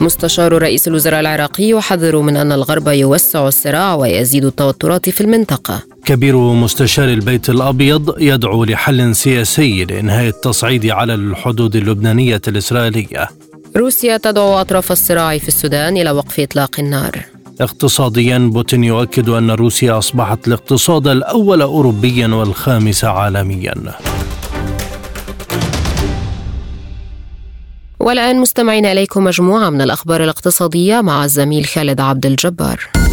مستشار 0.00 0.52
رئيس 0.62 0.88
الوزراء 0.88 1.20
العراقي 1.20 1.68
يحذر 1.68 2.20
من 2.20 2.36
أن 2.36 2.52
الغرب 2.52 2.88
يوسع 2.88 3.48
الصراع 3.48 3.94
ويزيد 3.94 4.44
التوترات 4.44 5.08
في 5.08 5.20
المنطقة. 5.20 5.82
كبير 6.04 6.36
مستشار 6.36 7.08
البيت 7.08 7.50
الأبيض 7.50 8.14
يدعو 8.20 8.64
لحل 8.64 9.16
سياسي 9.16 9.84
لإنهاء 9.84 10.28
التصعيد 10.28 10.86
على 10.86 11.14
الحدود 11.14 11.76
اللبنانية 11.76 12.42
الإسرائيلية. 12.48 13.28
روسيا 13.76 14.16
تدعو 14.16 14.60
أطراف 14.60 14.92
الصراع 14.92 15.38
في 15.38 15.48
السودان 15.48 15.96
إلى 15.96 16.10
وقف 16.10 16.40
إطلاق 16.40 16.80
النار. 16.80 17.35
اقتصاديا 17.60 18.38
بوتين 18.38 18.84
يؤكد 18.84 19.28
أن 19.28 19.50
روسيا 19.50 19.98
أصبحت 19.98 20.48
الاقتصاد 20.48 21.08
الأول 21.08 21.62
أوروبيا 21.62 22.26
والخامس 22.28 23.04
عالميا. 23.04 23.74
والآن 28.00 28.40
مستمعين 28.40 28.86
إليكم 28.86 29.24
مجموعة 29.24 29.70
من 29.70 29.80
الأخبار 29.80 30.24
الاقتصادية 30.24 31.00
مع 31.00 31.24
الزميل 31.24 31.66
خالد 31.66 32.00
عبد 32.00 32.26
الجبار. 32.26 33.05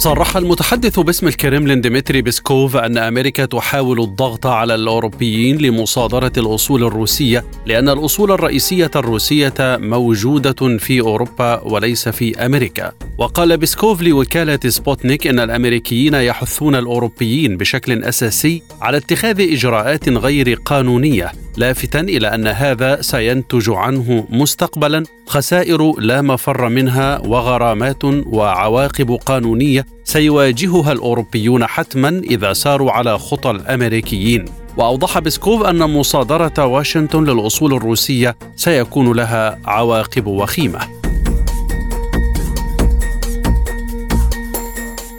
صرح 0.00 0.36
المتحدث 0.36 1.00
باسم 1.00 1.26
الكرملين 1.26 1.80
ديمتري 1.80 2.22
بيسكوف 2.22 2.76
أن 2.76 2.98
أمريكا 2.98 3.44
تحاول 3.44 4.00
الضغط 4.00 4.46
على 4.46 4.74
الأوروبيين 4.74 5.58
لمصادرة 5.58 6.32
الأصول 6.36 6.84
الروسية 6.84 7.44
لأن 7.66 7.88
الأصول 7.88 8.32
الرئيسية 8.32 8.90
الروسية 8.96 9.54
موجودة 9.60 10.78
في 10.78 11.00
أوروبا 11.00 11.60
وليس 11.60 12.08
في 12.08 12.46
أمريكا. 12.46 12.92
وقال 13.18 13.56
بيسكوف 13.56 14.02
لوكالة 14.02 14.58
سبوتنيك 14.66 15.26
أن 15.26 15.38
الأمريكيين 15.38 16.14
يحثون 16.14 16.74
الأوروبيين 16.74 17.56
بشكل 17.56 18.04
أساسي 18.04 18.62
على 18.80 18.96
اتخاذ 18.96 19.40
إجراءات 19.40 20.08
غير 20.08 20.54
قانونية. 20.64 21.32
لافتا 21.56 22.00
إلى 22.00 22.34
أن 22.34 22.46
هذا 22.46 23.02
سينتج 23.02 23.70
عنه 23.70 24.26
مستقبلا 24.30 25.04
خسائر 25.26 26.00
لا 26.00 26.22
مفر 26.22 26.68
منها 26.68 27.18
وغرامات 27.18 28.04
وعواقب 28.04 29.10
قانونية 29.26 29.86
سيواجهها 30.04 30.92
الأوروبيون 30.92 31.66
حتما 31.66 32.08
إذا 32.08 32.52
ساروا 32.52 32.92
على 32.92 33.18
خطى 33.18 33.50
الأمريكيين. 33.50 34.44
وأوضح 34.76 35.18
بسكوف 35.18 35.62
أن 35.62 35.78
مصادرة 35.78 36.66
واشنطن 36.66 37.24
للأصول 37.24 37.74
الروسية 37.74 38.36
سيكون 38.56 39.16
لها 39.16 39.58
عواقب 39.64 40.26
وخيمة. 40.26 40.80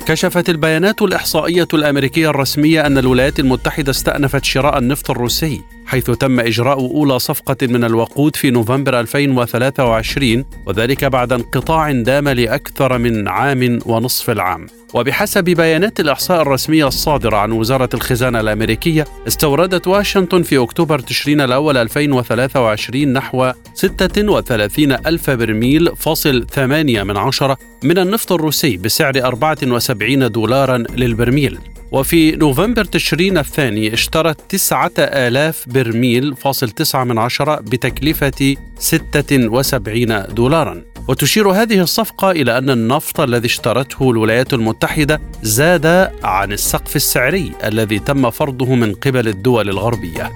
كشفت 0.05 0.49
البيانات 0.49 1.01
الإحصائية 1.01 1.67
الأمريكية 1.73 2.29
الرسمية 2.29 2.85
أن 2.85 2.97
الولايات 2.97 3.39
المتحدة 3.39 3.91
استأنفت 3.91 4.43
شراء 4.43 4.77
النفط 4.77 5.11
الروسي. 5.11 5.61
حيث 5.91 6.11
تم 6.11 6.39
إجراء 6.39 6.79
أولى 6.79 7.19
صفقة 7.19 7.57
من 7.67 7.83
الوقود 7.83 8.35
في 8.35 8.49
نوفمبر 8.49 8.99
2023 8.99 10.45
وذلك 10.65 11.05
بعد 11.05 11.33
انقطاع 11.33 11.91
دام 11.91 12.29
لأكثر 12.29 12.97
من 12.97 13.27
عام 13.27 13.79
ونصف 13.85 14.29
العام. 14.29 14.67
وبحسب 14.93 15.43
بيانات 15.43 15.99
الإحصاء 15.99 16.41
الرسمية 16.41 16.87
الصادرة 16.87 17.37
عن 17.37 17.51
وزارة 17.51 17.89
الخزانة 17.93 18.39
الأمريكية 18.39 19.05
استوردت 19.27 19.87
واشنطن 19.87 20.43
في 20.43 20.57
أكتوبر 20.57 20.99
تشرين 20.99 21.41
الأول 21.41 21.77
2023 21.77 23.13
نحو 23.13 23.51
36 23.73 24.91
ألف 24.91 25.29
برميل 25.29 25.95
فاصل 25.95 26.45
8 26.53 27.03
من 27.03 27.17
عشرة 27.17 27.57
من 27.83 27.97
النفط 27.97 28.31
الروسي 28.31 28.77
بسعر 28.77 29.17
74 29.17 30.31
دولارا 30.31 30.77
للبرميل. 30.77 31.57
وفي 31.91 32.31
نوفمبر 32.31 32.83
تشرين 32.83 33.37
الثاني 33.37 33.93
اشترت 33.93 34.41
9000 34.49 35.69
برميل 35.69 36.35
فاصل 36.35 36.69
9 36.69 37.03
من 37.03 37.17
عشرة 37.17 37.55
بتكلفة 37.55 38.55
76 38.79 40.23
دولارا. 40.29 40.81
وتشير 41.07 41.49
هذه 41.49 41.81
الصفقة 41.81 42.31
إلى 42.31 42.57
أن 42.57 42.69
النفط 42.69 43.19
الذي 43.19 43.47
اشترته 43.47 44.11
الولايات 44.11 44.53
المتحدة 44.53 45.21
زاد 45.41 45.85
عن 46.23 46.51
السقف 46.51 46.95
السعري 46.95 47.51
الذي 47.63 47.99
تم 47.99 48.29
فرضه 48.29 48.75
من 48.75 48.93
قبل 48.93 49.27
الدول 49.27 49.69
الغربية. 49.69 50.31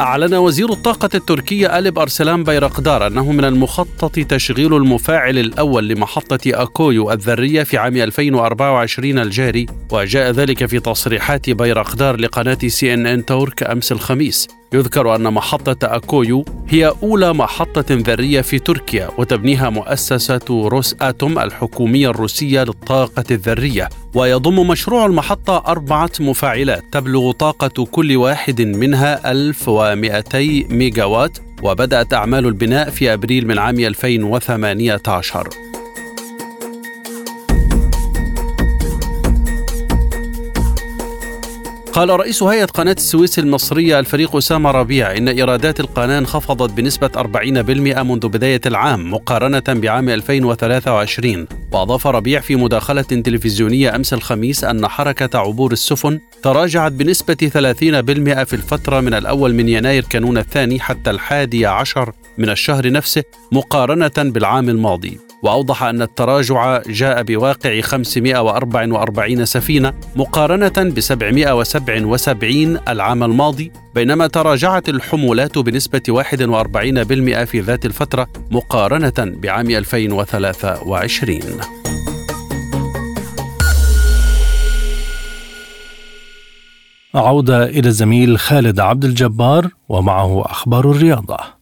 أعلن 0.00 0.34
وزير 0.34 0.72
الطاقة 0.72 1.08
التركي 1.14 1.78
ألب 1.78 1.98
أرسلان 1.98 2.44
بيرقدار 2.44 3.06
أنه 3.06 3.32
من 3.32 3.44
المخطط 3.44 4.20
تشغيل 4.20 4.76
المفاعل 4.76 5.38
الأول 5.38 5.88
لمحطة 5.88 6.38
أكويو 6.46 7.12
الذرية 7.12 7.62
في 7.62 7.78
عام 7.78 7.96
2024 7.96 9.18
الجاري 9.18 9.66
وجاء 9.92 10.30
ذلك 10.30 10.66
في 10.66 10.80
تصريحات 10.80 11.50
بيرقدار 11.50 12.16
لقناة 12.16 12.58
سي 12.66 12.94
إن 12.94 13.06
إن 13.06 13.24
تورك 13.24 13.62
أمس 13.62 13.92
الخميس. 13.92 14.48
يذكر 14.76 15.14
أن 15.14 15.32
محطة 15.32 15.96
أكويو 15.96 16.44
هي 16.68 16.92
أولى 17.02 17.32
محطة 17.32 17.84
ذرية 17.90 18.40
في 18.40 18.58
تركيا 18.58 19.10
وتبنيها 19.18 19.70
مؤسسة 19.70 20.40
روس 20.50 20.96
آتوم 21.00 21.38
الحكومية 21.38 22.10
الروسية 22.10 22.62
للطاقة 22.62 23.24
الذرية. 23.30 23.88
ويضم 24.14 24.68
مشروع 24.68 25.06
المحطة 25.06 25.62
أربعة 25.66 26.10
مفاعلات 26.20 26.84
تبلغ 26.92 27.32
طاقة 27.32 27.84
كل 27.84 28.16
واحد 28.16 28.62
منها 28.62 29.32
1200 29.32 30.38
ميجاوات 30.70 31.38
وبدأت 31.62 32.14
أعمال 32.14 32.46
البناء 32.46 32.90
في 32.90 33.12
أبريل 33.12 33.46
من 33.46 33.58
عام 33.58 33.78
2018 33.80 35.65
قال 41.96 42.10
رئيس 42.10 42.42
هيئة 42.42 42.64
قناة 42.64 42.92
السويس 42.92 43.38
المصرية 43.38 43.98
الفريق 43.98 44.36
أسامة 44.36 44.70
ربيع 44.70 45.16
إن 45.16 45.28
إيرادات 45.28 45.80
القناة 45.80 46.18
انخفضت 46.18 46.72
بنسبة 46.72 47.08
40% 47.08 47.98
منذ 47.98 48.28
بداية 48.28 48.60
العام 48.66 49.10
مقارنة 49.10 49.62
بعام 49.68 50.08
2023 50.08 51.46
وأضاف 51.72 52.06
ربيع 52.06 52.40
في 52.40 52.56
مداخلة 52.56 53.02
تلفزيونية 53.02 53.96
أمس 53.96 54.12
الخميس 54.12 54.64
أن 54.64 54.88
حركة 54.88 55.38
عبور 55.38 55.72
السفن 55.72 56.20
تراجعت 56.42 56.92
بنسبة 56.92 57.34
30% 57.34 57.52
في 58.44 58.52
الفترة 58.52 59.00
من 59.00 59.14
الأول 59.14 59.54
من 59.54 59.68
يناير 59.68 60.04
كانون 60.04 60.38
الثاني 60.38 60.80
حتى 60.80 61.10
الحادي 61.10 61.66
عشر 61.66 62.12
من 62.38 62.50
الشهر 62.50 62.90
نفسه 62.90 63.24
مقارنة 63.52 64.12
بالعام 64.16 64.68
الماضي. 64.68 65.25
وأوضح 65.42 65.82
أن 65.82 66.02
التراجع 66.02 66.82
جاء 66.86 67.22
بواقع 67.22 67.80
544 67.80 69.44
سفينة 69.44 69.92
مقارنة 70.16 70.72
ب 70.76 71.00
777 71.00 72.78
العام 72.88 73.22
الماضي 73.22 73.72
بينما 73.94 74.26
تراجعت 74.26 74.88
الحمولات 74.88 75.58
بنسبة 75.58 76.02
41% 76.10 77.44
في 77.44 77.60
ذات 77.60 77.86
الفترة 77.86 78.28
مقارنة 78.50 79.12
بعام 79.18 79.70
2023 79.70 81.40
عودة 87.14 87.64
إلى 87.64 87.88
الزميل 87.88 88.38
خالد 88.38 88.80
عبد 88.80 89.04
الجبار 89.04 89.68
ومعه 89.88 90.42
أخبار 90.44 90.90
الرياضة. 90.90 91.55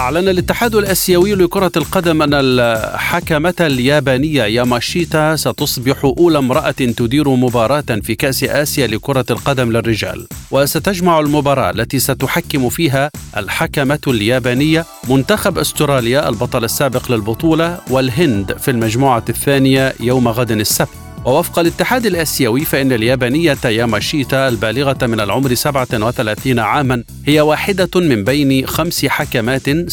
أعلن 0.00 0.28
الاتحاد 0.28 0.74
الآسيوي 0.74 1.34
لكرة 1.34 1.72
القدم 1.76 2.22
أن 2.22 2.30
الحكمة 2.34 3.54
اليابانية 3.60 4.42
ياماشيتا 4.42 5.36
ستصبح 5.36 6.04
أولى 6.04 6.38
امرأة 6.38 6.70
تدير 6.70 7.28
مباراة 7.28 7.84
في 8.02 8.14
كأس 8.14 8.44
آسيا 8.44 8.86
لكرة 8.86 9.24
القدم 9.30 9.72
للرجال. 9.72 10.26
وستجمع 10.50 11.20
المباراة 11.20 11.70
التي 11.70 11.98
ستحكم 11.98 12.68
فيها 12.68 13.10
الحكمة 13.36 14.00
اليابانية 14.06 14.84
منتخب 15.08 15.58
أستراليا 15.58 16.28
البطل 16.28 16.64
السابق 16.64 17.12
للبطولة 17.12 17.78
والهند 17.90 18.56
في 18.58 18.70
المجموعة 18.70 19.24
الثانية 19.28 19.94
يوم 20.00 20.28
غد 20.28 20.50
السبت. 20.50 21.09
ووفق 21.24 21.58
الاتحاد 21.58 22.06
الآسيوي 22.06 22.64
فإن 22.64 22.92
اليابانية 22.92 23.58
ياماشيتا 23.64 24.48
البالغة 24.48 25.06
من 25.06 25.20
العمر 25.20 25.54
37 25.54 26.58
عاما 26.58 27.04
هي 27.26 27.40
واحدة 27.40 28.00
من 28.00 28.24
بين 28.24 28.66
خمس 28.66 29.06
حكمات 29.06 29.90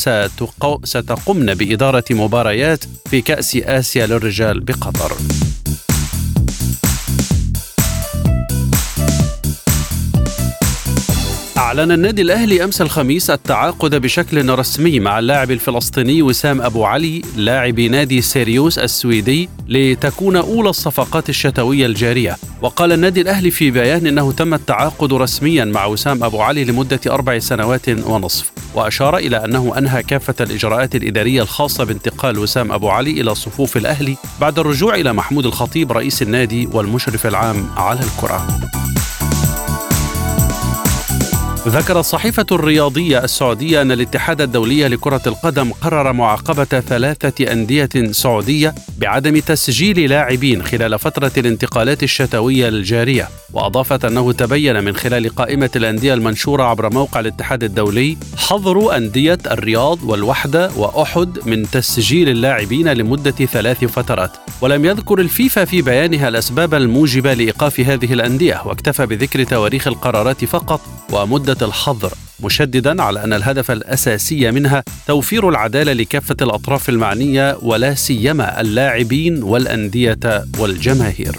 ستقمن 0.83 1.53
بإدارة 1.53 2.05
مباريات 2.09 2.83
في 3.09 3.21
كأس 3.21 3.55
آسيا 3.55 4.07
للرجال 4.07 4.59
بقطر. 4.59 5.17
أعلن 11.57 11.91
النادي 11.91 12.21
الأهلي 12.21 12.63
أمس 12.63 12.81
الخميس 12.81 13.29
التعاقد 13.29 13.95
بشكل 13.95 14.49
رسمي 14.49 14.99
مع 14.99 15.19
اللاعب 15.19 15.51
الفلسطيني 15.51 16.21
وسام 16.21 16.61
أبو 16.61 16.85
علي 16.85 17.21
لاعب 17.35 17.79
نادي 17.79 18.21
سيريوس 18.21 18.79
السويدي 18.79 19.49
لتكون 19.67 20.35
أولى 20.35 20.69
الصفقات 20.69 21.29
الشتوية 21.29 21.85
الجارية. 21.85 22.37
وقال 22.61 22.91
النادي 22.91 23.21
الأهلي 23.21 23.51
في 23.51 23.71
بيان 23.71 24.07
أنه 24.07 24.31
تم 24.31 24.53
التعاقد 24.53 25.13
رسميا 25.13 25.65
مع 25.65 25.85
وسام 25.85 26.23
أبو 26.23 26.41
علي 26.41 26.63
لمدة 26.63 26.99
أربع 27.07 27.39
سنوات 27.39 27.89
ونصف. 27.89 28.51
وأشار 28.75 29.17
إلى 29.17 29.45
أنه 29.45 29.77
أنهى 29.77 30.03
كافة 30.03 30.35
الإجراءات 30.41 30.95
الإدارية 30.95 31.41
الخاصة 31.41 31.83
بانتقال 31.83 32.39
وسام 32.39 32.71
أبو 32.71 32.89
علي 32.89 33.21
إلى 33.21 33.35
صفوف 33.35 33.77
الأهلي 33.77 34.17
بعد 34.41 34.59
الرجوع 34.59 34.95
إلى 34.95 35.13
محمود 35.13 35.45
الخطيب 35.45 35.91
رئيس 35.91 36.21
النادي 36.21 36.69
والمشرف 36.71 37.27
العام 37.27 37.69
على 37.77 37.99
الكرة. 37.99 38.47
ذكرت 41.67 41.97
الصحيفة 41.97 42.45
الرياضية 42.51 43.23
السعودية 43.23 43.81
أن 43.81 43.91
الاتحاد 43.91 44.41
الدولي 44.41 44.87
لكرة 44.87 45.21
القدم 45.27 45.71
قرر 45.71 46.13
معاقبة 46.13 46.63
ثلاثة 46.63 47.51
أندية 47.51 47.89
سعودية 48.11 48.75
بعدم 48.97 49.39
تسجيل 49.39 50.09
لاعبين 50.09 50.63
خلال 50.63 50.99
فترة 50.99 51.31
الانتقالات 51.37 52.03
الشتوية 52.03 52.67
الجارية. 52.67 53.27
وأضافت 53.53 54.05
أنه 54.05 54.31
تبين 54.31 54.83
من 54.83 54.95
خلال 54.95 55.35
قائمة 55.35 55.69
الأندية 55.75 56.13
المنشورة 56.13 56.63
عبر 56.63 56.93
موقع 56.93 57.19
الاتحاد 57.19 57.63
الدولي 57.63 58.17
حظر 58.37 58.97
أندية 58.97 59.37
الرياض 59.51 60.03
والوحدة 60.03 60.71
وأحد 60.77 61.39
من 61.45 61.69
تسجيل 61.71 62.29
اللاعبين 62.29 62.87
لمدة 62.93 63.31
ثلاث 63.31 63.85
فترات. 63.85 64.31
ولم 64.61 64.85
يذكر 64.85 65.19
الفيفا 65.19 65.65
في 65.65 65.81
بيانها 65.81 66.27
الأسباب 66.27 66.73
الموجبة 66.73 67.33
لإيقاف 67.33 67.79
هذه 67.79 68.13
الأندية 68.13 68.61
واكتفى 68.65 69.05
بذكر 69.05 69.43
تواريخ 69.43 69.87
القرارات 69.87 70.45
فقط. 70.45 70.81
ومدة 71.11 71.56
الحظر 71.61 72.13
مشددا 72.43 73.03
على 73.03 73.23
أن 73.23 73.33
الهدف 73.33 73.71
الأساسي 73.71 74.51
منها 74.51 74.83
توفير 75.07 75.49
العدالة 75.49 75.93
لكافة 75.93 76.35
الأطراف 76.41 76.89
المعنية 76.89 77.57
ولا 77.61 77.93
سيما 77.93 78.61
اللاعبين 78.61 79.43
والأندية 79.43 80.45
والجماهير. 80.59 81.35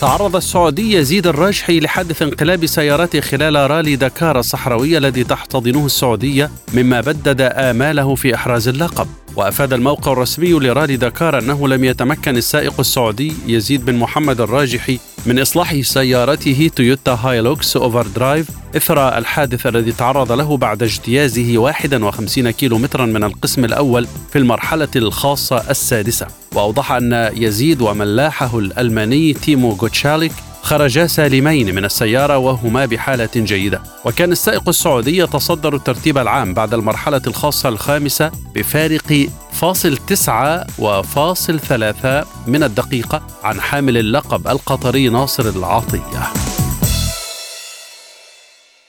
تعرض 0.00 0.36
السعودي 0.36 0.92
يزيد 0.92 1.26
الراجحي 1.26 1.80
لحادث 1.80 2.22
انقلاب 2.22 2.66
سيارته 2.66 3.20
خلال 3.20 3.70
رالي 3.70 3.96
دكار 3.96 4.38
الصحراوي 4.38 4.98
الذي 4.98 5.24
تحتضنه 5.24 5.86
السعودية 5.86 6.50
مما 6.74 7.00
بدد 7.00 7.40
آماله 7.40 8.14
في 8.14 8.34
إحراز 8.34 8.68
اللقب 8.68 9.06
وأفاد 9.36 9.72
الموقع 9.72 10.12
الرسمي 10.12 10.52
لرالي 10.52 10.96
دكار 10.96 11.38
أنه 11.38 11.68
لم 11.68 11.84
يتمكن 11.84 12.36
السائق 12.36 12.80
السعودي 12.80 13.32
يزيد 13.46 13.84
بن 13.84 13.94
محمد 13.94 14.40
الراجحي 14.40 14.98
من 15.26 15.38
إصلاح 15.38 15.80
سيارته 15.80 16.70
تويوتا 16.76 17.12
Hilux 17.12 17.76
Overdrive 17.76 18.46
إثر 18.76 19.18
الحادث 19.18 19.66
الذي 19.66 19.92
تعرض 19.92 20.32
له 20.32 20.56
بعد 20.56 20.82
اجتيازه 20.82 21.58
51 21.58 22.50
كيلو 22.50 22.78
مترا 22.78 23.06
من 23.06 23.24
القسم 23.24 23.64
الأول 23.64 24.06
في 24.32 24.38
المرحلة 24.38 24.88
الخاصة 24.96 25.70
السادسة. 25.70 26.26
وأوضح 26.54 26.92
أن 26.92 27.30
يزيد 27.36 27.82
وملاحه 27.82 28.58
الألماني 28.58 29.32
تيمو 29.32 29.70
غوتشاليك 29.70 30.32
خرجا 30.68 31.06
سالمين 31.06 31.74
من 31.74 31.84
السيارة 31.84 32.38
وهما 32.38 32.86
بحالة 32.86 33.28
جيدة. 33.36 33.82
وكان 34.04 34.32
السائق 34.32 34.68
السعودي 34.68 35.18
يتصدر 35.18 35.74
الترتيب 35.74 36.18
العام 36.18 36.54
بعد 36.54 36.74
المرحلة 36.74 37.22
الخاصة 37.26 37.68
الخامسة 37.68 38.30
بفارق 38.54 39.28
فاصل 39.52 39.96
تسعة 39.96 40.66
وفاصل 40.78 41.60
ثلاثة 41.60 42.24
من 42.46 42.62
الدقيقة 42.62 43.22
عن 43.42 43.60
حامل 43.60 43.96
اللقب 43.96 44.48
القطري 44.48 45.08
ناصر 45.08 45.48
العطية 45.48 46.32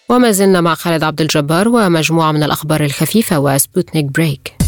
وما 0.10 0.32
زلنا 0.32 0.62
مع 0.62 0.76
خالد 0.76 1.04
عبد 1.04 1.22
الجبار 1.22 1.68
ومجموعة 1.68 2.32
من 2.32 2.44
الأخبار 2.44 2.84
الخفيفة 2.84 3.40
وسبوتنيك 3.40 4.06
بريك. 4.06 4.59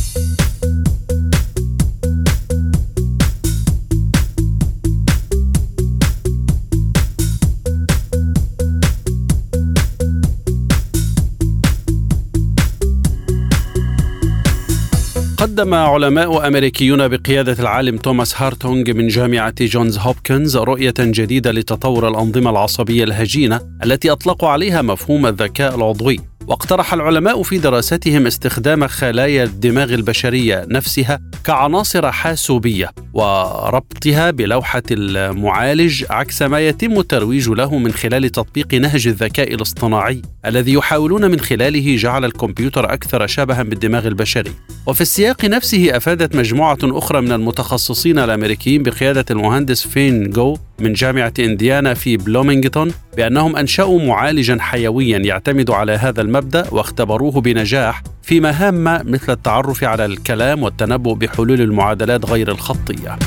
قدم 15.42 15.74
علماء 15.74 16.48
أمريكيون 16.48 17.08
بقيادة 17.08 17.56
العالم 17.60 17.98
توماس 17.98 18.42
هارتونغ 18.42 18.94
من 18.94 19.08
جامعة 19.08 19.54
جونز 19.62 19.98
هوبكنز 19.98 20.58
رؤية 20.58 20.94
جديدة 21.00 21.52
لتطور 21.52 22.08
الأنظمة 22.08 22.50
العصبية 22.50 23.04
الهجينة 23.04 23.60
التي 23.84 24.12
اطلقوا 24.12 24.50
عليها 24.50 24.82
مفهوم 24.82 25.26
الذكاء 25.26 25.76
العضوي. 25.76 26.20
واقترح 26.52 26.94
العلماء 26.94 27.44
في 27.44 27.58
دراستهم 27.58 28.28
استخدام 28.28 28.88
خلايا 28.88 29.44
الدماغ 29.44 29.94
البشرية 29.94 30.66
نفسها 30.70 31.20
كعناصر 31.44 32.12
حاسوبية 32.12 32.92
وربطها 33.14 34.32
بلوحة 34.32 34.84
المعالج 34.92 36.06
عكس 36.10 36.42
ما 36.42 36.60
يتم 36.60 37.00
الترويج 37.00 37.50
له 37.50 37.78
من 37.78 37.92
خلال 37.92 38.30
تطبيق 38.30 38.74
نهج 38.74 39.08
الذكاء 39.08 39.54
الاصطناعي 39.54 40.22
الذي 40.46 40.74
يحاولون 40.74 41.32
من 41.32 41.40
خلاله 41.40 41.96
جعل 41.96 42.26
الكمبيوتر 42.26 42.94
أكثر 42.94 43.28
شبها 43.28 43.64
بالدماغ 43.64 44.08
البشري. 44.08 44.52
وفي 44.88 45.02
السياق 45.02 45.46
نفسه 45.46 45.98
أفادت 45.98 46.36
مجموعة 46.36 46.78
أخرى 46.84 47.22
من 47.22 47.32
المتخصصين 47.32 48.20
الأمريكيين 48.20 48.84
بقيادة 48.84 49.26
المهندس 49.32 49.88
فين 49.88 50.30
جو 50.30 50.58
من 50.82 50.94
جامعة 50.94 51.34
إنديانا 51.40 51.94
في 51.94 52.18
بلومينغتون 52.18 52.92
بأنهم 53.18 53.56
أنشأوا 53.56 54.08
معالجا 54.08 54.58
حيويا 54.60 55.18
يعتمد 55.18 55.70
على 55.72 55.92
هذا 55.92 56.22
المبدأ 56.22 56.66
واختبروه 56.72 57.42
بنجاح 57.42 58.04
في 58.24 58.40
مهام 58.40 58.84
مثل 58.84 59.34
التعرف 59.34 59.84
على 59.84 60.06
الكلام 60.06 60.64
والتنبؤ 60.64 61.14
بحلول 61.14 61.62
المعادلات 61.62 62.26
غير 62.26 62.52
الخطية. 62.52 63.18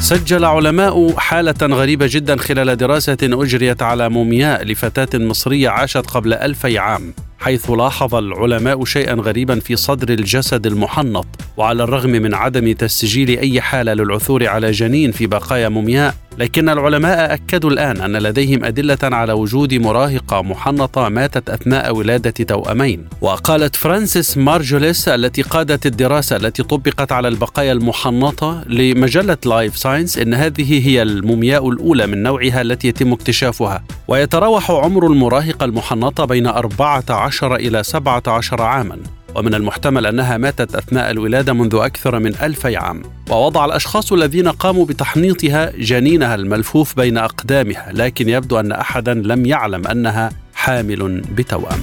سجل 0.00 0.44
علماء 0.44 1.16
حالة 1.16 1.54
غريبة 1.62 2.06
جدا 2.10 2.36
خلال 2.36 2.76
دراسة 2.76 3.18
أجريت 3.22 3.82
على 3.82 4.08
مومياء 4.08 4.64
لفتاة 4.64 5.18
مصرية 5.18 5.68
عاشت 5.68 6.06
قبل 6.06 6.34
ألفي 6.34 6.78
عام 6.78 7.12
حيث 7.46 7.70
لاحظ 7.70 8.14
العلماء 8.14 8.84
شيئا 8.84 9.14
غريبا 9.14 9.60
في 9.60 9.76
صدر 9.76 10.08
الجسد 10.08 10.66
المحنط 10.66 11.26
وعلى 11.56 11.82
الرغم 11.82 12.10
من 12.10 12.34
عدم 12.34 12.72
تسجيل 12.72 13.38
أي 13.38 13.60
حالة 13.60 13.94
للعثور 13.94 14.46
على 14.46 14.70
جنين 14.70 15.12
في 15.12 15.26
بقايا 15.26 15.68
مومياء 15.68 16.14
لكن 16.38 16.68
العلماء 16.68 17.34
أكدوا 17.34 17.70
الآن 17.70 18.00
أن 18.00 18.16
لديهم 18.16 18.64
أدلة 18.64 18.98
على 19.02 19.32
وجود 19.32 19.74
مراهقة 19.74 20.42
محنطة 20.42 21.08
ماتت 21.08 21.50
أثناء 21.50 21.96
ولادة 21.96 22.30
توأمين. 22.30 23.04
وقالت 23.20 23.76
فرانسيس 23.76 24.38
مارجوليس 24.38 25.08
التي 25.08 25.42
قادت 25.42 25.86
الدراسة 25.86 26.36
التي 26.36 26.62
طبقت 26.62 27.12
على 27.12 27.28
البقايا 27.28 27.72
المحنطة 27.72 28.64
لمجلة 28.66 29.36
لايف 29.46 29.78
ساينس 29.78 30.18
إن 30.18 30.34
هذه 30.34 30.88
هي 30.88 31.02
المومياء 31.02 31.68
الأولى 31.68 32.06
من 32.06 32.22
نوعها 32.22 32.60
التي 32.60 32.88
يتم 32.88 33.12
اكتشافها. 33.12 33.84
ويتراوح 34.08 34.70
عمر 34.70 35.06
المراهقة 35.06 35.64
المحنطة 35.64 36.24
بين 36.24 36.46
14 36.46 37.35
إلى 37.44 37.82
17 37.82 38.62
عاما 38.62 38.98
ومن 39.34 39.54
المحتمل 39.54 40.06
أنها 40.06 40.36
ماتت 40.36 40.74
أثناء 40.74 41.10
الولادة 41.10 41.52
منذ 41.52 41.74
أكثر 41.74 42.18
من 42.18 42.34
ألفي 42.42 42.76
عام. 42.76 43.02
ووضع 43.30 43.64
الأشخاص 43.64 44.12
الذين 44.12 44.48
قاموا 44.48 44.86
بتحنيطها 44.86 45.72
جنينها 45.78 46.34
الملفوف 46.34 46.96
بين 46.96 47.18
أقدامها 47.18 47.92
لكن 47.92 48.28
يبدو 48.28 48.60
أن 48.60 48.72
أحدا 48.72 49.14
لم 49.14 49.46
يعلم 49.46 49.86
أنها 49.86 50.30
حامل 50.54 51.20
بتوأم. 51.20 51.80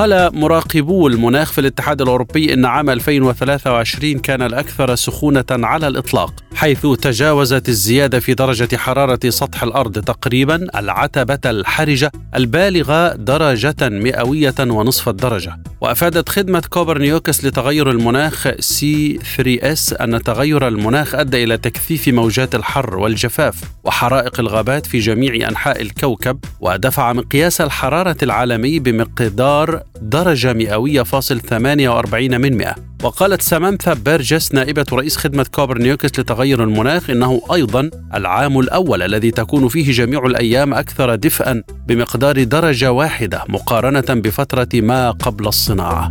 قال 0.00 0.30
مراقبو 0.34 1.08
المناخ 1.08 1.52
في 1.52 1.60
الاتحاد 1.60 2.00
الأوروبي 2.00 2.54
إن 2.54 2.64
عام 2.64 2.90
2023 2.90 4.18
كان 4.18 4.42
الأكثر 4.42 4.94
سخونة 4.94 5.44
على 5.50 5.88
الإطلاق 5.88 6.34
حيث 6.54 6.86
تجاوزت 6.86 7.68
الزيادة 7.68 8.20
في 8.20 8.34
درجة 8.34 8.76
حرارة 8.76 9.20
سطح 9.28 9.62
الأرض 9.62 9.98
تقريبا 9.98 10.66
العتبة 10.78 11.38
الحرجة 11.50 12.12
البالغة 12.36 13.12
درجة 13.12 13.76
مئوية 13.82 14.54
ونصف 14.60 15.08
الدرجة. 15.08 15.56
وأفادت 15.80 16.28
خدمة 16.28 16.62
كوبرنيوكس 16.70 17.44
لتغير 17.44 17.90
المناخ 17.90 18.48
C 18.60 19.18
3 19.36 19.72
S 19.72 19.92
أن 19.92 20.22
تغير 20.22 20.68
المناخ 20.68 21.14
أدى 21.14 21.44
إلى 21.44 21.56
تكثيف 21.56 22.08
موجات 22.08 22.54
الحر 22.54 22.98
والجفاف 22.98 23.54
وحرائق 23.84 24.40
الغابات 24.40 24.86
في 24.86 24.98
جميع 24.98 25.48
أنحاء 25.48 25.82
الكوكب 25.82 26.38
ودفع 26.60 27.12
مقياس 27.12 27.60
الحرارة 27.60 28.16
العالمي 28.22 28.78
بمقدار 28.78 29.82
درجة 30.02 30.52
مئوية 30.52 31.02
فاصل 31.02 31.40
48 31.40 32.40
من 32.40 32.56
مئة. 32.56 32.74
وقالت 33.02 33.42
سامانثا 33.42 33.94
بيرجس 33.94 34.54
نائبة 34.54 34.86
رئيس 34.92 35.16
خدمة 35.16 35.46
كوبرنيوكس 35.54 36.20
لتغير 36.20 36.64
المناخ 36.64 37.10
إنه 37.10 37.40
أيضا 37.52 37.90
العام 38.14 38.58
الأول 38.58 39.02
الذي 39.02 39.30
تكون 39.30 39.68
فيه 39.68 39.92
جميع 39.92 40.26
الأيام 40.26 40.74
أكثر 40.74 41.14
دفئا 41.14 41.62
بمقدار 41.86 42.44
درجة 42.44 42.92
واحدة 42.92 43.44
مقارنة 43.48 44.20
بفترة 44.20 44.68
ما 44.74 45.10
قبل 45.10 45.48
الصناعة. 45.48 46.10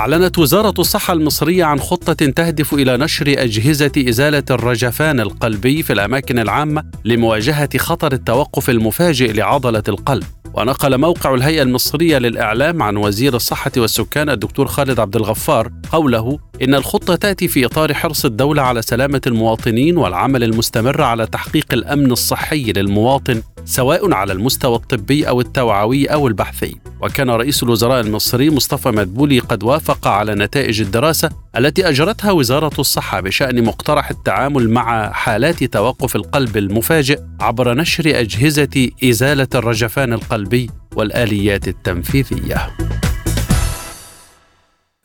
أعلنت 0.00 0.38
وزارة 0.38 0.74
الصحة 0.78 1.12
المصرية 1.12 1.64
عن 1.64 1.80
خطة 1.80 2.12
تهدف 2.12 2.74
إلى 2.74 2.96
نشر 2.96 3.28
أجهزة 3.28 3.92
إزالة 3.98 4.44
الرجفان 4.50 5.20
القلبي 5.20 5.82
في 5.82 5.92
الأماكن 5.92 6.38
العامة 6.38 6.84
لمواجهة 7.04 7.78
خطر 7.78 8.12
التوقف 8.12 8.70
المفاجئ 8.70 9.32
لعضلة 9.32 9.82
القلب. 9.88 10.24
ونقل 10.54 10.98
موقع 10.98 11.34
الهيئة 11.34 11.62
المصرية 11.62 12.18
للإعلام 12.18 12.82
عن 12.82 12.96
وزير 12.96 13.36
الصحة 13.36 13.72
والسكان 13.76 14.30
الدكتور 14.30 14.66
خالد 14.66 15.00
عبد 15.00 15.16
الغفار 15.16 15.70
قوله 15.92 16.38
إن 16.62 16.74
الخطة 16.74 17.14
تأتي 17.14 17.48
في 17.48 17.66
إطار 17.66 17.94
حرص 17.94 18.24
الدولة 18.24 18.62
على 18.62 18.82
سلامة 18.82 19.20
المواطنين 19.26 19.96
والعمل 19.96 20.44
المستمر 20.44 21.02
على 21.02 21.26
تحقيق 21.26 21.66
الأمن 21.72 22.12
الصحي 22.12 22.72
للمواطن 22.72 23.42
سواء 23.64 24.12
على 24.12 24.32
المستوى 24.32 24.76
الطبي 24.76 25.28
أو 25.28 25.40
التوعوي 25.40 26.06
أو 26.06 26.28
البحثي 26.28 26.89
وكان 27.02 27.30
رئيس 27.30 27.62
الوزراء 27.62 28.00
المصري 28.00 28.50
مصطفى 28.50 28.88
مدبولي 28.88 29.38
قد 29.38 29.62
وافق 29.62 30.08
على 30.08 30.34
نتائج 30.34 30.80
الدراسة 30.80 31.30
التي 31.56 31.88
أجرتها 31.88 32.32
وزارة 32.32 32.72
الصحة 32.78 33.20
بشأن 33.20 33.64
مقترح 33.64 34.10
التعامل 34.10 34.70
مع 34.70 35.12
حالات 35.12 35.64
توقف 35.64 36.16
القلب 36.16 36.56
المفاجئ 36.56 37.20
عبر 37.40 37.74
نشر 37.74 38.04
أجهزة 38.06 38.90
إزالة 39.04 39.48
الرجفان 39.54 40.12
القلبي 40.12 40.70
والآليات 40.96 41.68
التنفيذية. 41.68 42.70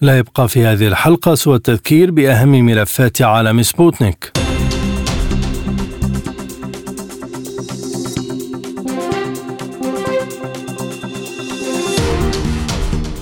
لا 0.01 0.17
يبقى 0.17 0.49
في 0.49 0.65
هذه 0.65 0.87
الحلقة 0.87 1.35
سوى 1.35 1.55
التذكير 1.55 2.11
بأهم 2.11 2.49
ملفات 2.49 3.21
عالم 3.21 3.61
سبوتنيك. 3.61 4.44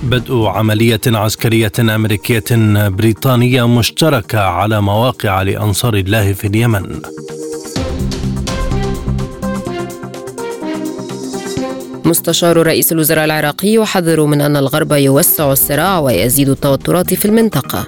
بدء 0.04 0.46
عملية 0.46 1.02
عسكرية 1.08 1.72
أمريكية 1.80 2.44
بريطانية 2.88 3.68
مشتركة 3.68 4.40
على 4.40 4.82
مواقع 4.82 5.42
لأنصار 5.42 5.94
الله 5.94 6.34
في 6.34 6.48
اليمن. 6.48 7.02
مستشار 12.06 12.58
رئيس 12.58 12.92
الوزراء 12.92 13.26
العراقي 13.26 13.74
يحذر 13.74 14.26
من 14.26 14.42
أن 14.42 14.58
الغرب 14.58 14.92
يوسع 14.92 15.52
الصراع 15.52 16.00
ويزيد 16.00 16.50
التوترات 16.50 17.14
في 17.14 17.26
المنطقة. 17.26 17.86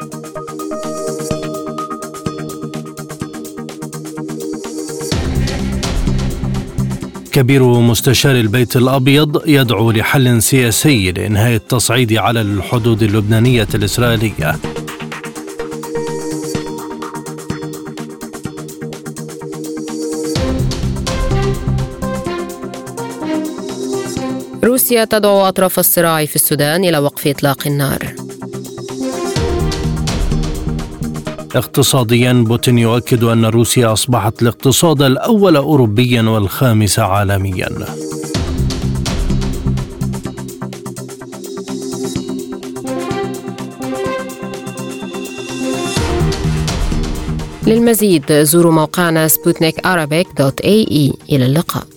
كبير 7.36 7.64
مستشار 7.64 8.36
البيت 8.36 8.76
الأبيض 8.76 9.48
يدعو 9.48 9.92
لحل 9.92 10.42
سياسي 10.42 11.12
لإنهاء 11.12 11.56
التصعيد 11.56 12.14
على 12.14 12.42
الحدود 12.42 13.04
اللبنانية 13.04 13.68
الإسرائيلية. 13.76 14.56
روسيا 24.64 25.06
تدعو 25.06 25.42
أطراف 25.42 25.80
الصراع 25.80 26.26
في 26.26 26.36
السودان 26.36 26.84
إلى 26.84 26.98
وقف 26.98 27.28
إطلاق 27.28 27.68
النار. 27.68 28.25
اقتصاديا 31.56 32.34
بوتين 32.34 32.78
يؤكد 32.78 33.24
أن 33.24 33.46
روسيا 33.46 33.94
أصبحت 33.94 34.42
الاقتصاد 34.42 35.02
الأول 35.02 35.56
أوروبيا 35.56 36.22
والخامس 36.22 37.00
عالميا. 37.00 37.70
للمزيد 47.68 48.34
زوروا 48.44 48.72
موقعنا 48.72 49.28
سبوتنيك 49.28 49.86
إلى 51.30 51.46
اللقاء. 51.46 51.95